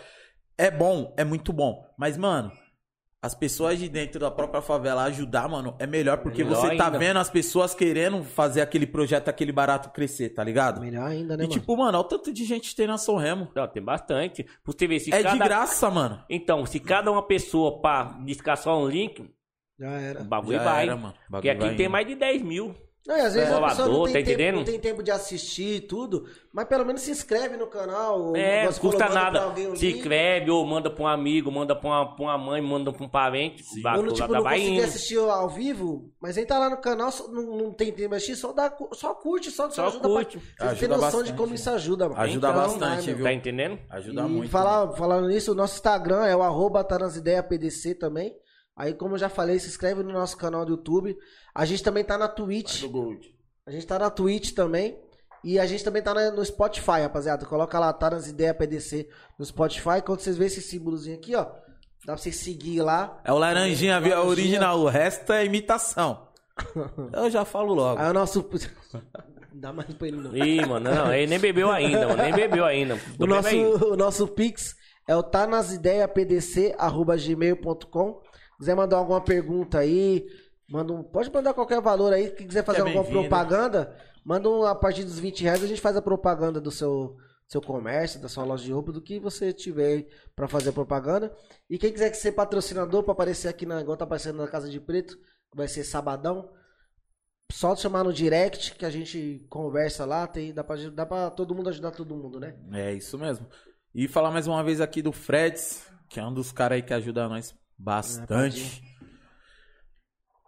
[0.58, 1.82] É bom, é muito bom.
[1.96, 2.52] Mas, mano,
[3.22, 6.86] as pessoas de dentro da própria favela ajudar, mano, é melhor porque Melhor você tá
[6.88, 6.98] ainda.
[6.98, 10.82] vendo as pessoas querendo fazer aquele projeto, aquele barato crescer, tá ligado?
[10.82, 11.60] Melhor ainda, né, E mano?
[11.60, 13.48] tipo, mano, olha o tanto de gente que tem na São Remo.
[13.56, 14.46] Não, tem bastante.
[14.66, 15.32] Você ver, se É cada...
[15.32, 16.22] de graça, mano.
[16.28, 19.24] Então, se cada uma pessoa pá, discar só um link,
[19.78, 20.20] Já era.
[20.22, 20.82] o bagulho Já vai.
[20.84, 21.14] era, mano.
[21.14, 21.92] O Porque bagulho aqui vai tem indo.
[21.92, 22.74] mais de 10 mil.
[23.06, 24.54] Não, e às vezes a pessoa não tem, tá tempo, entendendo?
[24.56, 28.36] não tem tempo de assistir e tudo, mas pelo menos se inscreve no canal.
[28.36, 29.48] É, falou, custa nada.
[29.48, 32.92] um Se inscreve ou manda pra um amigo, manda pra uma, pra uma mãe, manda
[32.92, 33.64] pra um parente.
[33.80, 37.28] Vai, Ou não, tipo, vai, não assistir ao vivo, mas entra lá no canal, só-
[37.28, 40.36] não, não tem tempo de assistir, só, dá, só curte, só, Só ajuda curte.
[40.36, 42.20] Pra, você tem Ajuda noção bastante, de como isso ajuda, mano.
[42.20, 43.24] Ajuda Então, bastante, né, viu?
[43.24, 43.78] Tá entendendo?
[43.88, 44.50] Ajuda e muito.
[44.50, 48.34] falar, falando nisso, o nosso Instagram é o arroba tá nas ideias PDC também.
[48.78, 51.18] Aí, como eu já falei, se inscreve no nosso canal do YouTube.
[51.52, 52.82] A gente também tá na Twitch.
[52.82, 53.28] Do Gold.
[53.66, 54.96] A gente tá na Twitch também.
[55.42, 57.44] E a gente também tá no Spotify, rapaziada.
[57.44, 60.00] Coloca lá, tá nas ideias PDC no Spotify.
[60.06, 61.44] Quando vocês verem esse símbolozinho aqui, ó.
[61.44, 63.20] Dá pra vocês seguir lá.
[63.24, 64.12] É o laranjinha, viu?
[64.12, 64.78] É o original.
[64.78, 66.28] O resto é imitação.
[67.12, 68.00] Eu já falo logo.
[68.00, 68.46] Aí o nosso.
[69.52, 70.36] Dá mais pra ele não.
[70.36, 72.96] Ih, mano, não, ele nem bebeu ainda, mano, nem bebeu ainda.
[73.18, 73.64] O nosso, aí.
[73.64, 74.76] o nosso Pix
[75.08, 78.27] é o tá nas ideias pdc@gmail.com.
[78.58, 80.26] Quiser mandar alguma pergunta aí,
[80.68, 82.30] manda um, pode mandar qualquer valor aí.
[82.30, 83.20] Quem quiser fazer É alguma bem-vindo.
[83.28, 87.16] propaganda, manda um, a partir dos 20 reais a gente faz a propaganda do seu
[87.46, 90.72] seu comércio, da sua loja de roupa, do que você tiver aí pra fazer a
[90.72, 91.34] propaganda.
[91.70, 94.78] E quem quiser ser patrocinador pra aparecer aqui na igual tá aparecendo na Casa de
[94.78, 95.16] Preto,
[95.54, 96.50] vai ser sabadão.
[97.50, 101.54] Só chamar no direct que a gente conversa lá, tem, dá, pra, dá pra todo
[101.54, 102.54] mundo ajudar todo mundo, né?
[102.70, 103.46] É isso mesmo.
[103.94, 106.92] E falar mais uma vez aqui do Freds, que é um dos caras aí que
[106.92, 108.82] ajuda nós bastante.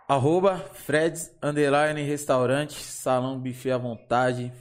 [0.09, 4.53] Arroba Freds Underline Restaurante, Salão Buffet à vontade.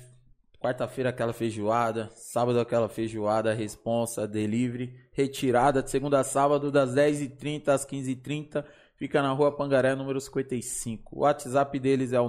[0.60, 7.70] Quarta-feira aquela feijoada, sábado aquela feijoada, responsa, delivery, retirada de segunda a sábado das 10h30
[7.70, 8.64] às 15h30.
[8.96, 11.16] Fica na rua Pangaré, número 55.
[11.16, 12.28] O WhatsApp deles é o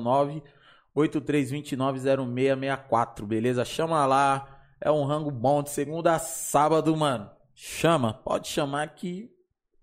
[0.97, 3.65] 983290664, beleza?
[3.65, 7.29] Chama lá, é um rango bom de segunda a sábado, mano.
[7.53, 9.29] Chama, pode chamar que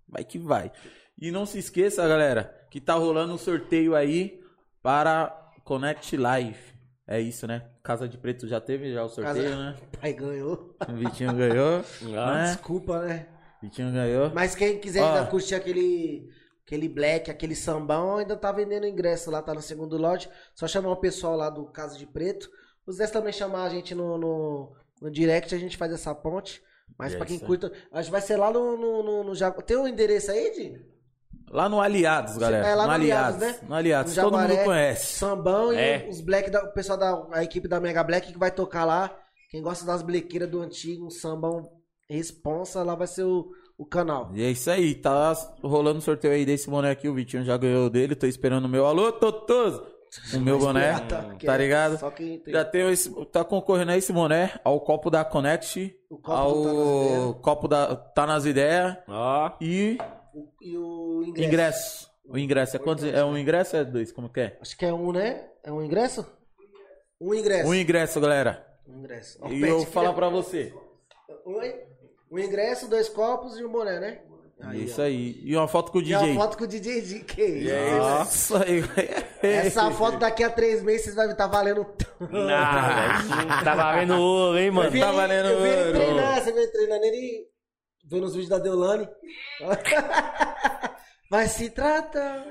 [0.08, 0.72] vai que vai.
[1.20, 4.40] E não se esqueça, galera, que tá rolando um sorteio aí
[4.82, 6.58] para Connect Live.
[7.06, 7.66] É isso, né?
[7.82, 9.76] Casa de Preto já teve já o sorteio, Casa- né?
[10.00, 10.76] Pai ganhou.
[10.88, 11.82] O Vitinho ganhou,
[12.16, 12.44] Ah, né?
[12.52, 13.26] Desculpa, né?
[13.62, 14.30] Vitinho ganhou.
[14.30, 15.08] Mas quem quiser Ó.
[15.16, 16.28] ainda curtir aquele,
[16.66, 20.28] aquele black, aquele sambão, ainda tá vendendo ingresso lá, tá no segundo lote.
[20.54, 22.48] Só chamar o pessoal lá do Casa de Preto.
[22.86, 26.62] Os 10 também chamar a gente no, no, no direct, a gente faz essa ponte.
[26.96, 27.40] Mas pra quem é.
[27.40, 30.52] curta, acho que vai ser lá no, no, no, no Jagu- Tem um endereço aí,
[30.52, 30.80] Di?
[31.50, 32.66] Lá no Aliados, galera.
[32.68, 33.68] É, lá no no Aliados, Aliados, né?
[33.68, 35.06] No Aliados, No todo mundo Jaguaré, conhece.
[35.18, 36.06] Sambão É.
[36.06, 38.84] e os black, da, o pessoal da a equipe da Mega Black que vai tocar
[38.84, 39.16] lá.
[39.50, 41.70] Quem gosta das blequeiras do antigo, um sambão
[42.10, 44.30] responsa, lá vai ser o, o canal.
[44.34, 45.32] E é isso aí, tá
[45.62, 48.66] rolando um sorteio aí desse boné aqui, o Vitinho já ganhou o dele, tô esperando
[48.66, 48.84] o meu.
[48.84, 49.82] Alô, Totoso!
[50.34, 50.94] O meu boné,
[51.38, 51.98] que tá é ligado?
[51.98, 52.52] Só quem tem.
[52.54, 56.54] Já tem esse, tá concorrendo a esse boné, ao copo da Connect, O copo ao
[56.54, 57.36] Tá Nas Ideias.
[57.42, 59.98] copo da Tá Nas Ideias Ó, e
[60.34, 61.48] O- E o ingresso.
[61.48, 62.10] ingresso.
[62.28, 63.04] O ingresso é quantos?
[63.04, 64.12] É um ingresso ou é dois?
[64.12, 64.58] Como que é?
[64.60, 65.48] Acho que é um, né?
[65.64, 66.26] É um ingresso?
[67.20, 67.68] Um ingresso.
[67.68, 68.66] Um ingresso, galera.
[68.86, 69.38] Um ingresso.
[69.48, 70.72] E eu que falar já- pra você.
[71.44, 74.20] Um, um ingresso, dois copos e um boné, né?
[74.74, 75.40] Isso aí.
[75.44, 76.34] E uma foto com o E a DJ.
[76.34, 77.18] foto com o DJ D.
[77.20, 77.96] Que isso?
[77.96, 78.84] Nossa, aí.
[79.42, 81.86] Essa foto daqui a três meses vocês vão estar valendo.
[82.30, 84.90] nada, não tá valendo ouro, hein, mano.
[84.90, 85.92] vi tá valendo eu vi ele ouro.
[85.92, 87.46] treinar, você vê ele treinando ele
[88.10, 89.08] vendo os vídeos da Deolane.
[91.30, 92.44] Mas se trata.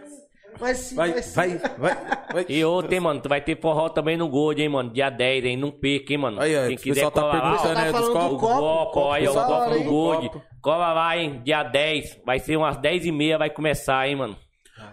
[0.59, 1.95] Mas se Vai, se- vai, vai,
[2.33, 2.45] vai.
[2.49, 4.91] E ontem, mano, tu vai ter forró também no Gold, hein, mano.
[4.91, 5.57] Dia 10, hein?
[5.57, 6.41] Não perca, hein, mano.
[6.41, 8.39] Aí, Quem o quiser tá colar lá, perguntando ó, Tá aí dos falando do copo,
[8.39, 9.83] copo, copo aí, o copo hora, do?
[9.83, 10.31] Gold.
[10.61, 11.41] Cola lá, hein?
[11.43, 12.19] Dia 10.
[12.25, 14.37] Vai ser umas 10 e meia, vai começar, hein, mano.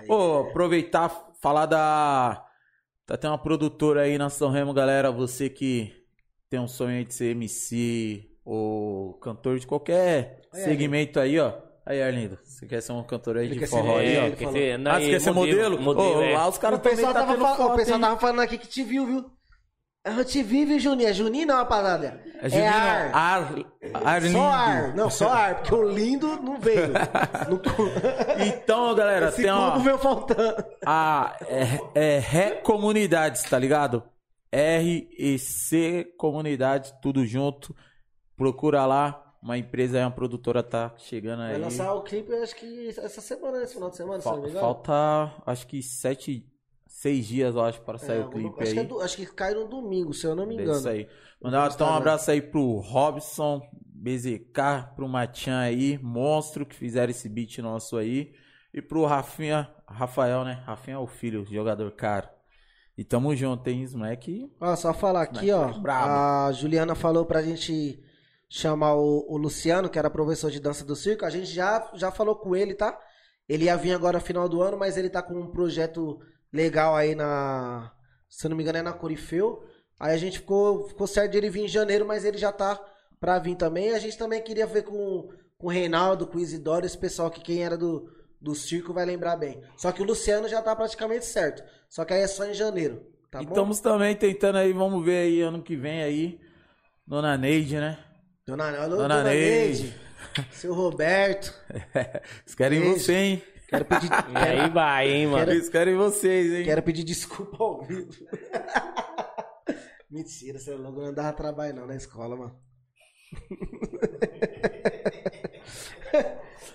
[0.07, 1.09] Pô, aproveitar,
[1.41, 2.45] falar da.
[3.07, 5.11] Tá tem uma produtora aí na São Remo, galera.
[5.11, 5.93] Você que
[6.49, 11.53] tem um sonho aí de ser MC, ou cantor de qualquer Aí, segmento aí, ó.
[11.87, 14.27] Aí, Arlindo, você quer ser um cantor aí Ele de quer ser- forró aí, é,
[14.27, 14.31] ó?
[14.37, 15.79] quer ser, não, Ah, você quer ser modelo?
[15.83, 16.33] modelo Ô, é.
[16.33, 18.57] lá os caras o pessoal, também tá tava, tendo fal- o pessoal tava falando aqui
[18.57, 19.31] que te viu, viu?
[20.05, 21.09] Eu te vi, viu, Juninho?
[21.09, 22.21] É Juninho não, rapaziada.
[22.41, 22.79] É Juninho, não.
[22.79, 23.15] ar.
[23.15, 23.55] ar.
[24.05, 24.33] Arlindo.
[24.39, 24.95] Só ar.
[24.95, 26.89] Não, só ar, porque o lindo não veio.
[27.49, 30.63] Não- Então, galera, Esse tem ó, veio faltando.
[30.85, 31.37] a
[31.95, 34.03] é, é Ré Comunidades, tá ligado?
[34.53, 37.75] R e C Comunidades, tudo junto.
[38.37, 39.21] Procura lá.
[39.43, 41.61] Uma empresa aí, uma produtora tá chegando Vai aí.
[41.61, 44.61] lançar o clipe, acho que essa semana, esse final de semana, se não me engano.
[44.61, 46.47] falta, acho que sete,
[47.05, 48.73] seis dias, eu acho, para sair É, o clipe acho aí.
[48.75, 50.79] Que é do- acho que cai no domingo, se eu não me engano.
[50.79, 51.07] Isso aí.
[51.43, 51.97] Mandar então um Instagram.
[51.97, 58.33] abraço aí pro Robson, BZK, pro Matian aí, monstro que fizeram esse beat nosso aí.
[58.73, 60.63] E pro Rafinha, Rafael, né?
[60.67, 62.29] Rafinha é o filho, jogador caro.
[62.97, 64.51] E tamo junto, hein, moleque.
[64.61, 65.73] Ó, só falar aqui, ó.
[65.79, 66.11] Brabo.
[66.49, 68.03] A Juliana falou pra gente
[68.49, 71.25] chamar o, o Luciano, que era professor de dança do circo.
[71.25, 72.99] A gente já, já falou com ele, tá?
[73.49, 76.19] Ele ia vir agora no final do ano, mas ele tá com um projeto
[76.55, 77.93] legal aí na.
[78.31, 79.65] Se não me engano, é na Corifeu.
[79.99, 82.81] Aí a gente ficou, ficou certo de ele vir em janeiro, mas ele já tá
[83.21, 83.91] pra vir também.
[83.91, 85.29] A gente também queria ver com,
[85.59, 88.09] com o Reinaldo, com o Isidoro, esse pessoal que quem era do,
[88.41, 89.63] do circo vai lembrar bem.
[89.77, 91.63] Só que o Luciano já tá praticamente certo.
[91.89, 93.07] Só que aí é só em janeiro.
[93.31, 93.53] Tá e bom?
[93.53, 96.41] estamos também tentando aí, vamos ver aí ano que vem aí.
[97.07, 97.99] Dona Neide, né?
[98.47, 99.83] Dona, alô, Dona Dona, Neide.
[99.83, 99.95] Neide.
[100.51, 101.55] Seu Roberto.
[102.43, 103.01] Eles querem Beijo.
[103.01, 103.43] você, hein?
[103.69, 105.51] Quero pedir, E aí vai, hein, mano.
[105.51, 106.65] Eles querem vocês, hein?
[106.65, 108.11] quero pedir desculpa ao vivo.
[110.11, 112.57] Mentira, você logo não andava trabalho não na escola, mano.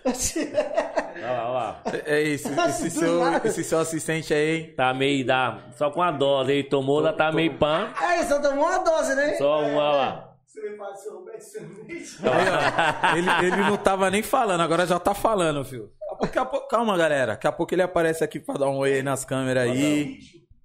[0.06, 1.82] Olha lá, olha lá.
[2.06, 4.74] É isso, esse seu, esse seu assistente aí, hein?
[4.76, 5.60] Tá meio da.
[5.78, 6.52] Só com a dose.
[6.52, 7.90] Ele tomou, ela tá meio pan.
[7.96, 9.34] Aí, só tomou uma dose, né?
[9.36, 10.26] Só uma, olha lá.
[10.46, 12.18] Você me fala, seu Roberto, seu Neide.
[12.24, 15.92] Aí, ó, ele, ele não tava nem falando, agora já tá falando, filho.
[16.22, 17.34] Daqui a pouco- calma, galera.
[17.34, 20.18] Daqui a pouco ele aparece aqui pra dar um oi aí nas câmeras aí.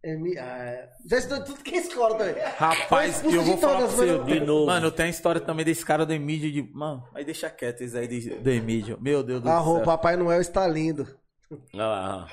[0.06, 2.34] É, ah, já estou tudo que é escola também.
[2.58, 4.18] Rapaz, eu vou falar pra você.
[4.18, 4.66] De novo.
[4.66, 6.62] Mano, tem a história também desse cara do Emílio de.
[6.74, 8.98] Mano, mas deixa quieto isso aí do Emílio.
[9.00, 9.84] Meu Deus do Ah, o céu.
[9.84, 11.08] Papai Noel está lindo.
[11.78, 12.26] Ah,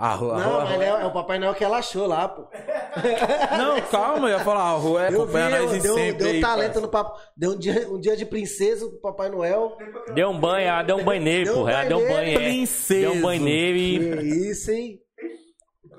[0.00, 2.28] a rua, a Não, rua- mas é, é o Papai Noel que ela achou lá,
[2.28, 2.46] pô.
[3.58, 6.12] Não, calma, eu ia falar, a rua é Eu vi, acompanha nós e deu, sempre.
[6.24, 7.18] deu aí, talento no papo.
[7.36, 9.76] Deu um dia, um dia de princesa pro Papai Noel.
[10.14, 11.72] Deu um banho, ela deu um banho nele, Deu um porra.
[11.72, 12.34] Ela deu um banho é.
[12.44, 13.00] princesa.
[13.00, 14.50] Deu um banho nele Que e.
[14.50, 14.98] isso, hein?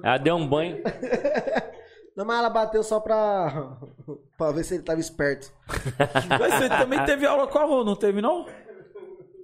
[0.03, 0.81] Ela deu um banho.
[2.15, 3.77] Não, mas ela bateu só pra.
[4.35, 5.51] pra ver se ele tava esperto.
[6.39, 8.43] Mas você também teve aula com a Rô, não teve, não?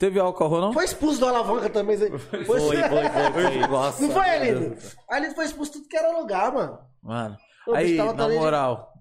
[0.04, 0.74] Teve Rô, não?
[0.74, 1.98] Foi expulso do alavanca também.
[1.98, 3.58] Foi, Foi, foi, foi, foi.
[3.70, 4.60] Nossa, Não foi, meu Alindo?
[4.60, 5.00] Deus do céu.
[5.10, 6.78] Alindo foi expulso tudo que era lugar, mano.
[7.02, 7.38] Mano,
[7.68, 8.94] O aí, na também de- moral,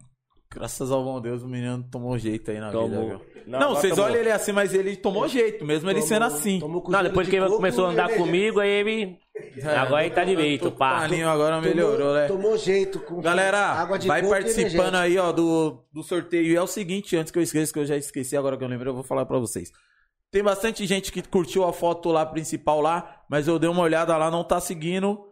[0.54, 2.88] graças ao bom Deus, o menino tomou jeito aí na Tomou.
[2.88, 3.20] vida, viu?
[3.48, 4.08] Não, Não, vocês tomou.
[4.08, 6.60] olham ele assim, mas ele tomou jeito, mesmo ele sendo Tomou- assim.
[6.60, 8.24] tomou Não, depois de que ele coco começou a andar energético.
[8.26, 9.18] comigo, aí ele.
[9.76, 11.00] Agora ele tá direito, O pá.
[11.00, 12.28] paninho agora melhorou, né?
[12.28, 16.46] Tomou jeito com Galera, água de vai coco participando aí, ó, do, do sorteio.
[16.52, 18.68] E é o seguinte, antes que eu esqueça, que eu já esqueci, agora que eu
[18.68, 19.72] lembrei, eu vou falar pra vocês.
[20.32, 24.16] Tem bastante gente que curtiu a foto lá principal lá, mas eu dei uma olhada
[24.16, 25.28] lá, não tá seguindo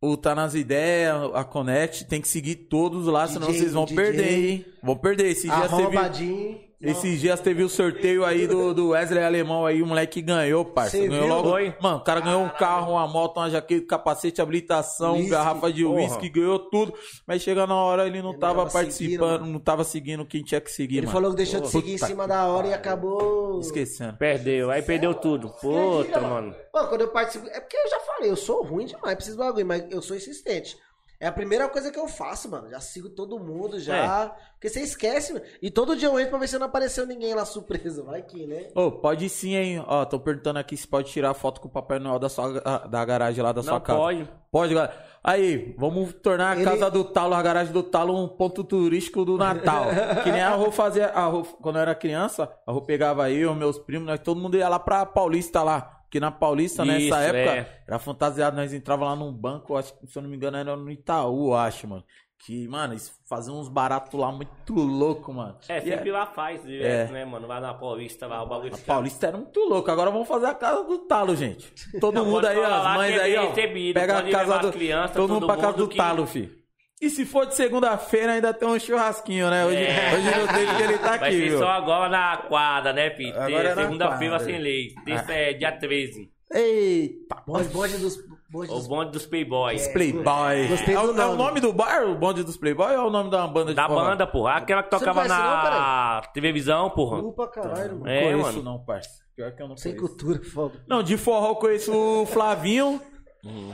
[0.00, 2.06] o Tá Nas Ideias, a Connect.
[2.06, 3.96] Tem que seguir todos lá, senão DJ, vocês vão DJ.
[3.96, 4.64] perder, hein?
[4.82, 5.26] Vão perder.
[5.26, 6.69] Esses dias teve, Arrombadinho.
[6.80, 10.92] Esses dias teve o sorteio aí do, do Wesley Alemão aí, o moleque ganhou, parça.
[10.92, 11.34] Cê Ganhou viu?
[11.34, 11.50] logo.
[11.50, 11.74] Foi?
[11.80, 15.84] Mano, o cara ganhou um carro, uma moto, uma jaqueta, capacete, habilitação, Whisky, garrafa de
[15.84, 16.94] uísque, ganhou tudo.
[17.26, 20.42] Mas chega na hora ele não Ele tava, tava participando, seguindo, não tava seguindo quem
[20.42, 21.12] tinha que seguir, Ele mano.
[21.18, 23.60] falou que deixou de seguir em cima da hora e acabou.
[23.60, 24.16] Esquecendo.
[24.16, 25.50] Perdeu, aí perdeu tudo.
[25.60, 26.54] Puta, mano.
[26.72, 27.46] Mano, quando eu participo.
[27.48, 30.16] É porque eu já falei, eu sou ruim demais, preciso do bagulho, mas eu sou
[30.16, 30.76] insistente.
[31.20, 32.70] É a primeira coisa que eu faço, mano.
[32.70, 34.34] Já sigo todo mundo, já.
[34.54, 35.44] Porque você esquece, mano.
[35.60, 38.02] E todo dia eu entro pra ver se não apareceu ninguém lá surpresa.
[38.02, 38.68] Vai que, né?
[38.74, 39.84] Ô, pode sim, hein?
[39.86, 42.58] Ó, tô perguntando aqui se pode tirar foto com o Papai Noel da, sua,
[42.88, 43.98] da garagem lá da sua Não casa.
[43.98, 44.28] pode.
[44.50, 45.10] Pode, galera.
[45.22, 49.22] Aí, vamos tornar a Ele- casa do Talo, a garagem do Talo, um ponto turístico
[49.22, 49.84] do Natal.
[50.24, 51.08] que nem a Rô fazia.
[51.10, 54.56] A Rô, quando eu era criança, a Rô pegava eu, meus primos, nós todo mundo
[54.56, 55.99] ia lá pra Paulista lá.
[56.10, 57.82] Porque na Paulista, nessa Isso, época, é.
[57.86, 60.74] era fantasiado, nós entrava lá num banco, acho que, se eu não me engano, era
[60.76, 62.02] no Itaú, eu acho, mano.
[62.44, 65.56] Que, mano, eles faziam uns baratos lá muito louco, mano.
[65.68, 66.66] É, E sempre lá faz, É.
[66.66, 67.46] direto, né, mano?
[67.46, 68.74] Vai na Paulista lá, o bagulho.
[68.74, 69.88] A Paulista era muito louco.
[69.88, 71.70] Agora vamos fazer a casa do Talo, gente.
[72.00, 73.48] Todo Não, mundo aí, as lá mães é aí, ó.
[73.50, 74.68] recebido, Pega a casa do.
[74.68, 76.59] as crianças, todo mundo todo pra casa mundo do que- Talo, fi.
[77.00, 79.64] E se for de segunda-feira, ainda tem um churrasquinho, né?
[79.64, 80.12] Hoje, É.
[80.14, 81.58] hoje não tem porque ele tá Vai aqui, ser viu?
[81.58, 83.06] só agora na quada, né?
[83.36, 84.52] Agora é na Segunda-feira quadra.
[84.52, 84.94] sem lei.
[85.04, 86.30] Terça é dia 13.
[86.52, 88.16] Eita, Bonde, bonde dos.
[88.50, 88.86] Bonde O dos...
[88.88, 89.86] bonde dos Playboys.
[89.88, 90.66] Playboy.
[90.68, 91.36] Gostei é, do o, é o nome.
[91.38, 93.86] nome do bar, o bonde dos Playboy, ou é o nome da banda de Da
[93.86, 94.04] forró?
[94.04, 94.54] banda, porra.
[94.54, 97.20] Aquela que tocava não conhece não, na televisão, porra.
[97.22, 98.04] Culpa, caralho, mano.
[98.04, 98.62] Não É, conheço mano.
[98.62, 99.08] não, parça.
[99.36, 100.16] Pior que eu não Sem conheço.
[100.16, 100.84] cultura, foda.
[100.88, 103.00] Não, de forró eu conheço o Flavinho,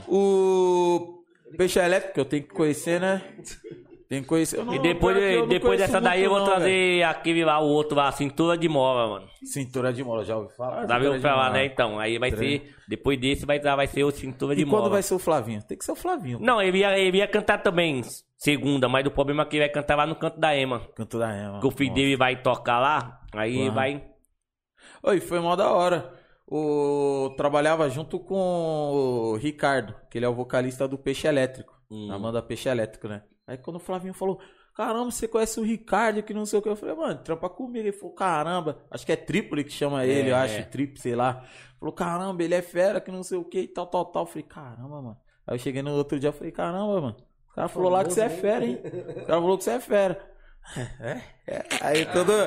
[0.07, 1.16] o
[1.55, 3.21] Peixe Elétrico, que eu tenho que conhecer, né?
[4.09, 4.63] Tem que conhecer.
[4.63, 5.17] Não- E depois,
[5.49, 9.07] depois dessa daí eu vou não, trazer aquele lá, o outro lá, cintura de mola,
[9.19, 9.29] mano.
[9.43, 10.75] Cintura de mola, já ouvi falar?
[10.87, 11.53] Já Cintura viu de pra lá, mola.
[11.53, 11.65] né?
[11.65, 12.73] Então, aí vai ser.
[12.87, 14.83] Depois desse vai, vai ser o cintura de E mola.
[14.83, 15.61] quando vai ser o Flavinho?
[15.61, 16.39] Tem que ser o Flavinho.
[16.41, 18.01] Não, ele ia, ele ia cantar também
[18.37, 20.87] segunda, mas o problema é que ele vai cantar lá no canto da Ema.
[20.95, 21.59] Canto da Ema.
[21.59, 23.73] Que o filho dele vai tocar lá, aí Aham.
[23.73, 24.03] vai.
[25.03, 26.13] Oi, foi mó da hora.
[26.49, 27.33] O...
[27.35, 31.77] Trabalhava junto com o Ricardo, que ele é o vocalista do Peixe Elétrico.
[31.91, 32.07] Hum.
[32.07, 33.23] Na banda Peixe Elétrico, né?
[33.45, 34.39] Aí quando o Flavinho falou,
[34.75, 36.69] caramba, você conhece o Ricardo, que não sei o que.
[36.69, 37.77] Eu falei, mano, trampa comigo.
[37.85, 40.39] Ele falou, caramba, acho que é Trípoli que chama ele, eu É.
[40.43, 41.43] acho, Trip, sei lá.
[41.79, 44.23] Falou, caramba, ele é fera, que não sei o que e tal, tal, tal.
[44.23, 45.17] Eu falei, caramba, mano.
[45.45, 47.15] Aí eu cheguei no outro dia e falei, caramba, mano.
[47.51, 48.79] O cara falou lá que você é fera, hein?
[48.83, 50.36] O cara falou que você é fera.
[50.99, 51.65] É, é.
[51.81, 52.33] Aí todo.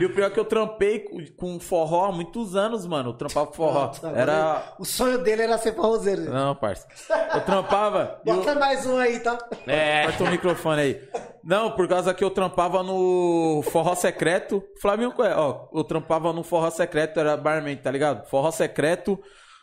[0.00, 1.00] E o pior é que eu trampei
[1.36, 3.10] com, forró há muitos anos, mano.
[3.10, 3.92] Eu trampava com forró.
[4.14, 4.74] Era.
[4.78, 6.30] O sonho dele era ser forrozeiro.
[6.30, 6.86] Não, parça.
[7.34, 8.20] Eu trampava.
[8.24, 9.38] e eu- Bota mais um aí, tá?
[9.66, 10.04] É.
[10.04, 11.08] Corta o microfone aí.
[11.42, 14.62] Não, por causa que eu trampava no Forró Secreto.
[14.80, 15.34] Flavinho, qual é?
[15.34, 18.28] ó, eu trampava no Forró Secreto, era barman, tá ligado?
[18.28, 19.18] Forró Secreto,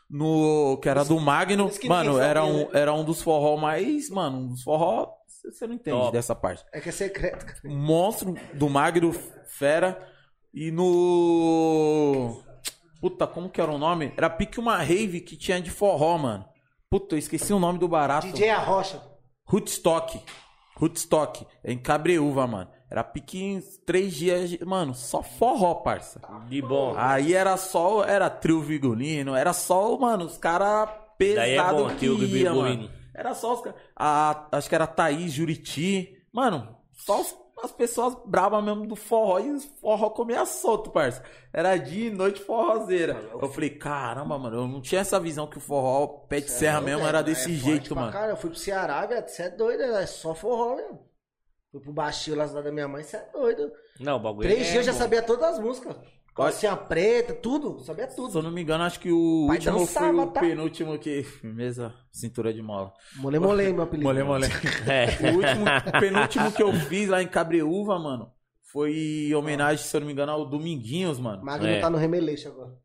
[0.10, 1.70] no que era do Magno.
[1.86, 2.68] Mano, era sabia, um, né?
[2.74, 4.10] era um dos forró mais.
[4.10, 5.10] Mano, um dos forró.
[5.52, 6.12] Você não entende Top.
[6.12, 6.64] dessa parte.
[6.74, 7.46] É que é secreto.
[7.46, 7.60] cara.
[7.66, 9.14] Monstro do Magno
[9.48, 10.08] Fera.
[10.54, 12.42] E no.
[13.02, 14.14] Puta, como que era o nome?
[14.18, 16.46] Era pique uma rave que tinha de forró, mano.
[16.90, 18.28] Puta, eu esqueci o nome do barato.
[18.28, 19.02] DJ Arrocha.
[19.52, 20.20] Hoodstock.
[20.82, 21.46] Hoodstock.
[21.64, 22.70] É em Cabreúva, mano.
[22.90, 26.22] Era pique em três dias, de- mano, só forró, parça.
[26.48, 26.94] De bom.
[26.96, 30.88] Aí era só, era trio vigolino, era só, mano, os caras
[31.20, 32.84] Daí é pesados bom, que trio ia, vigolino.
[32.84, 32.92] mano.
[33.16, 33.80] Era só os caras,
[34.52, 39.50] acho que era Thaís, Juriti, mano, só os- as pessoas bravas mesmo do forró e
[39.50, 41.24] os forró comia solto, parça.
[41.54, 43.14] Era dia e noite forrozeira.
[43.42, 46.82] Eu falei, caramba, mano, eu não tinha essa visão que o forró pé de serra
[46.82, 48.12] mesmo era desse É jeito, mano.
[48.12, 49.26] Cara, eu fui pro Ceará, velho.
[49.28, 51.00] Você é doido, é só forró mesmo.
[51.72, 53.72] Fui pro baixinho lá da minha mãe, você é doido.
[54.00, 55.96] Não, o bagulho Três é dias eu já sabia todas as músicas.
[56.36, 57.80] Calcinha preta, tudo.
[57.80, 58.44] Sabia Se eu tudo.
[58.44, 60.40] não me engano, acho que o Pai último dançava, foi o tá?
[60.42, 61.24] penúltimo que.
[61.42, 62.92] Firmeza, cintura de mola.
[63.16, 64.08] Mole mole, meu apelido.
[64.08, 64.48] Mole, mole.
[64.86, 65.32] É.
[65.32, 68.32] O, último, o penúltimo que eu fiz lá em Cabreúva, mano,
[68.62, 71.42] foi em homenagem, se eu não me engano, ao Dominguinhos, mano.
[71.42, 71.80] Magno É.
[71.80, 72.76] tá no remeleixo agora.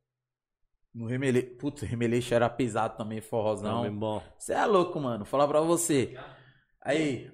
[0.95, 1.43] No Remele...
[1.43, 3.85] Putz, Remeleixo era pesado também, forrozão.
[3.85, 3.91] É.
[4.39, 5.25] Você é louco, mano.
[5.25, 6.17] Falar pra você.
[6.83, 7.31] Aí,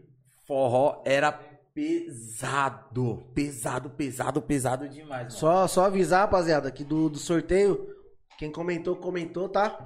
[0.47, 1.33] forró era
[1.77, 3.27] pesado.
[3.35, 5.31] Pesado, pesado, pesado demais, mano.
[5.31, 7.87] Só, só avisar, rapaziada, que do, do sorteio,
[8.39, 9.79] quem comentou, comentou, tá?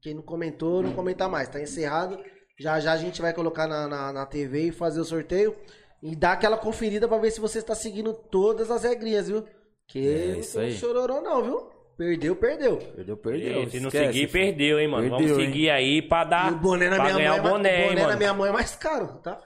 [0.00, 1.48] Quem não comentou, não comenta mais.
[1.48, 2.18] Tá encerrado.
[2.58, 5.54] Já já a gente vai colocar na, na, na TV e fazer o sorteio.
[6.02, 9.44] E dar aquela conferida pra ver se você está seguindo todas as regrinhas, viu?
[9.88, 10.72] Que É, não isso aí.
[10.72, 11.70] chororô não, viu?
[11.96, 12.76] Perdeu, perdeu.
[12.76, 13.70] Perdeu, perdeu.
[13.70, 14.32] Se não Esquece, seguir, filho.
[14.32, 15.08] perdeu, hein, mano.
[15.08, 16.50] Perdeu, Vamos seguir aí pra dar.
[16.52, 18.12] e o boné na minha mãe, o é boné, hein, o boné mano.
[18.12, 19.40] na minha mãe é mais caro, tá?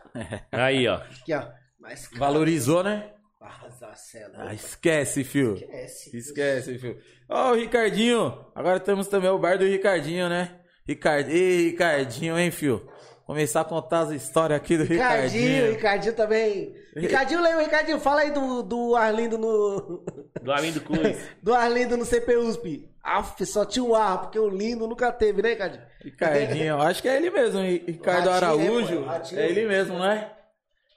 [0.50, 0.94] Aí, ó.
[0.96, 1.57] Aqui, ó.
[1.88, 2.20] Mais caro.
[2.20, 3.10] Valorizou, né?
[3.40, 3.94] Arrasar,
[4.36, 5.54] Ah, esquece, fio.
[5.54, 6.16] Esquece.
[6.16, 6.98] Esquece, filho.
[7.28, 8.44] Ó, o Ricardinho.
[8.54, 10.56] Agora temos também o bar do Ricardinho, né?
[10.86, 11.30] Ricard...
[11.32, 12.86] Ei, Ricardinho, hein, fio?
[13.24, 15.70] Começar a contar as histórias aqui do Ricardinho, Ricardinho.
[15.72, 16.74] Ricardinho também.
[16.96, 20.02] Ricardinho, lembra, Ricardinho, fala aí do, do Arlindo no.
[20.42, 21.16] Do Arlindo Cruz.
[21.42, 22.88] do Arlindo no CPUSP.
[23.02, 25.82] Aff, só tinha um ar, porque o lindo nunca teve, né, Ricardinho?
[26.02, 29.02] Ricardinho, acho que é ele mesmo, Ri- Ricardo Ratinho, Araújo.
[29.02, 29.40] é, Ratinho.
[29.40, 30.30] É ele mesmo, né?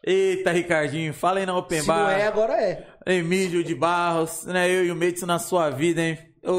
[0.03, 2.11] Eita, Ricardinho, fala aí na Open Se não Bar.
[2.19, 2.85] é, agora é.
[3.05, 4.69] Emílio de Barros, né?
[4.69, 6.17] Eu e o Meitz na sua vida, hein?
[6.41, 6.57] Eu-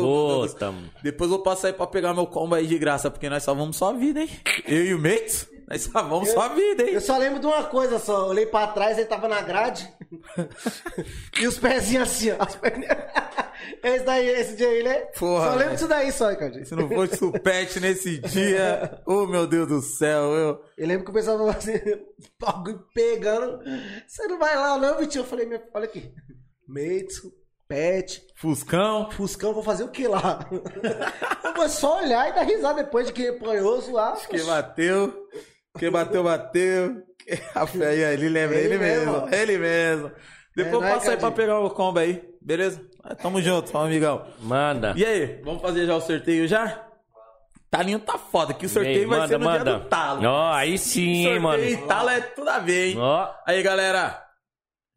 [0.49, 0.89] Puta, mano.
[1.03, 3.77] Depois eu vou passar aí pra pegar meu combo aí de graça, porque nós salvamos
[3.77, 4.29] sua vida, hein?
[4.69, 6.95] Eu e o Meitz, nós salvamos sua vida, hein?
[6.95, 8.29] Eu só lembro de uma coisa só.
[8.29, 9.93] Olhei pra trás, ele tava na grade.
[11.41, 12.37] e os pezinhos assim, ó.
[12.39, 12.99] As perninhas-
[13.83, 14.95] Esse daí, esse dia aí, né?
[15.19, 16.67] Porra, Só lembro disso daí só, Ricardinho.
[16.67, 20.65] Se não fosse supete nesse dia, oh meu Deus do céu, eu.
[20.77, 21.73] Eu lembro que o pessoal falou assim,
[22.41, 23.61] bagulho pegando.
[24.07, 25.23] Você não vai lá, não, Vitinho?
[25.23, 26.13] Eu falei, meu, olha aqui.
[26.69, 27.33] Meitsu,
[27.69, 29.11] Pet, Fuscão.
[29.11, 30.41] Fuscão, vou fazer o que lá?
[31.45, 34.17] eu vou só olhar e dar risada depois de que apanhou, zoar.
[34.29, 35.29] Quem bateu,
[35.79, 37.03] quem bateu, bateu.
[37.55, 39.35] A fé aí, ele lembra, ele, Ele mesmo, mesmo.
[39.35, 40.13] ele mesmo.
[40.57, 42.85] Depois É, é, passa aí pra pegar o combo aí, beleza?
[43.03, 44.27] Ah, Tamo junto, amigão.
[44.41, 44.93] Manda.
[44.97, 46.89] E aí, vamos fazer já o sorteio já?
[47.71, 49.79] Talinho tá foda, que o sorteio vai manda, ser no dia manda.
[49.79, 50.27] do talo.
[50.27, 51.65] Ó, aí sim, hein, sorteio mano.
[51.65, 52.99] e talo é tudo a ver, hein?
[52.99, 54.23] Ó, Aí, galera,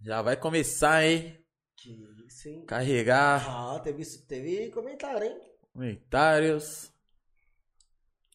[0.02, 1.38] já vai começar, hein?
[1.78, 1.92] Que
[2.28, 2.66] isso, hein?
[2.68, 3.46] Carregar.
[3.48, 5.38] Ah, teve, teve comentário, hein?
[5.72, 6.92] Comentários.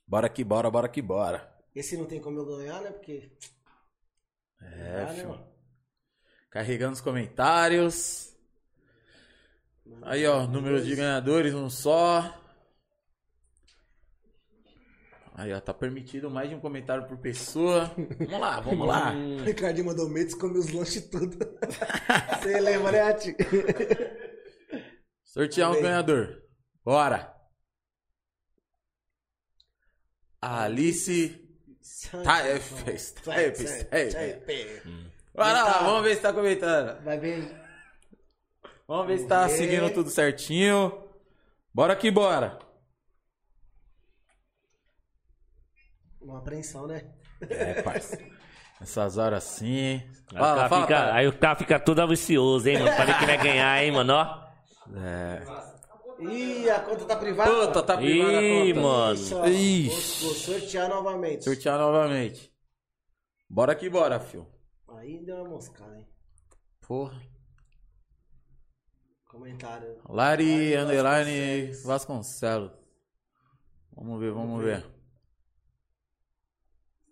[0.06, 1.49] Bora que bora, bora que bora.
[1.74, 2.90] Esse não tem como eu ganhar, né?
[2.90, 3.30] Porque.
[4.60, 5.44] É, Ah, né?
[6.51, 8.34] Carregando os comentários.
[10.02, 12.36] Aí, ó, número de ganhadores, um só.
[15.34, 17.94] Aí, ó, tá permitido mais de um comentário por pessoa.
[18.18, 19.12] Vamos lá, vamos lá.
[19.40, 21.38] O Ricardinho mandou Mendes come os lanches tudo.
[22.42, 23.36] Você lembra, né, Ati?
[25.24, 26.42] Sortear um ganhador.
[26.84, 27.34] Bora.
[30.42, 31.49] Alice
[32.24, 33.12] Taefes.
[33.24, 33.85] Taefes.
[33.85, 34.82] Taefes.
[35.35, 37.02] Bora lá, vamos ver se tá comentando.
[37.05, 37.55] Vai ver.
[38.86, 39.56] Vamos ver se tá ver.
[39.56, 41.05] seguindo tudo certinho.
[41.72, 42.59] Bora que bora.
[46.20, 47.02] Uma apreensão, né?
[47.48, 48.18] É, parça.
[48.81, 50.02] Essas horas assim.
[50.32, 51.14] Aí, Fala, o cara fala, fica, cara.
[51.14, 52.94] aí o cara fica todo vicioso, hein, mano?
[52.97, 54.12] Pra ver quem vai ganhar, hein, mano?
[54.14, 54.51] Ó.
[54.97, 55.69] É.
[56.20, 57.51] Ih, a conta tá privada?
[57.51, 58.80] Puta, tá privada a Ih, conta.
[58.80, 59.20] mano.
[59.36, 60.20] Ó, Ixi.
[60.20, 61.44] Vou, vou sortear novamente.
[61.44, 62.52] Sortear novamente.
[63.48, 64.47] Bora que bora, fio.
[64.88, 66.06] Aí deu uma moscada, hein?
[66.80, 67.20] Porra.
[69.28, 70.01] Comentário.
[70.09, 71.84] Lari Lari Underline Vasconcelos.
[71.84, 72.72] Vasconcelos.
[73.92, 74.84] Vamos ver, vamos ver.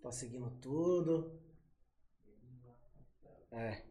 [0.01, 1.39] Tá seguindo tudo.
[3.51, 3.83] É.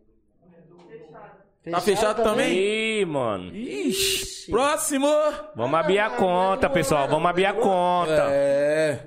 [1.71, 2.53] Tá fechado também?
[3.01, 3.55] Ih, mano.
[3.55, 5.09] Ixi, próximo!
[5.55, 7.09] Vamos abrir a conta, pessoal.
[7.09, 8.27] Vamos abrir a conta.
[8.31, 9.07] É.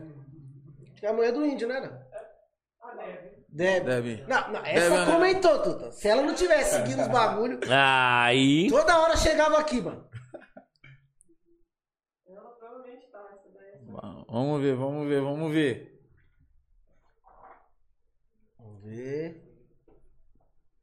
[1.01, 1.79] É a mulher do índio, né?
[1.79, 2.01] Não?
[3.49, 3.85] Deve.
[3.85, 4.23] Deve.
[4.27, 5.11] Não, não, Deve, essa né?
[5.11, 5.91] comentou, Tuta.
[5.91, 8.69] Se ela não tivesse seguindo os bagulho, Aí.
[8.69, 10.09] toda hora chegava aqui, mano.
[14.29, 16.01] Vamos ver, vamos ver, vamos ver.
[18.57, 19.50] Vamos ver.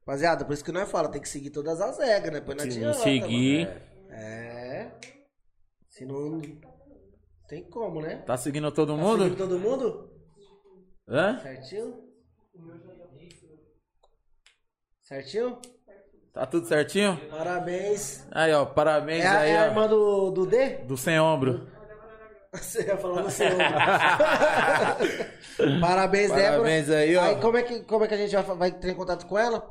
[0.08, 2.40] Rapaziada, por isso que nós fala, tem que seguir todas as regras, né?
[2.60, 3.66] Se tiota, não seguir.
[3.66, 3.80] mano.
[4.10, 4.90] É.
[5.86, 6.40] Se não.
[7.46, 8.16] Tem como, né?
[8.26, 9.24] Tá seguindo todo Tá mundo?
[9.24, 10.10] seguindo todo mundo?
[11.06, 11.38] Hã?
[11.40, 12.02] Certinho?
[15.02, 15.58] Certinho?
[16.32, 17.20] Tá tudo certinho?
[17.30, 18.26] Parabéns.
[18.30, 19.66] Aí, ó, parabéns É aí, é a ó.
[19.66, 20.68] irmã do, do D?
[20.86, 21.68] Do sem ombro.
[22.54, 23.46] Você ia falar no seu.
[25.82, 26.50] Parabéns, Débora.
[26.52, 27.22] Parabéns aí, ó.
[27.24, 29.36] Aí como é que, como é que a gente vai, vai entrar em contato com
[29.38, 29.68] ela?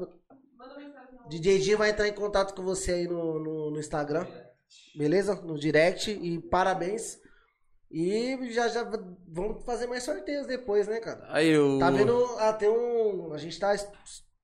[1.29, 4.25] DJ G vai entrar em contato com você aí no, no, no Instagram.
[4.95, 5.35] Beleza?
[5.35, 6.11] No direct.
[6.11, 7.19] E parabéns.
[7.89, 8.83] E já, já
[9.27, 11.25] vamos fazer mais sorteios depois, né, cara?
[11.29, 11.79] Aí, o.
[11.79, 12.13] Tá vendo?
[12.39, 13.33] Ah, tem um.
[13.33, 13.73] A gente tá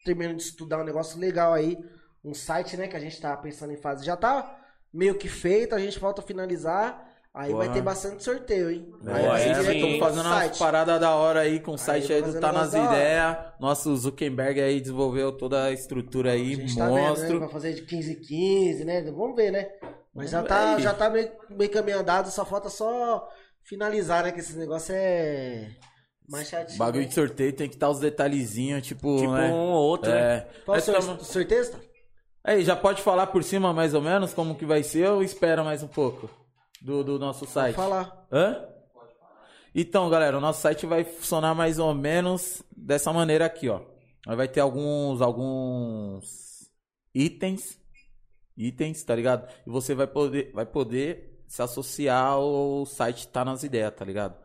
[0.06, 1.78] terminando de estudar um negócio legal aí.
[2.24, 2.88] Um site, né?
[2.88, 4.06] Que a gente tá pensando em fazer.
[4.06, 4.60] Já tá
[4.94, 7.13] meio que feito, a gente falta finalizar.
[7.36, 7.74] Aí vai Boa.
[7.74, 8.94] ter bastante sorteio, hein?
[9.08, 12.24] É, Aí vai no Estamos fazendo umas paradas da hora aí com o site Aí,
[12.24, 12.74] aí do Tá Nas.
[12.76, 13.38] Ideias.
[13.60, 17.10] Nosso Zuckerberg aí desenvolveu toda a estrutura A aí, gente tá vendo, né?
[17.10, 17.40] monstro.
[17.40, 19.02] Vai fazer de 15 em 15, né?
[19.12, 19.68] Vamos ver, né?
[20.14, 23.28] Mas já tá, já tá meio, meio caminho andado, só falta só
[23.64, 24.32] finalizar, né?
[24.32, 25.72] Que esse negócio é
[26.30, 26.78] mais chatinho.
[26.78, 27.08] Bagulho né?
[27.08, 29.48] de sorteio tem que estar os detalhezinhos, tipo, Tipo né?
[29.50, 30.20] um ou outro, né?
[30.36, 30.48] É.
[30.66, 31.72] Qual o Nós sor- tamo- sorteio?
[31.72, 31.80] tá?
[32.44, 35.64] Aí, já pode falar por cima mais ou menos como que vai ser ou espera
[35.64, 36.30] mais um pouco
[36.84, 37.76] do, do nosso Pode site?
[37.76, 38.28] falar.
[38.32, 38.68] Hã?
[39.74, 43.82] Então, galera, o nosso site vai funcionar mais ou menos dessa maneira aqui, ó.
[44.28, 46.70] Vai ter alguns alguns
[47.14, 47.80] itens,
[48.56, 49.50] itens, tá ligado?
[49.66, 54.36] E você vai poder vai poder se associar ao site Tá nas ideias, tá ligado?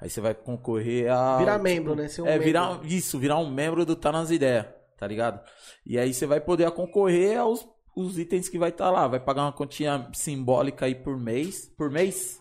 [0.00, 2.08] Aí você vai concorrer a Virar membro, né?
[2.08, 2.44] Ser um é, membro.
[2.44, 4.66] virar isso, virar um membro do Tá nas ideias,
[4.96, 5.40] tá ligado?
[5.84, 7.66] E aí você vai poder concorrer aos
[7.96, 11.90] os itens que vai estar lá, vai pagar uma quantia simbólica aí por mês, por
[11.90, 12.40] mês,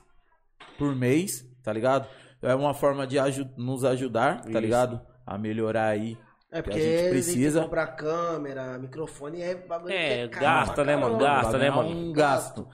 [0.78, 2.08] por mês, tá ligado?
[2.42, 4.60] É uma forma de aju- nos ajudar, tá Isso.
[4.60, 5.02] ligado?
[5.26, 6.18] A melhorar aí.
[6.52, 7.64] É porque a gente precisa.
[7.64, 11.18] comprar câmera, microfone, é bagulho É, caro gasta, né, mano?
[11.18, 11.90] Gasta, né, ganhar mano?
[11.90, 12.68] Um gasto.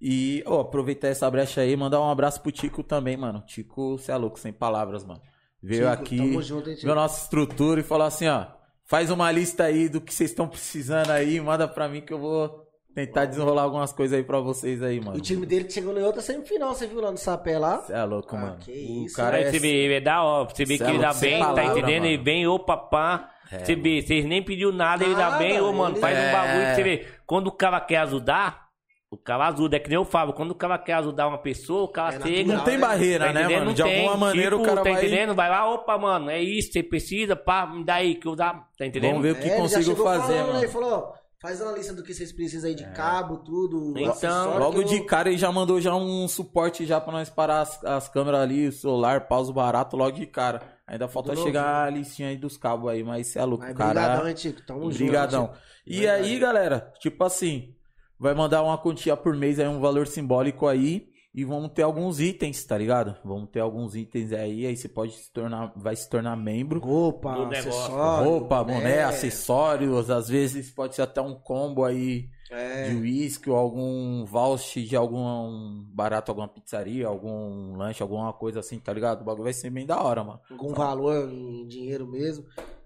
[0.00, 3.40] E, ó, aproveitar essa brecha aí, mandar um abraço pro Tico também, mano.
[3.46, 5.20] Tico, você é louco, sem palavras, mano.
[5.62, 8.46] Veio Tico, aqui, tamo junto, hein, viu nossa estrutura e falou assim, ó,
[8.92, 12.18] faz uma lista aí do que vocês estão precisando aí, manda pra mim que eu
[12.18, 12.60] vou
[12.94, 15.16] tentar desenrolar algumas coisas aí pra vocês aí, mano.
[15.16, 17.78] O time dele que chegou em outra semifinal, você viu lá no Sapé lá?
[17.78, 18.56] Você é louco, Ah, mano.
[18.58, 19.50] que o isso, cara Aí é...
[19.50, 21.64] você vê, é da hora, você vê que é ele dá sem bem, tá palavra,
[21.78, 22.04] entendendo?
[22.04, 22.24] Ele mano.
[22.24, 23.30] vem, ô papá.
[23.50, 26.28] É, Você vê, vocês nem pediu nada, ele dá bem, ô mano, ele- faz É.
[26.28, 27.06] um bagulho que você vê.
[27.26, 28.66] Quando o cara quer ajudar,
[29.12, 29.76] o cara ajuda.
[29.76, 32.20] É que nem eu falo, quando o cara quer ajudar uma pessoa, o cara É
[32.20, 32.38] chega.
[32.38, 32.80] natural, Não tem né?
[32.80, 33.64] barreira, Tá né, mano?
[33.66, 34.00] Não De tem.
[34.06, 35.04] alguma maneira o Tipo, cara tá vai...
[35.06, 35.34] entendendo?
[35.34, 38.64] Vai lá, opa, mano, é isso, você precisa, pá, me dá aí que eu dá.
[38.78, 39.10] Tá entendendo?
[39.12, 40.42] Vamos ver o que É, consigo fazer, falando, né?
[40.44, 40.58] mano.
[40.58, 43.94] Ele falou, ó, faz uma lista do que vocês precisam aí de cabo, tudo.
[43.98, 47.60] Então, Logo eu- de cara ele já mandou já um suporte já pra nós parar
[47.62, 50.62] as, as câmeras ali, o celular, pausa barato logo de cara.
[50.86, 53.92] Ainda falta chegar a listinha aí dos cabos aí, mas cê é louco, Mas cara.
[54.00, 54.60] brigadão, hein, Tico?
[54.66, 54.94] Tamo junto.
[55.04, 55.50] Obrigadão.
[55.86, 57.74] E aí, galera, tipo assim,
[58.22, 61.10] vai mandar uma quantia por mês aí, um valor simbólico aí.
[61.34, 63.16] E vamos ter alguns itens, tá ligado?
[63.24, 66.78] Vamos ter alguns itens aí, aí você pode se tornar, vai se tornar membro.
[66.78, 68.28] Roupa, Do acessório.
[68.30, 69.02] Roupa, boné, boné.
[69.04, 72.90] acessórios, às vezes pode ser até um combo aí É.
[72.90, 78.78] de uísque ou algum voucher de algum barato, alguma pizzaria, algum lanche, alguma coisa assim,
[78.78, 79.22] tá ligado?
[79.22, 80.38] O bagulho vai ser bem da hora, mano.
[80.50, 82.44] algum valor em dinheiro mesmo.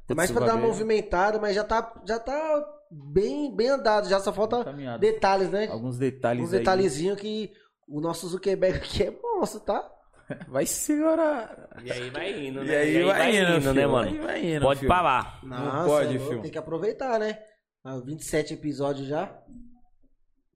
[0.08, 3.68] É Putz, mais pra vai dar uma movimentada, mas já tá, já tá bem, bem
[3.68, 4.98] andado, já só falta Caminhada.
[4.98, 5.66] detalhes, né?
[5.68, 6.58] Alguns detalhes Uns aí.
[6.60, 7.50] detalhezinhos que
[7.88, 9.92] o nosso Zuckerberg aqui é monstro, tá?
[10.48, 11.68] Vai segurar.
[11.84, 12.76] E aí vai indo, E né?
[12.78, 13.90] aí vai indo, né, filho.
[13.92, 14.08] mano?
[14.10, 14.88] Aí vai indo, Pode filho.
[14.92, 15.40] falar.
[15.44, 16.42] Não pode, filho.
[16.42, 17.38] Tem que aproveitar, né?
[17.84, 19.32] Ah, 27 episódios já.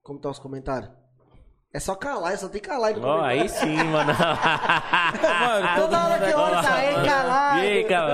[0.03, 0.91] Como estão os comentários?
[1.73, 3.43] É só calar, só tem calar no Ó, comentário.
[3.43, 4.13] aí sim, mano.
[5.41, 7.59] Mano, todo Toda hora mundo que eu olho, tá aí, calar.
[7.59, 8.13] E aí, cara,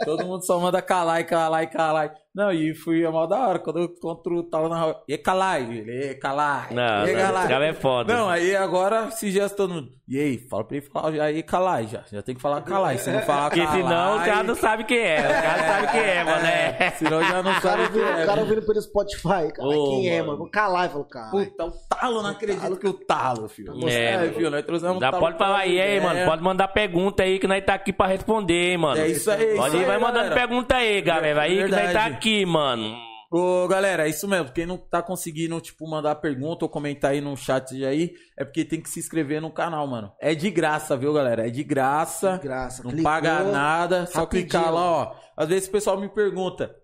[0.00, 0.04] ó.
[0.04, 2.14] Todo mundo só manda calar e calar e calar.
[2.36, 3.58] Não, e fui a mal da hora.
[3.58, 5.02] Quando eu encontro o tal na rua.
[5.08, 6.70] E calar, ele, e calar.
[6.70, 8.14] Não, e não, esse cara é foda.
[8.14, 9.96] Não, aí agora se já todo mundo.
[10.08, 12.04] E aí, fala pra ele falar aí calar já.
[12.12, 12.96] Já tem que falar calar.
[12.96, 13.76] Se não falar Porque calar.
[13.76, 15.18] senão o cara não sabe quem é.
[15.18, 16.46] O cara não sabe quem é, mano.
[16.46, 16.90] É.
[16.90, 18.22] Senão já não sabe o que ouvindo, é.
[18.22, 19.52] o cara ouvindo pelo Spotify.
[19.52, 20.26] Cara, Ô, quem é, mano.
[20.26, 20.38] mano?
[20.38, 21.30] Vou calar e falo, cara.
[21.30, 23.88] Puta, o talo, não acredito que o talo, filho.
[23.88, 26.00] É, filho, nós trouxemos talo pode falar aí, aí, é.
[26.00, 26.24] mano.
[26.24, 29.00] Pode mandar pergunta aí que nós tá aqui pra responder, hein, mano.
[29.00, 31.42] É isso aí, Pode isso ir, vai mandando pergunta aí, galera.
[31.42, 32.25] Aí que nós tá Verdade.
[32.26, 32.96] Aqui, mano.
[33.30, 34.52] Ô, galera, é isso mesmo.
[34.52, 38.64] Quem não tá conseguindo, tipo, mandar pergunta ou comentar aí no chat aí, é porque
[38.64, 40.12] tem que se inscrever no canal, mano.
[40.20, 41.46] É de graça, viu, galera?
[41.46, 42.32] É de graça.
[42.32, 42.82] De graça.
[42.82, 44.06] Não Clicou, paga nada.
[44.06, 44.48] Só rapidinho.
[44.48, 45.14] clicar lá, ó.
[45.36, 46.74] Às vezes o pessoal me pergunta.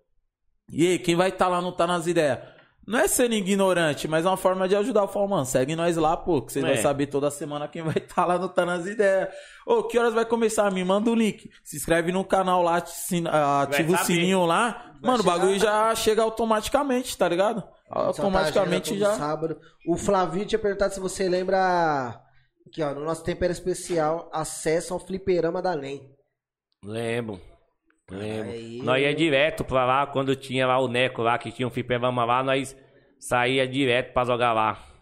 [0.71, 2.39] E aí, quem vai estar lá não tá nas ideias?
[2.85, 5.01] Não é sendo ignorante, mas é uma forma de ajudar.
[5.01, 6.73] Eu falo, mano, segue nós lá, pô, que vocês É.
[6.73, 9.29] vão saber toda semana quem vai estar lá não tá nas ideias.
[9.65, 10.71] Ô, que horas vai começar?
[10.71, 11.49] Me manda o link.
[11.63, 12.83] Se inscreve no canal lá,
[13.31, 14.93] ah, ativa o sininho lá.
[15.01, 17.61] Mano, o bagulho já chega automaticamente, tá ligado?
[17.61, 19.13] Tá Automaticamente todo já.
[19.15, 19.59] Sábado.
[19.87, 22.19] O Flavio tinha perguntado se você lembra.
[22.67, 26.09] Aqui, ó, no nosso tempero especial, acesso ao fliperama da NEM.
[26.83, 27.39] Lembro.
[28.09, 28.51] Lembro.
[28.51, 31.71] Aí, nós ia direto pra lá, quando tinha lá o Neco lá, que tinha um
[31.71, 32.75] fliperama lá, nós
[33.19, 34.92] saía direto pra jogar lá.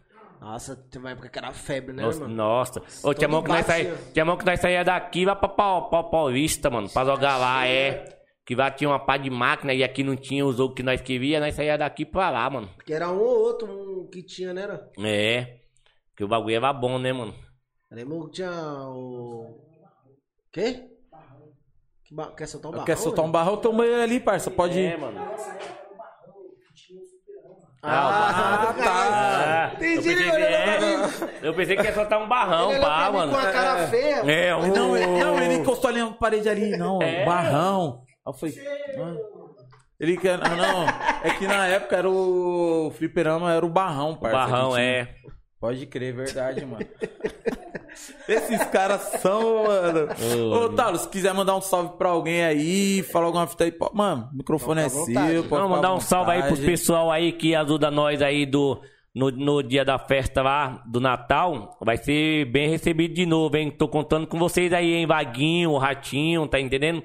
[0.42, 2.34] Nossa, tem uma época que era febre, né, Nossa, mano?
[2.34, 2.80] nossa.
[3.04, 4.12] Ô, tinha Todo mão que nós saía, ó.
[4.12, 7.68] tinha mão que nós saía daqui lá pra Pau- Pau- Paulista, mano, pra jogar lá,
[7.68, 8.04] é.
[8.44, 11.00] Que lá tinha uma pá de máquina e aqui não tinha o jogo que nós
[11.00, 12.68] queríamos, nós saía daqui pra lá, mano.
[12.76, 14.64] Porque era um ou outro um que tinha, né?
[14.64, 14.90] era?
[14.98, 15.60] É.
[16.18, 17.36] Que o bagulho era bom, né, mano?
[17.92, 18.52] Lembra que tinha
[18.90, 19.62] o.
[20.52, 20.90] Quê?
[22.04, 22.32] Que ba...
[22.36, 22.86] Quer soltar um barrão?
[22.86, 23.32] Quer soltar um né?
[23.34, 23.58] barrão?
[23.58, 24.50] Toma ele ali, parça.
[24.50, 24.98] Pode É, ir.
[25.00, 25.22] mano.
[27.84, 29.72] Ah, tá.
[29.72, 33.32] Ah, Entendi, eu, pensei é, eu pensei que ia soltar um barrão, Ele pá, mano.
[33.32, 34.16] com a cara feia.
[34.32, 34.68] É, um...
[34.68, 37.26] Não, ele, não, ele encostou ali na parede ali, não, É.
[37.26, 38.04] barrão.
[38.08, 38.56] Aí eu falei,
[39.00, 39.16] ah.
[40.00, 40.86] ele quer, ah, não,
[41.24, 44.38] é que na época era o fliperama, era o barrão, parça.
[44.38, 45.16] barrão, é.
[45.60, 46.86] Pode crer, verdade, mano.
[48.28, 50.08] Esses caras são, mano.
[50.54, 53.92] Ô, Talo, se quiser mandar um salve pra alguém aí, falar alguma fita aí, pô,
[53.94, 55.06] mano, o microfone é seu.
[55.06, 56.72] pode Vamos mandar um salve aí pros vontade.
[56.72, 58.82] pessoal aí que ajuda nós aí do,
[59.14, 61.78] no, no dia da festa lá, do Natal.
[61.82, 63.70] Vai ser bem recebido de novo, hein?
[63.70, 65.06] Tô contando com vocês aí, hein?
[65.06, 67.04] Vaguinho, Ratinho, tá entendendo?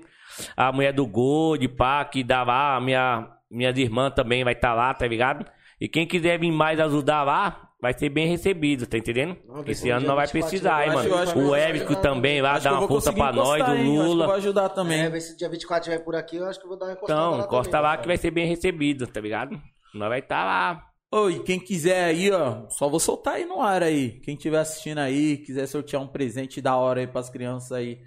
[0.56, 4.74] A mulher do Gold, pá, que dá lá, a minha, minhas irmãs também vai estar
[4.74, 5.44] lá, tá ligado?
[5.80, 9.36] E quem quiser vir mais ajudar lá, vai ser bem recebido, tá entendendo?
[9.46, 11.48] Não, Esse ano não vai 24 precisar, hein, mano?
[11.48, 14.34] O Érico também vai dar uma força pra nós, do Lula.
[14.34, 15.02] ajudar também.
[15.02, 17.20] É, se dia 24 estiver por aqui, eu acho que eu vou dar uma encostada
[17.20, 19.60] Então, lá encosta também, lá que vai ser bem recebido, tá ligado?
[19.94, 20.82] Nós vai estar lá.
[21.12, 24.18] Ô, e quem quiser aí, ó, só vou soltar aí no ar aí.
[24.24, 28.00] Quem estiver assistindo aí, quiser sortear um presente da hora aí pras crianças aí.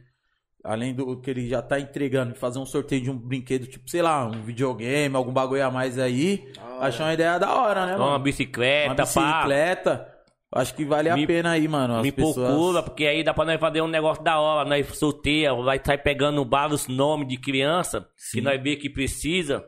[0.64, 4.02] Além do que ele já tá entregando, fazer um sorteio de um brinquedo, tipo, sei
[4.02, 6.52] lá, um videogame, algum bagulho a mais aí.
[6.82, 8.24] Achei uma ideia da hora, né, Uma mano?
[8.24, 9.04] bicicleta, Uma pá.
[9.04, 10.16] bicicleta.
[10.52, 11.96] Acho que vale a Me- pena aí, mano.
[11.98, 12.48] As Me pessoas...
[12.52, 14.68] procura, porque aí dá pra nós fazer um negócio da hora.
[14.68, 18.42] Nós sorteia, vai sair pegando vários nomes de criança que Sim.
[18.42, 19.64] nós vê que precisa.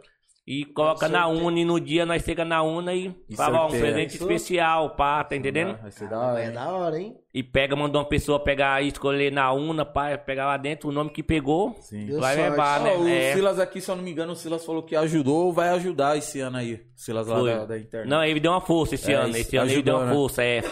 [0.46, 3.70] E coloca na e no dia nós chega na UNA e, E fala ó, um
[3.70, 4.24] presente Isso.
[4.24, 5.78] especial, pá, tá entendendo?
[5.80, 6.42] Vai ser da hora.
[6.42, 6.52] É hein?
[6.52, 7.16] da hora, hein?
[7.32, 11.12] E pega, manda uma pessoa pegar, escolher na UNA, pá, pegar lá dentro o nome
[11.12, 12.08] que pegou, Sim.
[12.08, 12.50] Deu vai sorte.
[12.50, 12.98] levar, Ó, né?
[12.98, 13.34] o É.
[13.34, 16.18] Silas aqui, se eu não me engano, o Silas falou que ajudou ou vai ajudar
[16.18, 16.74] esse ano aí.
[16.74, 17.54] O Silas lá Foi.
[17.54, 18.10] da, da internet.
[18.10, 19.38] Não, ele deu uma força esse É, ano.
[19.38, 20.14] Esse ano ele ajudou, deu uma né?
[20.14, 20.64] força, é.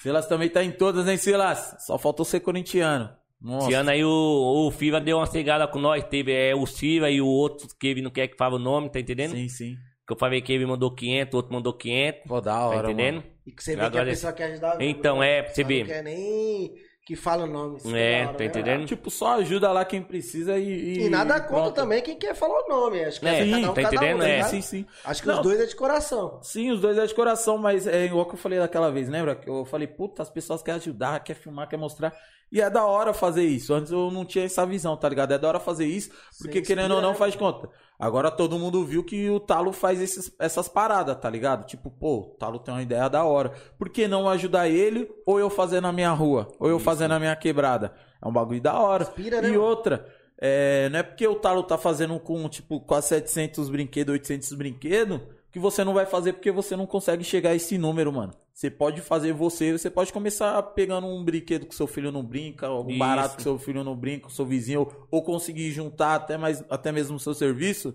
[0.00, 1.76] Silas também tá em todas, hein, Silas?
[1.86, 3.10] Só faltou ser corintiano.
[3.42, 3.66] Nossa.
[3.66, 6.04] Esse ano aí o, o Fiva deu uma cegada com nós.
[6.04, 8.88] Teve é, o Silva e o outro que ele não quer que fale o nome,
[8.88, 9.32] tá entendendo?
[9.32, 9.76] Sim, sim.
[10.06, 12.20] Que eu falei que ele mandou 500, o outro mandou 500.
[12.26, 13.16] Pô, da Tá hora, entendendo?
[13.16, 13.26] mano.
[13.46, 14.80] E que você vê que a pessoa quer ajudar.
[14.80, 15.38] Então, né?
[15.38, 15.80] é, pra você ver.
[15.80, 16.72] Não quer nem
[17.04, 17.76] que fala o nome.
[17.78, 18.46] Isso É, hora, tá né?
[18.46, 18.86] entendendo?
[18.86, 21.04] Tipo, só ajuda lá quem precisa e.
[21.04, 21.74] E nada contra pronto.
[21.74, 23.04] também quem quer falar o nome.
[23.04, 24.16] Acho que É, é, sim, cada um, tá cada entendendo?
[24.16, 24.42] um, tá É?
[24.44, 24.86] Sim, sim.
[25.04, 25.36] Acho que Não.
[25.36, 26.40] os dois é de coração.
[26.42, 29.34] Sim, os dois é de coração, mas é igual que eu falei daquela vez, lembra?
[29.36, 32.12] Que eu falei, puta, as pessoas querem ajudar, quer filmar, quer mostrar.
[32.50, 33.72] E é da hora fazer isso.
[33.72, 35.32] Antes eu não tinha essa visão, tá ligado?
[35.32, 37.16] É da hora fazer isso, porque Você querendo ou não né?
[37.16, 37.68] faz conta.
[38.04, 41.64] Agora todo mundo viu que o Talo faz esses- essas paradas, tá ligado?
[41.66, 43.52] Tipo, pô, o Talo tem uma ideia da hora.
[43.78, 46.48] Por que não ajudar ele ou eu fazer na minha rua?
[46.58, 47.94] Ou eu fazer na minha quebrada?
[48.20, 49.04] É um bagulho da hora.
[49.04, 49.62] Inspira, né, e mano?
[49.62, 50.04] outra,
[50.36, 55.20] é, não é porque o Talo tá fazendo com, tipo, quase 700 brinquedos, 800 brinquedos,
[55.52, 58.32] que você não vai fazer porque você não consegue chegar a esse número, mano.
[58.54, 62.66] Você pode fazer você, você pode começar pegando um brinquedo que seu filho não brinca,
[62.66, 62.98] algum Isso.
[62.98, 66.90] barato que seu filho não brinca, seu vizinho, ou, ou conseguir juntar até, mais, até
[66.90, 67.94] mesmo o seu serviço.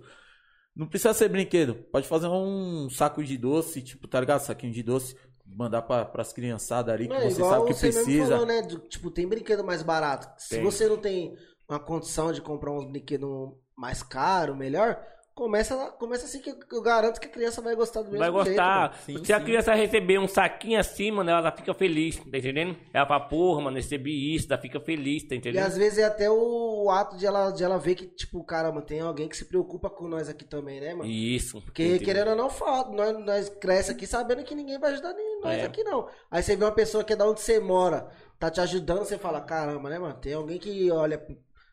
[0.75, 1.73] Não precisa ser brinquedo.
[1.91, 4.41] Pode fazer um saco de doce, tipo, tá ligado?
[4.41, 5.15] Saquinho de doce.
[5.45, 8.31] Mandar pra, pras criançadas ali que Não, você sabe que você mesmo precisa.
[8.31, 8.61] falou, né?
[8.61, 10.29] do- tipo, tem brinquedo mais barato.
[10.39, 10.63] Se Tem.
[10.63, 11.35] você não tem
[11.67, 13.29] uma condição de comprar uns brinquedos
[13.75, 14.99] mais caros, melhor,
[15.37, 18.57] começa, começa assim que eu garanto que a criança vai gostar do mesmo Vai jeito,
[18.57, 18.89] gostar.
[18.89, 18.93] mano.
[19.05, 19.45] Sim, Se a sim.
[19.45, 22.75] criança receber um saquinho assim, mano, ela fica feliz, tá entendendo?
[22.91, 25.63] Ela fala, porra, mano, recebi isso, ela fica feliz, tá E entendendo?
[25.63, 28.81] às vezes é até o, o ato de ela, de ela ver que, tipo, caramba,
[28.81, 31.09] tem alguém que se preocupa com nós aqui também, né, mano?
[31.09, 31.61] Isso.
[31.61, 32.05] Porque, entendeu?
[32.05, 32.91] querendo ou não, falta.
[32.91, 35.65] Nós, nós cresce aqui sabendo que ninguém vai ajudar nem nós É.
[35.65, 36.09] aqui, não.
[36.31, 38.09] Aí você vê uma pessoa que é da onde você mora,
[38.39, 40.15] tá te ajudando, você fala, caramba, né, mano?
[40.15, 41.23] Tem alguém que olha.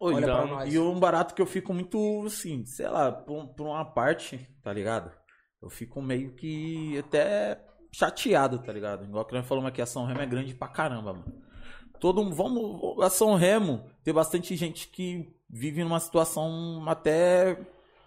[0.06, 0.74] Olha então, pra nós.
[0.74, 4.72] E um barato que eu fico muito, assim, sei lá, por, por uma parte, tá
[4.72, 5.10] ligado?
[5.62, 7.60] Eu fico meio que até
[7.92, 9.04] chateado, tá ligado?
[9.04, 11.32] Igual que nós falamos aqui, a São Remo é grande pra caramba, mano.
[12.00, 17.56] Todo mundo, vamos, a São Remo, tem bastante gente que vive numa situação até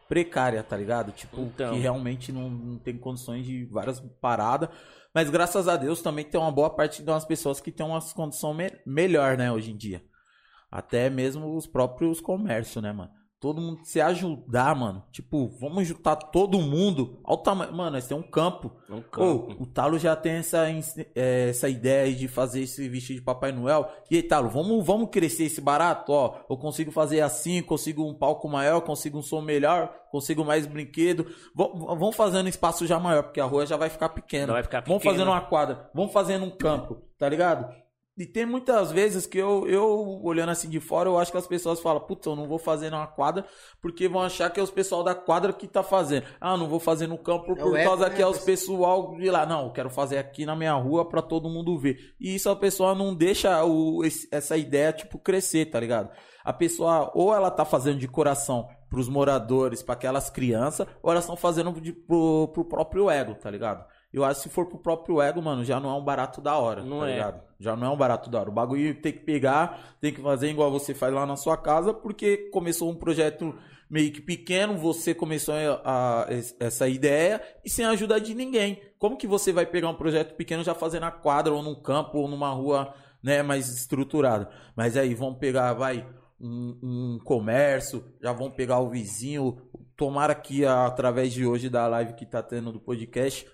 [0.07, 1.11] precária, tá ligado?
[1.11, 1.73] Tipo, Então.
[1.73, 4.69] que realmente não, não tem condições de várias paradas.
[5.13, 8.01] Mas graças a Deus também tem uma boa parte de umas pessoas que tem uma
[8.13, 10.03] condição me melhor, né, hoje em dia.
[10.71, 13.11] Até mesmo os próprios comércios, né, mano?
[13.39, 15.03] Todo mundo se ajudar, mano.
[15.11, 17.71] Tipo, vamos juntar todo mundo ao tamanho.
[17.71, 18.71] Mano, nós temos um campo.
[18.89, 19.55] Um Ô, campo.
[19.59, 20.67] o Talo já tem essa,
[21.15, 23.87] é, essa ideia aí de fazer esse vestido de Papai Noel.
[24.09, 26.11] E aí, Talo, vamos, vamos crescer esse barato?
[26.11, 30.65] Ó, eu consigo fazer assim, consigo um palco maior, consigo um som melhor, consigo mais
[30.65, 31.27] brinquedo.
[31.53, 34.51] Vamos fazendo espaço já maior, porque a rua já vai ficar pequena.
[34.51, 35.13] Vai ficar Vamos pequena.
[35.13, 37.71] fazendo uma quadra, vamos fazendo um campo, tá ligado?
[38.17, 41.45] E tem muitas vezes que eu, eu, olhando assim de fora, eu acho que as
[41.45, 43.45] pessoas falam, puta, eu não vou fazer numa quadra,
[43.79, 46.25] porque vão achar que é os pessoal da quadra que tá fazendo.
[46.41, 49.15] Ah, não vou fazer no campo É por causa né, que é os pessoal?
[49.15, 49.45] de lá.
[49.45, 52.15] Não, eu quero fazer aqui na minha rua pra todo mundo ver.
[52.19, 56.09] E isso a pessoa não deixa o, esse- essa ideia, tipo, crescer, tá ligado?
[56.43, 61.25] A pessoa, ou ela tá fazendo de coração pros moradores, pra aquelas crianças, ou elas
[61.25, 63.85] estão fazendo de, pro, pro próprio ego, tá ligado?
[64.13, 66.57] Eu acho que se for pro próprio ego, mano, já não é um barato da
[66.57, 67.13] hora, Não tá é.
[67.13, 67.41] ligado?
[67.59, 68.49] Já não é um barato da hora.
[68.49, 71.93] O bagulho tem que pegar, tem que fazer igual você faz lá na sua casa,
[71.93, 73.53] porque começou um projeto
[73.89, 75.81] meio que pequeno, você começou a,
[76.23, 76.27] a-
[76.59, 78.81] essa ideia e sem a ajuda de ninguém.
[78.97, 82.17] Como que você vai pegar um projeto pequeno já fazer na quadra ou num campo
[82.17, 82.93] ou numa rua,
[83.23, 84.49] né, mais estruturada?
[84.75, 86.05] Mas aí vamos pegar, vai
[86.39, 89.57] um, um comércio, já vão pegar o vizinho.
[89.95, 93.47] Tomara que através de hoje da live que tá tendo do podcast,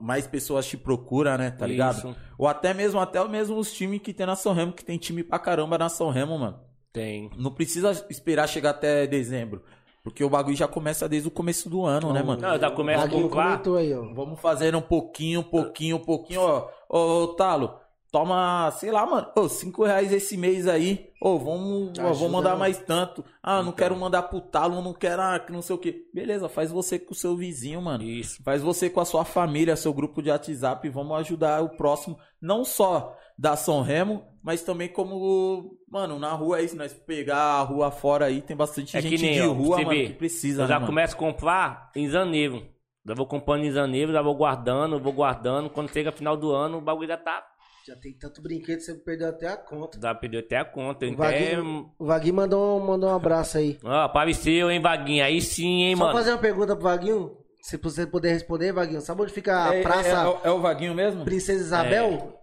[0.00, 1.50] mais pessoas te procuram, né?
[1.50, 1.98] Tá ligado?
[1.98, 2.16] Isso.
[2.38, 5.22] Ou até mesmo, até mesmo os times que tem na São Remo, que tem time
[5.24, 6.58] pra caramba na São Remo, mano.
[6.92, 7.30] Tem.
[7.36, 9.62] Não precisa esperar chegar até dezembro.
[10.02, 12.42] Porque o bagulho já começa desde o começo do ano, né, mano?
[12.42, 13.44] Não, já começa comprar.
[13.44, 14.12] comentou aí, ó.
[14.12, 16.68] Vamos fazer um pouquinho, um pouquinho, um pouquinho, ó.
[16.88, 17.78] Ô, ô, Talo,
[18.12, 21.10] toma, sei lá, mano, ô, cinco reais esse mês aí.
[21.20, 22.58] Ô, vamos, ó, vou mandar né?
[22.58, 23.24] mais tanto.
[23.42, 23.72] Ah, não Então.
[23.72, 26.04] quero mandar pro Talo, não quero, ah, que não sei o quê.
[26.12, 28.04] Beleza, faz você com o seu vizinho, mano.
[28.04, 28.42] Isso.
[28.44, 30.88] Faz você com a sua família, seu grupo de WhatsApp.
[30.90, 36.58] Vamos ajudar o próximo, não só da São Remo, mas também como, mano, na rua
[36.58, 39.52] aí, se nós pegar a rua fora aí, tem bastante É que gente de eu,
[39.54, 40.06] rua, mano, vê.
[40.08, 40.86] que precisa, Eu né, já mano?
[40.86, 42.62] começo a comprar em janeiro.
[43.04, 45.68] Já vou comprando em janeiro, já vou guardando, vou guardando.
[45.70, 47.44] Quando chega final do ano, o bagulho já tá.
[47.86, 49.98] Já tem tanto brinquedo, você perdeu até a conta.
[50.00, 51.04] Já perdeu até a conta.
[51.06, 51.16] O Até...
[51.56, 53.78] Vaguinho, o Vaguinho mandou, mandou um abraço aí.
[53.82, 55.24] Ó, apareceu, hein, Vaguinha?
[55.24, 56.16] Aí sim, hein, Só mano.
[56.16, 57.36] fazer uma pergunta pro Vaguinho.
[57.60, 59.00] Se você puder responder, Vaguinho.
[59.00, 61.24] Sabe onde fica a É- é- Praça é o- é o Vaguinho mesmo?
[61.24, 62.38] Princesa Isabel?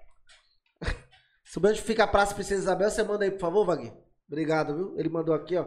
[1.46, 2.90] Sabe onde fica a Praça Princesa Isabel?
[2.90, 3.98] Você manda aí, por favor, Vaguinho.
[4.28, 4.94] Obrigado, viu?
[5.00, 5.66] Ele mandou aqui, ó.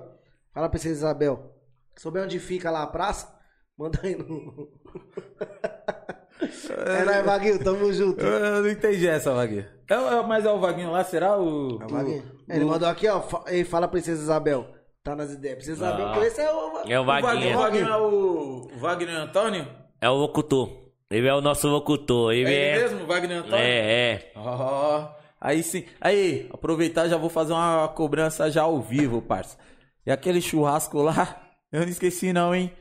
[0.53, 1.51] Fala Princesa Isabel.
[1.99, 3.35] Souber onde fica lá a praça?
[3.77, 4.69] Manda aí no.
[6.41, 7.63] é nóis, Vaguinho.
[7.63, 8.25] Tamo junto.
[8.25, 9.67] Eu não entendi essa, Vaguinho.
[9.89, 11.37] É, é- mas é o Vaguinho lá, será?
[11.39, 12.23] O, É o Vaguinho.
[12.49, 13.21] o- Ele o- mandou aqui, ó.
[13.21, 14.67] fa- Ei, fala Princesa Isabel.
[15.05, 15.57] Tá nas ideias.
[15.57, 16.13] Princesa Isabel, Ah.
[16.13, 16.83] que esse é o.
[16.89, 19.67] É o Vaguinho, o Vaguinho é o o Wagner Antônio?
[20.01, 20.71] É o locutor.
[21.11, 22.33] Ele é o nosso locutor.
[22.33, 22.79] É Ele ele é.
[22.83, 23.57] mesmo, Wagner Antônio?
[23.59, 24.33] É, é.
[24.37, 25.09] Ó,
[25.41, 25.85] Aí sim.
[26.01, 29.59] Aí, aproveitar, já vou fazer uma cobrança já ao vivo, parça.
[30.07, 31.43] E aquele churrasco lá,
[31.73, 32.73] eu não esqueci não, hein?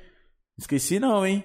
[0.59, 1.43] Esqueci não, hein?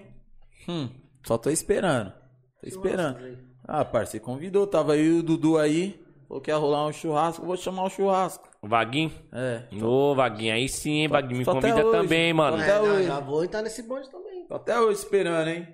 [0.68, 0.90] Hum,
[1.26, 2.12] só tô esperando.
[2.60, 3.38] Tô esperando.
[3.66, 6.00] Ah, você convidou, tava aí o Dudu aí.
[6.28, 8.48] Falou que ia rolar um churrasco, vou chamar o churrasco.
[8.60, 9.12] O Vaguinho?
[9.32, 9.62] É.
[9.84, 11.38] Ô, Vaguinho, aí sim, hein, Vaguinho.
[11.38, 11.98] Me convida hoje.
[12.00, 12.56] também, mano.
[12.56, 13.06] Até É, hoje.
[13.06, 14.44] já vou entrar nesse bonde também.
[14.48, 15.68] Tô até hoje esperando, hein?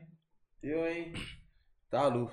[0.62, 1.12] Eu, hein?
[1.90, 2.30] Tá, Lu.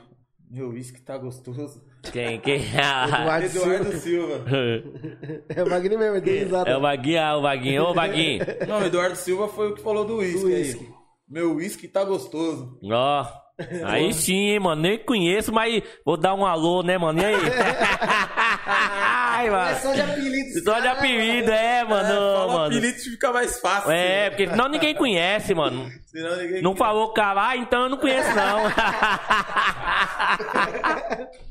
[0.52, 1.82] Meu uísque tá gostoso.
[2.12, 2.56] Quem, quem?
[2.74, 4.46] Eduardo Eduardo Silva.
[5.56, 6.70] É o Magninho mesmo, deu risada.
[6.70, 7.84] É o Vaguinho, ah, o Vaguinho.
[7.84, 8.46] Ô, Vaguinho.
[8.68, 10.54] Não, Eduardo Silva foi o que falou do uísque Do aí.
[10.56, 10.94] uísque.
[11.30, 12.78] Meu uísque tá gostoso.
[12.84, 13.26] Ó.
[13.86, 14.82] Aí sim, hein, mano.
[14.82, 17.20] Nem conheço, mas vou dar um alô, né, mano?
[17.22, 17.36] E aí?
[18.66, 19.80] Ai, É mano.
[19.80, 20.64] só de apelido.
[20.64, 22.08] Só de apelido, é, mano.
[22.08, 22.66] É, fala mano.
[22.78, 23.92] apelido fica mais fácil.
[23.92, 25.90] É, porque senão ninguém conhece, mano.
[26.06, 26.62] Senão ninguém...
[26.62, 28.60] Não falou caralho, então eu não conheço, não.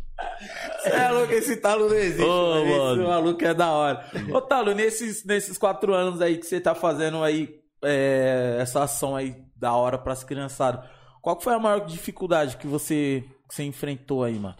[0.82, 2.22] Cê é louco, esse Talo não existe.
[2.22, 3.00] Ô, mano.
[3.02, 4.04] Esse maluco é da hora.
[4.32, 7.48] Ô, Talo, nesses, nesses quatro anos aí que você tá fazendo aí
[7.84, 10.88] é, essa ação aí da hora pras criançadas,
[11.20, 14.56] qual foi a maior dificuldade que você, que você enfrentou aí, mano?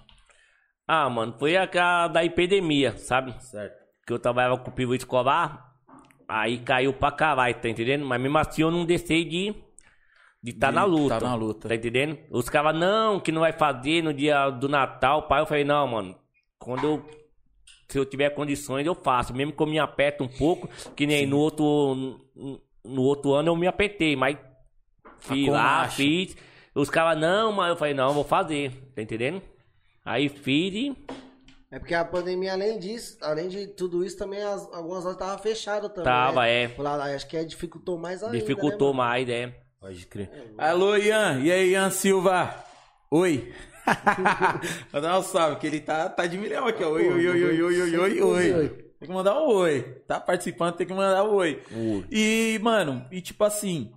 [0.88, 3.34] ah, mano, foi a da epidemia, sabe?
[3.42, 3.76] Certo.
[4.06, 5.74] Que eu trabalhava com o pivô escolar,
[6.26, 8.06] aí caiu pra caralho, tá entendendo?
[8.06, 9.54] Mas mesmo assim eu não deixei de
[10.42, 11.18] de tá na luta.
[11.18, 11.68] tá na luta.
[11.68, 12.16] Tá entendendo?
[12.30, 15.42] Os caras, não, que não vai fazer no dia do Natal, pai.
[15.42, 16.16] Eu falei, não, mano,
[16.58, 17.06] quando eu.
[17.88, 19.34] Se eu tiver condições, eu faço.
[19.34, 22.20] Mesmo que eu me aperte um pouco, que nem no outro.
[22.84, 24.38] No outro ano eu me apertei, mas.
[25.20, 26.36] Fiz com lá, fiz.
[26.74, 28.72] Os caras, não, mas eu falei, não, eu vou fazer.
[28.94, 29.42] Tá entendendo?
[30.04, 30.96] Aí fiz e.
[31.70, 35.38] É porque a pandemia, além disso, além de tudo isso, também as- algumas lojas estavam
[35.38, 36.04] fechadas também.
[36.04, 36.62] Tava, né?
[36.64, 36.74] é.
[36.78, 38.38] Lá, acho que é, dificultou mais ainda.
[38.38, 39.54] Dificultou né, mais, é.
[39.78, 40.30] Pode crer.
[40.56, 41.40] Alô, Ian.
[41.40, 42.54] E aí, Ian Silva?
[43.10, 43.52] Oi.
[44.92, 46.90] Mandar um salve, que ele tá, tá de milhão aqui, ó.
[46.90, 48.68] Oi, oi, oi, oi, oi, oi, oi, oi.
[48.98, 49.82] Tem que mandar um oi.
[50.08, 51.62] Tá participando, tem que mandar um oi.
[51.70, 52.04] Oi.
[52.10, 53.92] E, mano, e tipo assim,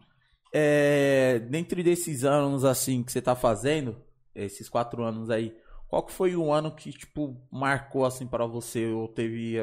[0.54, 3.96] é, dentro desses anos assim que você tá fazendo,
[4.36, 5.56] esses quatro anos aí,
[5.88, 8.88] qual que foi o ano que, tipo, marcou assim pra você?
[8.88, 9.62] Ou teve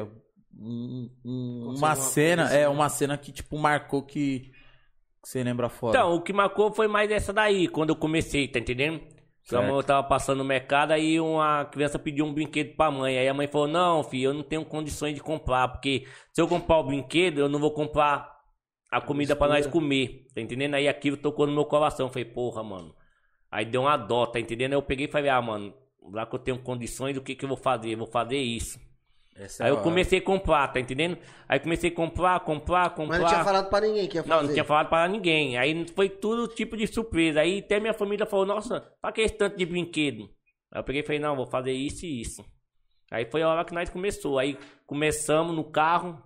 [0.57, 4.51] um- um- Aconteceu uma cena, coisa é, assim, uma cena que, tipo, marcou que,
[5.21, 5.97] que você lembra fora?
[5.97, 9.01] Então, o que marcou foi mais essa daí, quando eu comecei, tá entendendo?
[9.43, 9.67] Certo.
[9.67, 13.17] Eu tava passando no mercado, aí uma criança pediu um brinquedo pra mãe.
[13.17, 16.47] Aí a mãe falou, não, filho, eu não tenho condições de comprar, porque se eu
[16.47, 18.38] comprar o brinquedo, eu não vou comprar
[18.91, 20.75] a comida pra nós comer, tá entendendo?
[20.75, 22.09] Aí aquilo tocou no meu coração.
[22.09, 22.95] Falei, porra, mano.
[23.51, 24.73] Aí deu uma dó, tá entendendo?
[24.73, 25.73] Aí eu peguei e falei, ah, mano,
[26.11, 27.93] lá que eu tenho condições, o que que eu vou fazer?
[27.93, 28.79] Eu vou fazer isso.
[29.35, 29.83] Essa é Aí a eu hora.
[29.83, 31.17] comecei a comprar, tá entendendo?
[31.47, 33.07] Aí comecei a comprar, comprar, comprar.
[33.07, 34.35] Mas não tinha falado pra ninguém que ia fazer.
[34.35, 35.57] Não, não tinha falado pra ninguém.
[35.57, 37.39] Aí foi tudo tipo de surpresa.
[37.41, 40.29] Aí até minha família falou, nossa, pra que esse tanto de brinquedo?
[40.71, 42.43] Aí eu peguei e falei, não, vou fazer isso e isso.
[43.09, 44.37] Aí foi a hora que nós começou.
[44.37, 46.21] Aí começamos no carro.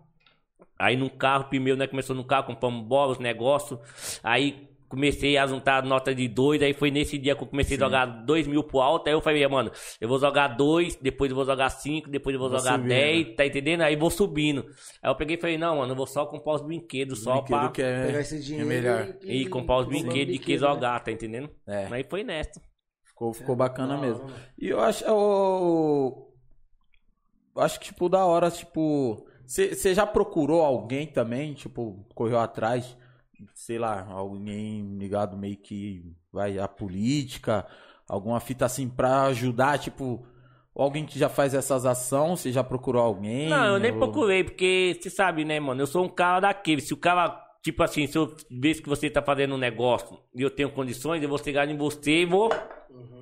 [0.77, 3.79] Aí no carro, primeiro nós começamos no carro, compramos bola, os negócios.
[4.23, 6.61] Aí comecei a juntar nota de dois.
[6.61, 9.07] Aí foi nesse dia que eu comecei a jogar dois mil pro alto.
[9.07, 12.39] Aí eu falei, mano, eu vou jogar dois, depois eu vou jogar cinco, depois eu
[12.39, 12.89] vou Vou jogar subindo.
[12.89, 13.81] dez, tá entendendo?
[13.81, 14.65] Aí vou subindo.
[15.01, 17.59] Aí eu peguei e falei, não, mano, eu vou só comprar os brinquedos, só Brinquedo
[17.59, 17.69] pra...
[17.69, 19.15] que é, Pegar esse é dinheiro melhor.
[19.23, 20.57] E comprar os brinquedos de que né?
[20.59, 21.49] jogar, tá entendendo?
[21.65, 21.87] É.
[21.89, 22.61] Aí foi nessa.
[23.03, 24.23] Ficou, ficou bacana Da mesmo.
[24.25, 24.43] hora, mano.
[24.59, 26.33] E eu acho, eu
[27.55, 29.25] acho que, tipo, da hora, tipo.
[29.45, 32.97] Você já procurou alguém também, tipo, correu atrás,
[33.53, 37.65] sei lá, alguém ligado meio que vai à política,
[38.07, 40.25] alguma fita assim pra ajudar, tipo,
[40.75, 43.49] alguém que já faz essas ações, você já procurou alguém?
[43.49, 45.81] Não, eu nem Ou- procurei, porque você sabe, né, mano?
[45.81, 46.81] Eu sou um cara daquele.
[46.81, 50.41] Se o cara, tipo assim, se eu ver que você tá fazendo um negócio e
[50.41, 52.49] eu tenho condições, eu vou chegar em você e vou.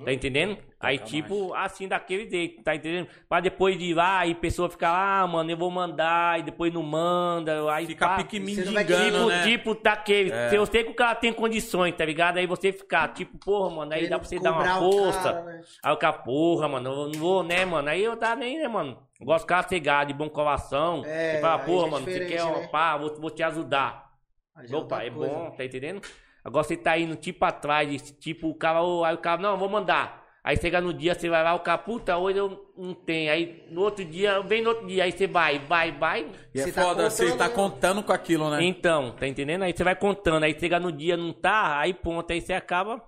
[0.04, 0.58] Tá entendendo?
[0.80, 3.06] Aí, tipo, assim, daquele jeito, tá entendendo?
[3.28, 6.42] Pra depois de ir lá e pessoa ficar lá, ah, mano, eu vou mandar, e
[6.42, 8.16] depois não manda, aí Fica pá.
[8.16, 9.42] pique mendigando, Tipo, né?
[9.44, 10.30] tipo daquele.
[10.32, 10.48] É.
[10.50, 12.36] Se eu sei que o cara tem condições, tá ligado?
[12.38, 15.32] Aí você ficar, tipo, porra, mano, aí dá pra você dar uma força.
[15.32, 15.60] cara, né?
[15.82, 17.88] Aí o cara, porra, mano, eu não vou, né, mano?
[17.88, 18.98] Aí eu tá nem, né, mano?
[19.20, 21.02] Eu Gosto de cara cegar, de bom coração.
[21.06, 22.68] É, e fala, porra, é mano, você quer uma né?
[22.68, 24.01] pá, vou, vou te ajudar.
[24.54, 25.34] Aí já é Opa, é coisa.
[25.34, 26.00] bom, tá entendendo?
[26.44, 30.22] Agora você tá indo tipo atrás, tipo, o cara, aí o cara, não, vou mandar.
[30.44, 33.30] Aí chega no dia, você vai lá, o cara, puta, hoje eu não tenho.
[33.30, 36.32] Aí no outro dia, vem no outro dia, aí você vai, vai, vai.
[36.52, 37.54] E é Você tá foda, você contando, tá né?
[37.54, 38.62] contando com aquilo, né?
[38.64, 39.62] Então, tá entendendo?
[39.62, 43.00] Aí você vai contando, aí chega no dia, não tá, aí ponto, aí você acaba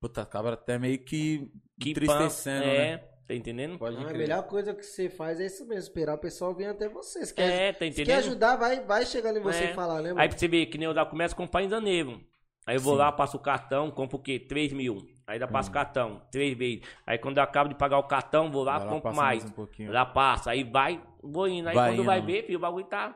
[0.00, 1.50] Puta, acaba até meio que
[1.80, 3.04] que entristecendo, é, né?
[3.26, 3.78] Tá entendendo?
[3.78, 6.66] Pode Não, a melhor coisa que você faz é isso mesmo, esperar o pessoal vir
[6.66, 7.24] até você.
[7.24, 8.06] Se quer, É, tá se entendendo?
[8.06, 9.70] quer ajudar, vai, vai chegando em você É.
[9.70, 10.20] e falar, né, mano?
[10.20, 12.20] Aí pra você ver que nem eu já começo a comprar em janeiro.
[12.66, 12.98] Aí eu vou Sim.
[13.00, 14.38] lá, passo o cartão, compro o quê?
[14.38, 15.06] 3 mil.
[15.26, 16.82] Aí dá passo cartão, três vezes.
[17.06, 19.42] Aí quando eu acabo de pagar o cartão, vou lá, Vai lá, compro mais.
[19.42, 19.92] mais um pouquinho.
[19.92, 21.68] lá passa, aí vai, vou indo.
[21.68, 22.04] Aí Vai quando indo.
[22.04, 23.14] vai ver, filho, o bagulho tá,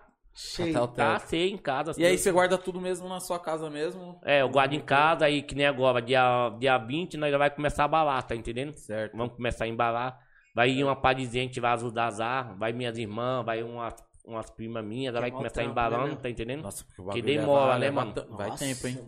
[0.95, 1.91] Tá cheio em casa.
[1.91, 4.21] as E aí você guarda tudo mesmo na sua casa mesmo?
[4.25, 7.51] É, eu guardo em casa, aí que nem agora, dia, dia 20, nós já vai
[7.51, 8.77] começar a balar, tá entendendo?
[8.77, 9.17] Certo.
[9.17, 10.19] Vamos começar a embalar.
[10.55, 13.95] Vai ir uma de gente, vai ajudar azar, vai minhas irmãs, vai umas,
[14.25, 16.63] umas primas minhas, ela vai começar trampo, embalando, né, tá entendendo?
[16.63, 18.13] Nossa, porque o Que bagulho demora, leva- né, mano?
[18.15, 18.99] ta- Vai Nossa, tempo, hein?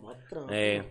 [0.49, 0.83] É.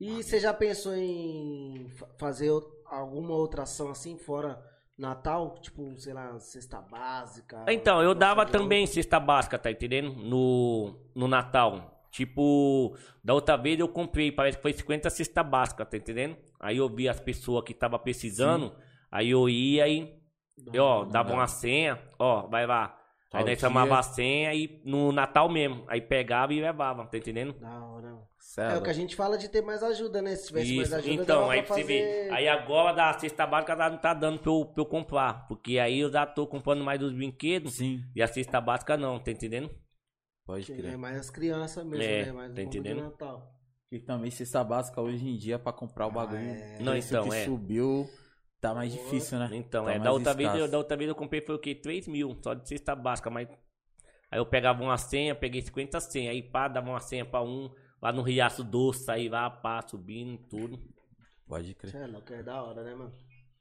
[0.00, 2.50] E você já pensou em fa- fazer
[2.86, 4.69] alguma outra ação assim, fora
[5.00, 5.58] Natal?
[5.60, 7.64] Tipo, sei lá, cesta básica?
[7.68, 10.12] Então, eu dava Nossa, também cesta básica, tá entendendo?
[10.12, 12.04] No, no Natal.
[12.10, 16.36] Tipo, da outra vez eu comprei, parece que foi 50 cesta básica, tá entendendo?
[16.58, 18.72] Aí eu vi as pessoas que tava precisando,
[19.10, 20.14] aí eu ia e,
[20.72, 22.99] e, ó, dava uma senha, ó, vai lá.
[23.32, 23.68] Aí nós dia.
[23.68, 25.84] chamava a senha e no Natal mesmo.
[25.86, 27.52] Aí pegava e levava, tá entendendo?
[27.54, 28.18] Da hora.
[28.38, 30.34] Cê É o que a gente fala de ter mais ajuda, né?
[30.34, 31.86] Se tivesse mais Isso, ajuda, então, aí pra você fazer...
[31.86, 32.32] ver.
[32.32, 35.46] Aí agora da cesta básica já não tá dando pra eu, pra eu comprar.
[35.46, 37.74] Porque aí eu já tô comprando mais dos brinquedos.
[37.74, 39.70] Sim, E a cesta básica não, tá entendendo?
[40.44, 40.98] pode É crer.
[40.98, 42.32] mais as crianças mesmo, É, né?
[42.32, 43.02] Mais tá pouco de entendendo?
[43.04, 43.54] Natal.
[43.92, 46.40] E também cesta básica hoje em dia pra comprar o bagulho.
[46.40, 46.78] é.
[46.80, 47.44] o Não, então, que é.
[47.44, 48.08] subiu,
[48.60, 49.48] tá mais difícil, né?
[49.52, 51.74] Então, Tá é, da outra, vez, eu, da outra vez eu comprei foi o quê?
[51.74, 53.48] 3 mil, só de cesta básica, mas.
[54.30, 57.68] Aí eu pegava uma senha, peguei 50 senhas, aí pá, dava uma senha pra um,
[58.00, 60.78] lá no Riacho Doce, aí lá, pá, subindo, tudo.
[61.48, 61.96] Pode crer.
[61.96, 63.12] É louco, é da hora, né, mano?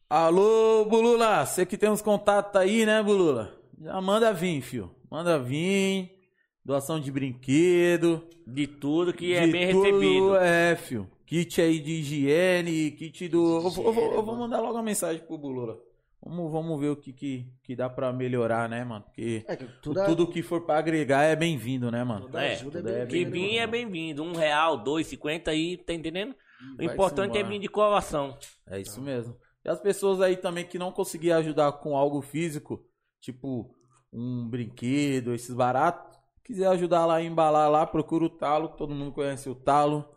[0.07, 3.55] Alô, Bulula, você que tem uns contatos aí, né, Bulula?
[3.81, 4.93] Já manda vir, fio.
[5.09, 6.11] Manda vir.
[6.63, 8.27] Doação de brinquedo.
[8.45, 10.35] De tudo que é de bem tudo, recebido.
[10.35, 11.09] É, fio.
[11.30, 13.57] Kit aí de higiene, kit do.
[13.57, 15.77] Eu, vou- eu vou, eu vou mandar logo a mensagem pro Bulula.
[16.23, 19.06] Vamos, vamos ver o que, que, que dá pra melhorar, né, mano?
[19.06, 22.26] Porque É que tudo, tudo, que for pra agregar é bem-vindo, né, mano?
[22.26, 24.23] toda É, ajuda tudo é é Que bem-vinda, vir né, é bem-vindo.
[24.23, 26.34] Um real, dois, cinquenta aí, tá entendendo?
[26.80, 28.35] O importante é vir de coração.
[28.68, 29.38] É isso mesmo.
[29.64, 32.84] E as pessoas aí também que não conseguiam ajudar com algo físico,
[33.22, 33.69] tipo
[34.11, 39.11] um brinquedo, esses baratos, quiser ajudar lá a embalar lá, procura o Talo, todo mundo
[39.11, 40.10] conhece o Talo.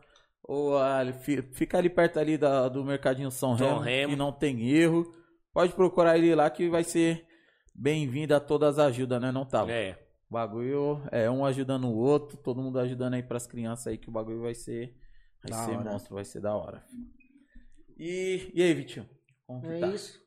[0.45, 4.11] Ou ali, fi- fica ali perto ali da, do Mercadinho São São Remo, Remo.
[4.13, 5.15] que não tem erro.
[5.53, 7.25] Pode procurar ele lá que vai ser
[7.75, 9.71] bem-vindo a todas as ajudas, né, não Talo?
[9.71, 9.99] É.
[10.29, 14.09] O bagulho é um ajudando o outro, todo mundo ajudando aí pras crianças aí, que
[14.09, 14.97] o bagulho vai ser.
[15.43, 15.91] Vai Da ser hora.
[15.91, 16.83] monstro, vai ser da hora.
[17.99, 19.09] E, e aí, Vitinho?
[19.47, 19.89] Como que É tá?
[19.89, 20.21] isso.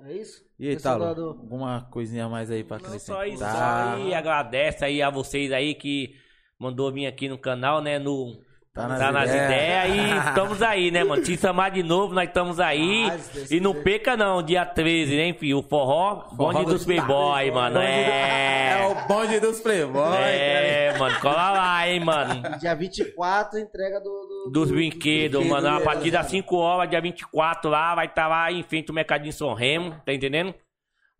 [0.00, 0.44] É isso.
[0.58, 1.14] E aí, Pessoal Talo?
[1.14, 3.16] do- Alguma coisinha mais aí pra Não, acrescentar?
[3.16, 3.46] só isso, só
[3.94, 4.12] aí.
[4.12, 6.16] Agradece aí a vocês aí que
[6.58, 7.98] mandou vir aqui no canal, né?
[7.98, 8.32] No,
[8.74, 9.88] Tá tá nas nas, ideias.
[9.88, 9.94] ideias
[10.24, 11.22] e estamos aí, né, mano?
[11.22, 13.08] Te chamar de novo, nós estamos aí.
[13.08, 13.16] Ah,
[13.48, 15.58] e não perca não, dia 13, né, filho?
[15.58, 17.78] O forró, bonde dos dos playboy, mano.
[17.78, 18.86] É É.
[18.88, 20.16] o bonde dos playboys.
[20.16, 22.42] É, mano, cola lá, hein, mano.
[22.58, 24.04] Dia 24, entrega do...
[24.10, 25.68] do- Dos do- brinquedos, do mano.
[25.68, 26.30] A brinquedo, partir das né?
[26.30, 30.12] 5 horas, dia 24 lá, vai estar lá em frente ao Mercadinho São Remo, tá
[30.12, 30.52] entendendo?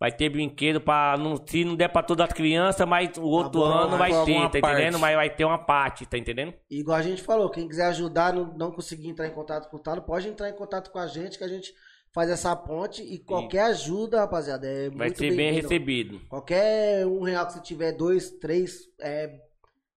[0.05, 1.17] Vai ter brinquedo pra.
[1.17, 4.25] Não, se não der pra todas as crianças, mas o outro bom, ano vai vai
[4.27, 4.59] ter tá parte.
[4.59, 4.99] entendendo?
[4.99, 6.53] Mas vai ter uma parte, tá entendendo?
[6.71, 9.81] Igual a gente falou, quem quiser ajudar, não, não conseguir entrar em contato com o
[9.81, 11.73] Talo, pode entrar em contato com a gente, que a gente
[12.13, 13.03] faz essa ponte.
[13.03, 15.63] E qualquer ajuda, rapaziada, é Vai muito ser bem bem-vindo.
[15.63, 16.21] recebido.
[16.29, 19.31] Qualquer um real que você tiver, dois, três, é,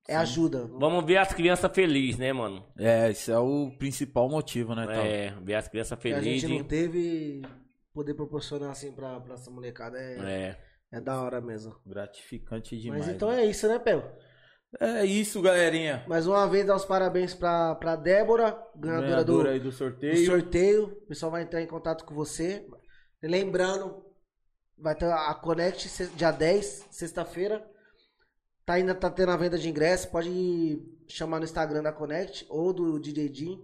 [0.07, 0.69] é ajuda.
[0.79, 2.63] Vamos ver as crianças felizes, né, mano?
[2.79, 4.85] É, esse é o principal motivo, né?
[5.05, 6.49] É, ver as crianças Que a gente felizes.
[6.49, 7.41] não teve
[7.97, 9.97] poder proporcionar assim pra, pra essa molecada.
[9.99, 10.13] É,
[10.91, 10.97] É.
[10.97, 11.75] é da hora mesmo.
[11.85, 13.05] Gratificante demais.
[13.07, 13.41] Mas então né?
[13.41, 14.03] é isso, né, Pel?
[14.79, 16.03] é isso, galerinha.
[16.07, 20.25] Mais uma vez, dar os parabéns pra, pra Débora, ganhadora, Ganhadora do, do do sorteio.
[20.25, 20.83] sorteio.
[20.85, 22.67] O pessoal vai entrar em contato com você.
[23.23, 24.05] Lembrando,
[24.77, 27.65] vai ter a Connect dia 10, sexta-feira.
[28.65, 30.11] Tá, ainda tá tendo a venda de ingresso.
[30.11, 33.59] Pode chamar no Instagram da Connect ou do DJ Jim.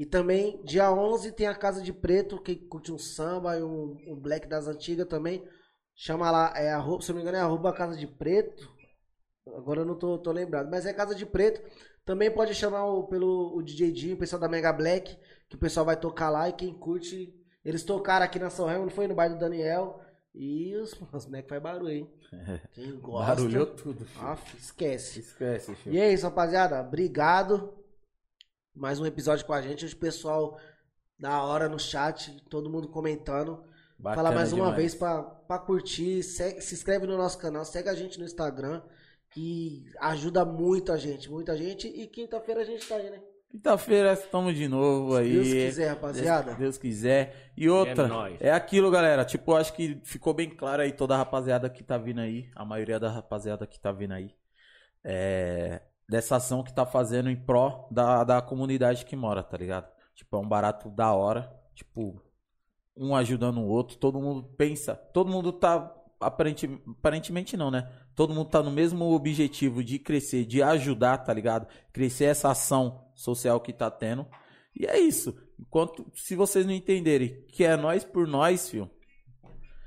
[0.00, 3.98] E também, dia 11, tem a Casa de Preto, que curte um samba e um,
[4.08, 5.46] um black das antigas também.
[5.94, 8.66] Chama lá, é arroba, se não me engano, é arroba Casa de Preto.
[9.54, 10.70] Agora eu não tô, tô lembrado.
[10.70, 11.60] Mas é Casa de Preto.
[12.02, 15.18] Também pode chamar o, pelo o DJ Jim, o pessoal da Mega Black,
[15.50, 17.34] que o pessoal vai tocar lá e quem curte.
[17.62, 20.00] Eles tocaram aqui na São Remo, não foi no bairro do Daniel.
[20.34, 22.10] E os, os moleques faz barulho, hein?
[22.72, 23.34] Quem gosta.
[23.34, 24.06] Barulhou tudo.
[24.06, 24.26] filho.
[24.26, 25.20] Aff, esquece.
[25.20, 25.94] Esquece, filho.
[25.94, 26.80] E é isso, rapaziada.
[26.80, 27.79] Obrigado.
[28.74, 29.84] Mais um episódio com a gente.
[29.84, 30.58] Hoje o pessoal
[31.18, 33.64] da hora no chat, todo mundo comentando.
[33.98, 34.76] Bacana Fala mais uma demais.
[34.76, 36.22] vez pra, pra curtir.
[36.22, 38.82] segue- se inscreve no nosso canal, segue a gente no Instagram.
[39.32, 41.86] Que ajuda muito a gente, muita gente.
[41.86, 43.20] E quinta-feira a gente tá aí, né?
[43.48, 45.32] Quinta-feira estamos de novo Se aí.
[45.32, 46.52] Deus quiser, rapaziada.
[46.52, 47.52] Se Deus quiser.
[47.56, 48.08] E outra,
[48.40, 49.24] É é, aquilo, galera.
[49.24, 52.50] Tipo, acho que ficou bem claro aí toda a rapaziada que tá vindo aí.
[52.56, 54.34] A maioria da rapaziada que tá vindo aí.
[55.04, 55.80] É,
[56.10, 59.88] dessa ação que tá fazendo em pró da, da comunidade que mora, tá ligado?
[60.14, 61.50] Tipo, é um barato da hora.
[61.72, 62.20] Tipo,
[62.96, 63.96] um ajudando o outro.
[63.96, 64.96] Todo mundo pensa.
[64.96, 65.96] Todo mundo tá.
[66.18, 66.68] Aparente,
[66.98, 67.90] aparentemente não, né?
[68.14, 71.66] Todo mundo tá no mesmo objetivo de crescer, de ajudar, tá ligado?
[71.92, 74.26] Crescer essa ação social que tá tendo.
[74.78, 75.34] E é isso.
[75.58, 78.90] Enquanto, se vocês não entenderem que é nós por nós, filho.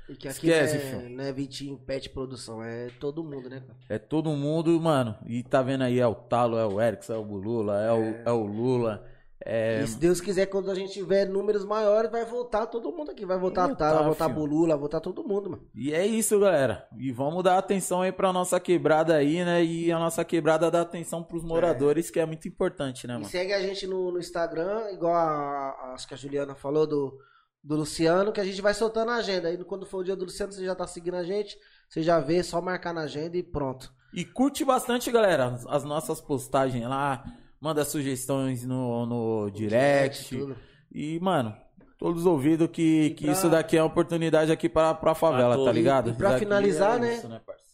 [0.08, 1.16] E que aqui Esquece, não, é, filho.
[1.16, 3.78] não é Vitinho Pet Produção, é todo mundo, né, cara?
[3.88, 5.16] É todo mundo, mano.
[5.26, 8.14] E tá vendo aí, é o Talo, é o Erickson, é o Bulula, é, o,
[8.26, 9.06] é o Lula.
[9.46, 13.10] É, E se Deus quiser, quando a gente tiver números maiores, vai voltar todo mundo
[13.10, 13.26] aqui.
[13.26, 14.28] Vai voltar a Tala, vai voltar.
[14.28, 15.62] Bulula, vai voltar todo mundo, mano.
[15.74, 16.86] E é isso, galera.
[16.98, 19.62] E vamos dar atenção aí pra nossa quebrada aí, né?
[19.62, 23.28] E a nossa quebrada dá atenção pros moradores, que é muito importante, né, E mano?
[23.28, 27.18] segue a gente no, no Instagram, igual a, a- acho que a Juliana falou do,
[27.64, 29.48] do Luciano, que a gente vai soltando a agenda.
[29.48, 31.56] Aí quando for o dia do Luciano, você já tá seguindo a gente,
[31.88, 33.90] você já vê, só marcar na agenda e pronto.
[34.12, 37.24] E curte bastante, galera, as- as nossas postagens lá.
[37.60, 40.36] Manda sugestões no, no direct.
[40.36, 40.54] tudo.
[40.92, 41.56] E, mano,
[41.98, 45.54] todos os ouvidos que, que pra- isso daqui é uma oportunidade aqui pra, pra favela,
[45.56, 46.10] Pra tá ligado?
[46.10, 47.14] E pra daqui finalizar, é né?
[47.16, 47.64] isso, parça?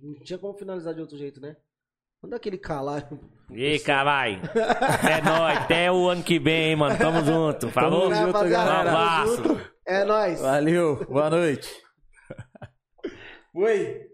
[0.00, 1.56] Não tinha como finalizar de outro jeito, né?
[2.22, 3.08] Manda aquele calar.
[3.50, 4.40] E caralho.
[5.08, 5.58] É nóis.
[5.58, 6.98] Até o ano que vem, hein, mano.
[6.98, 7.70] Tamo junto.
[7.70, 8.10] Falou?
[8.10, 8.84] Tamo junto, galera.
[8.84, 9.60] tamo Abraço.
[9.86, 10.40] É nóis.
[10.40, 11.70] Valeu, boa noite.
[13.54, 14.07] Oi.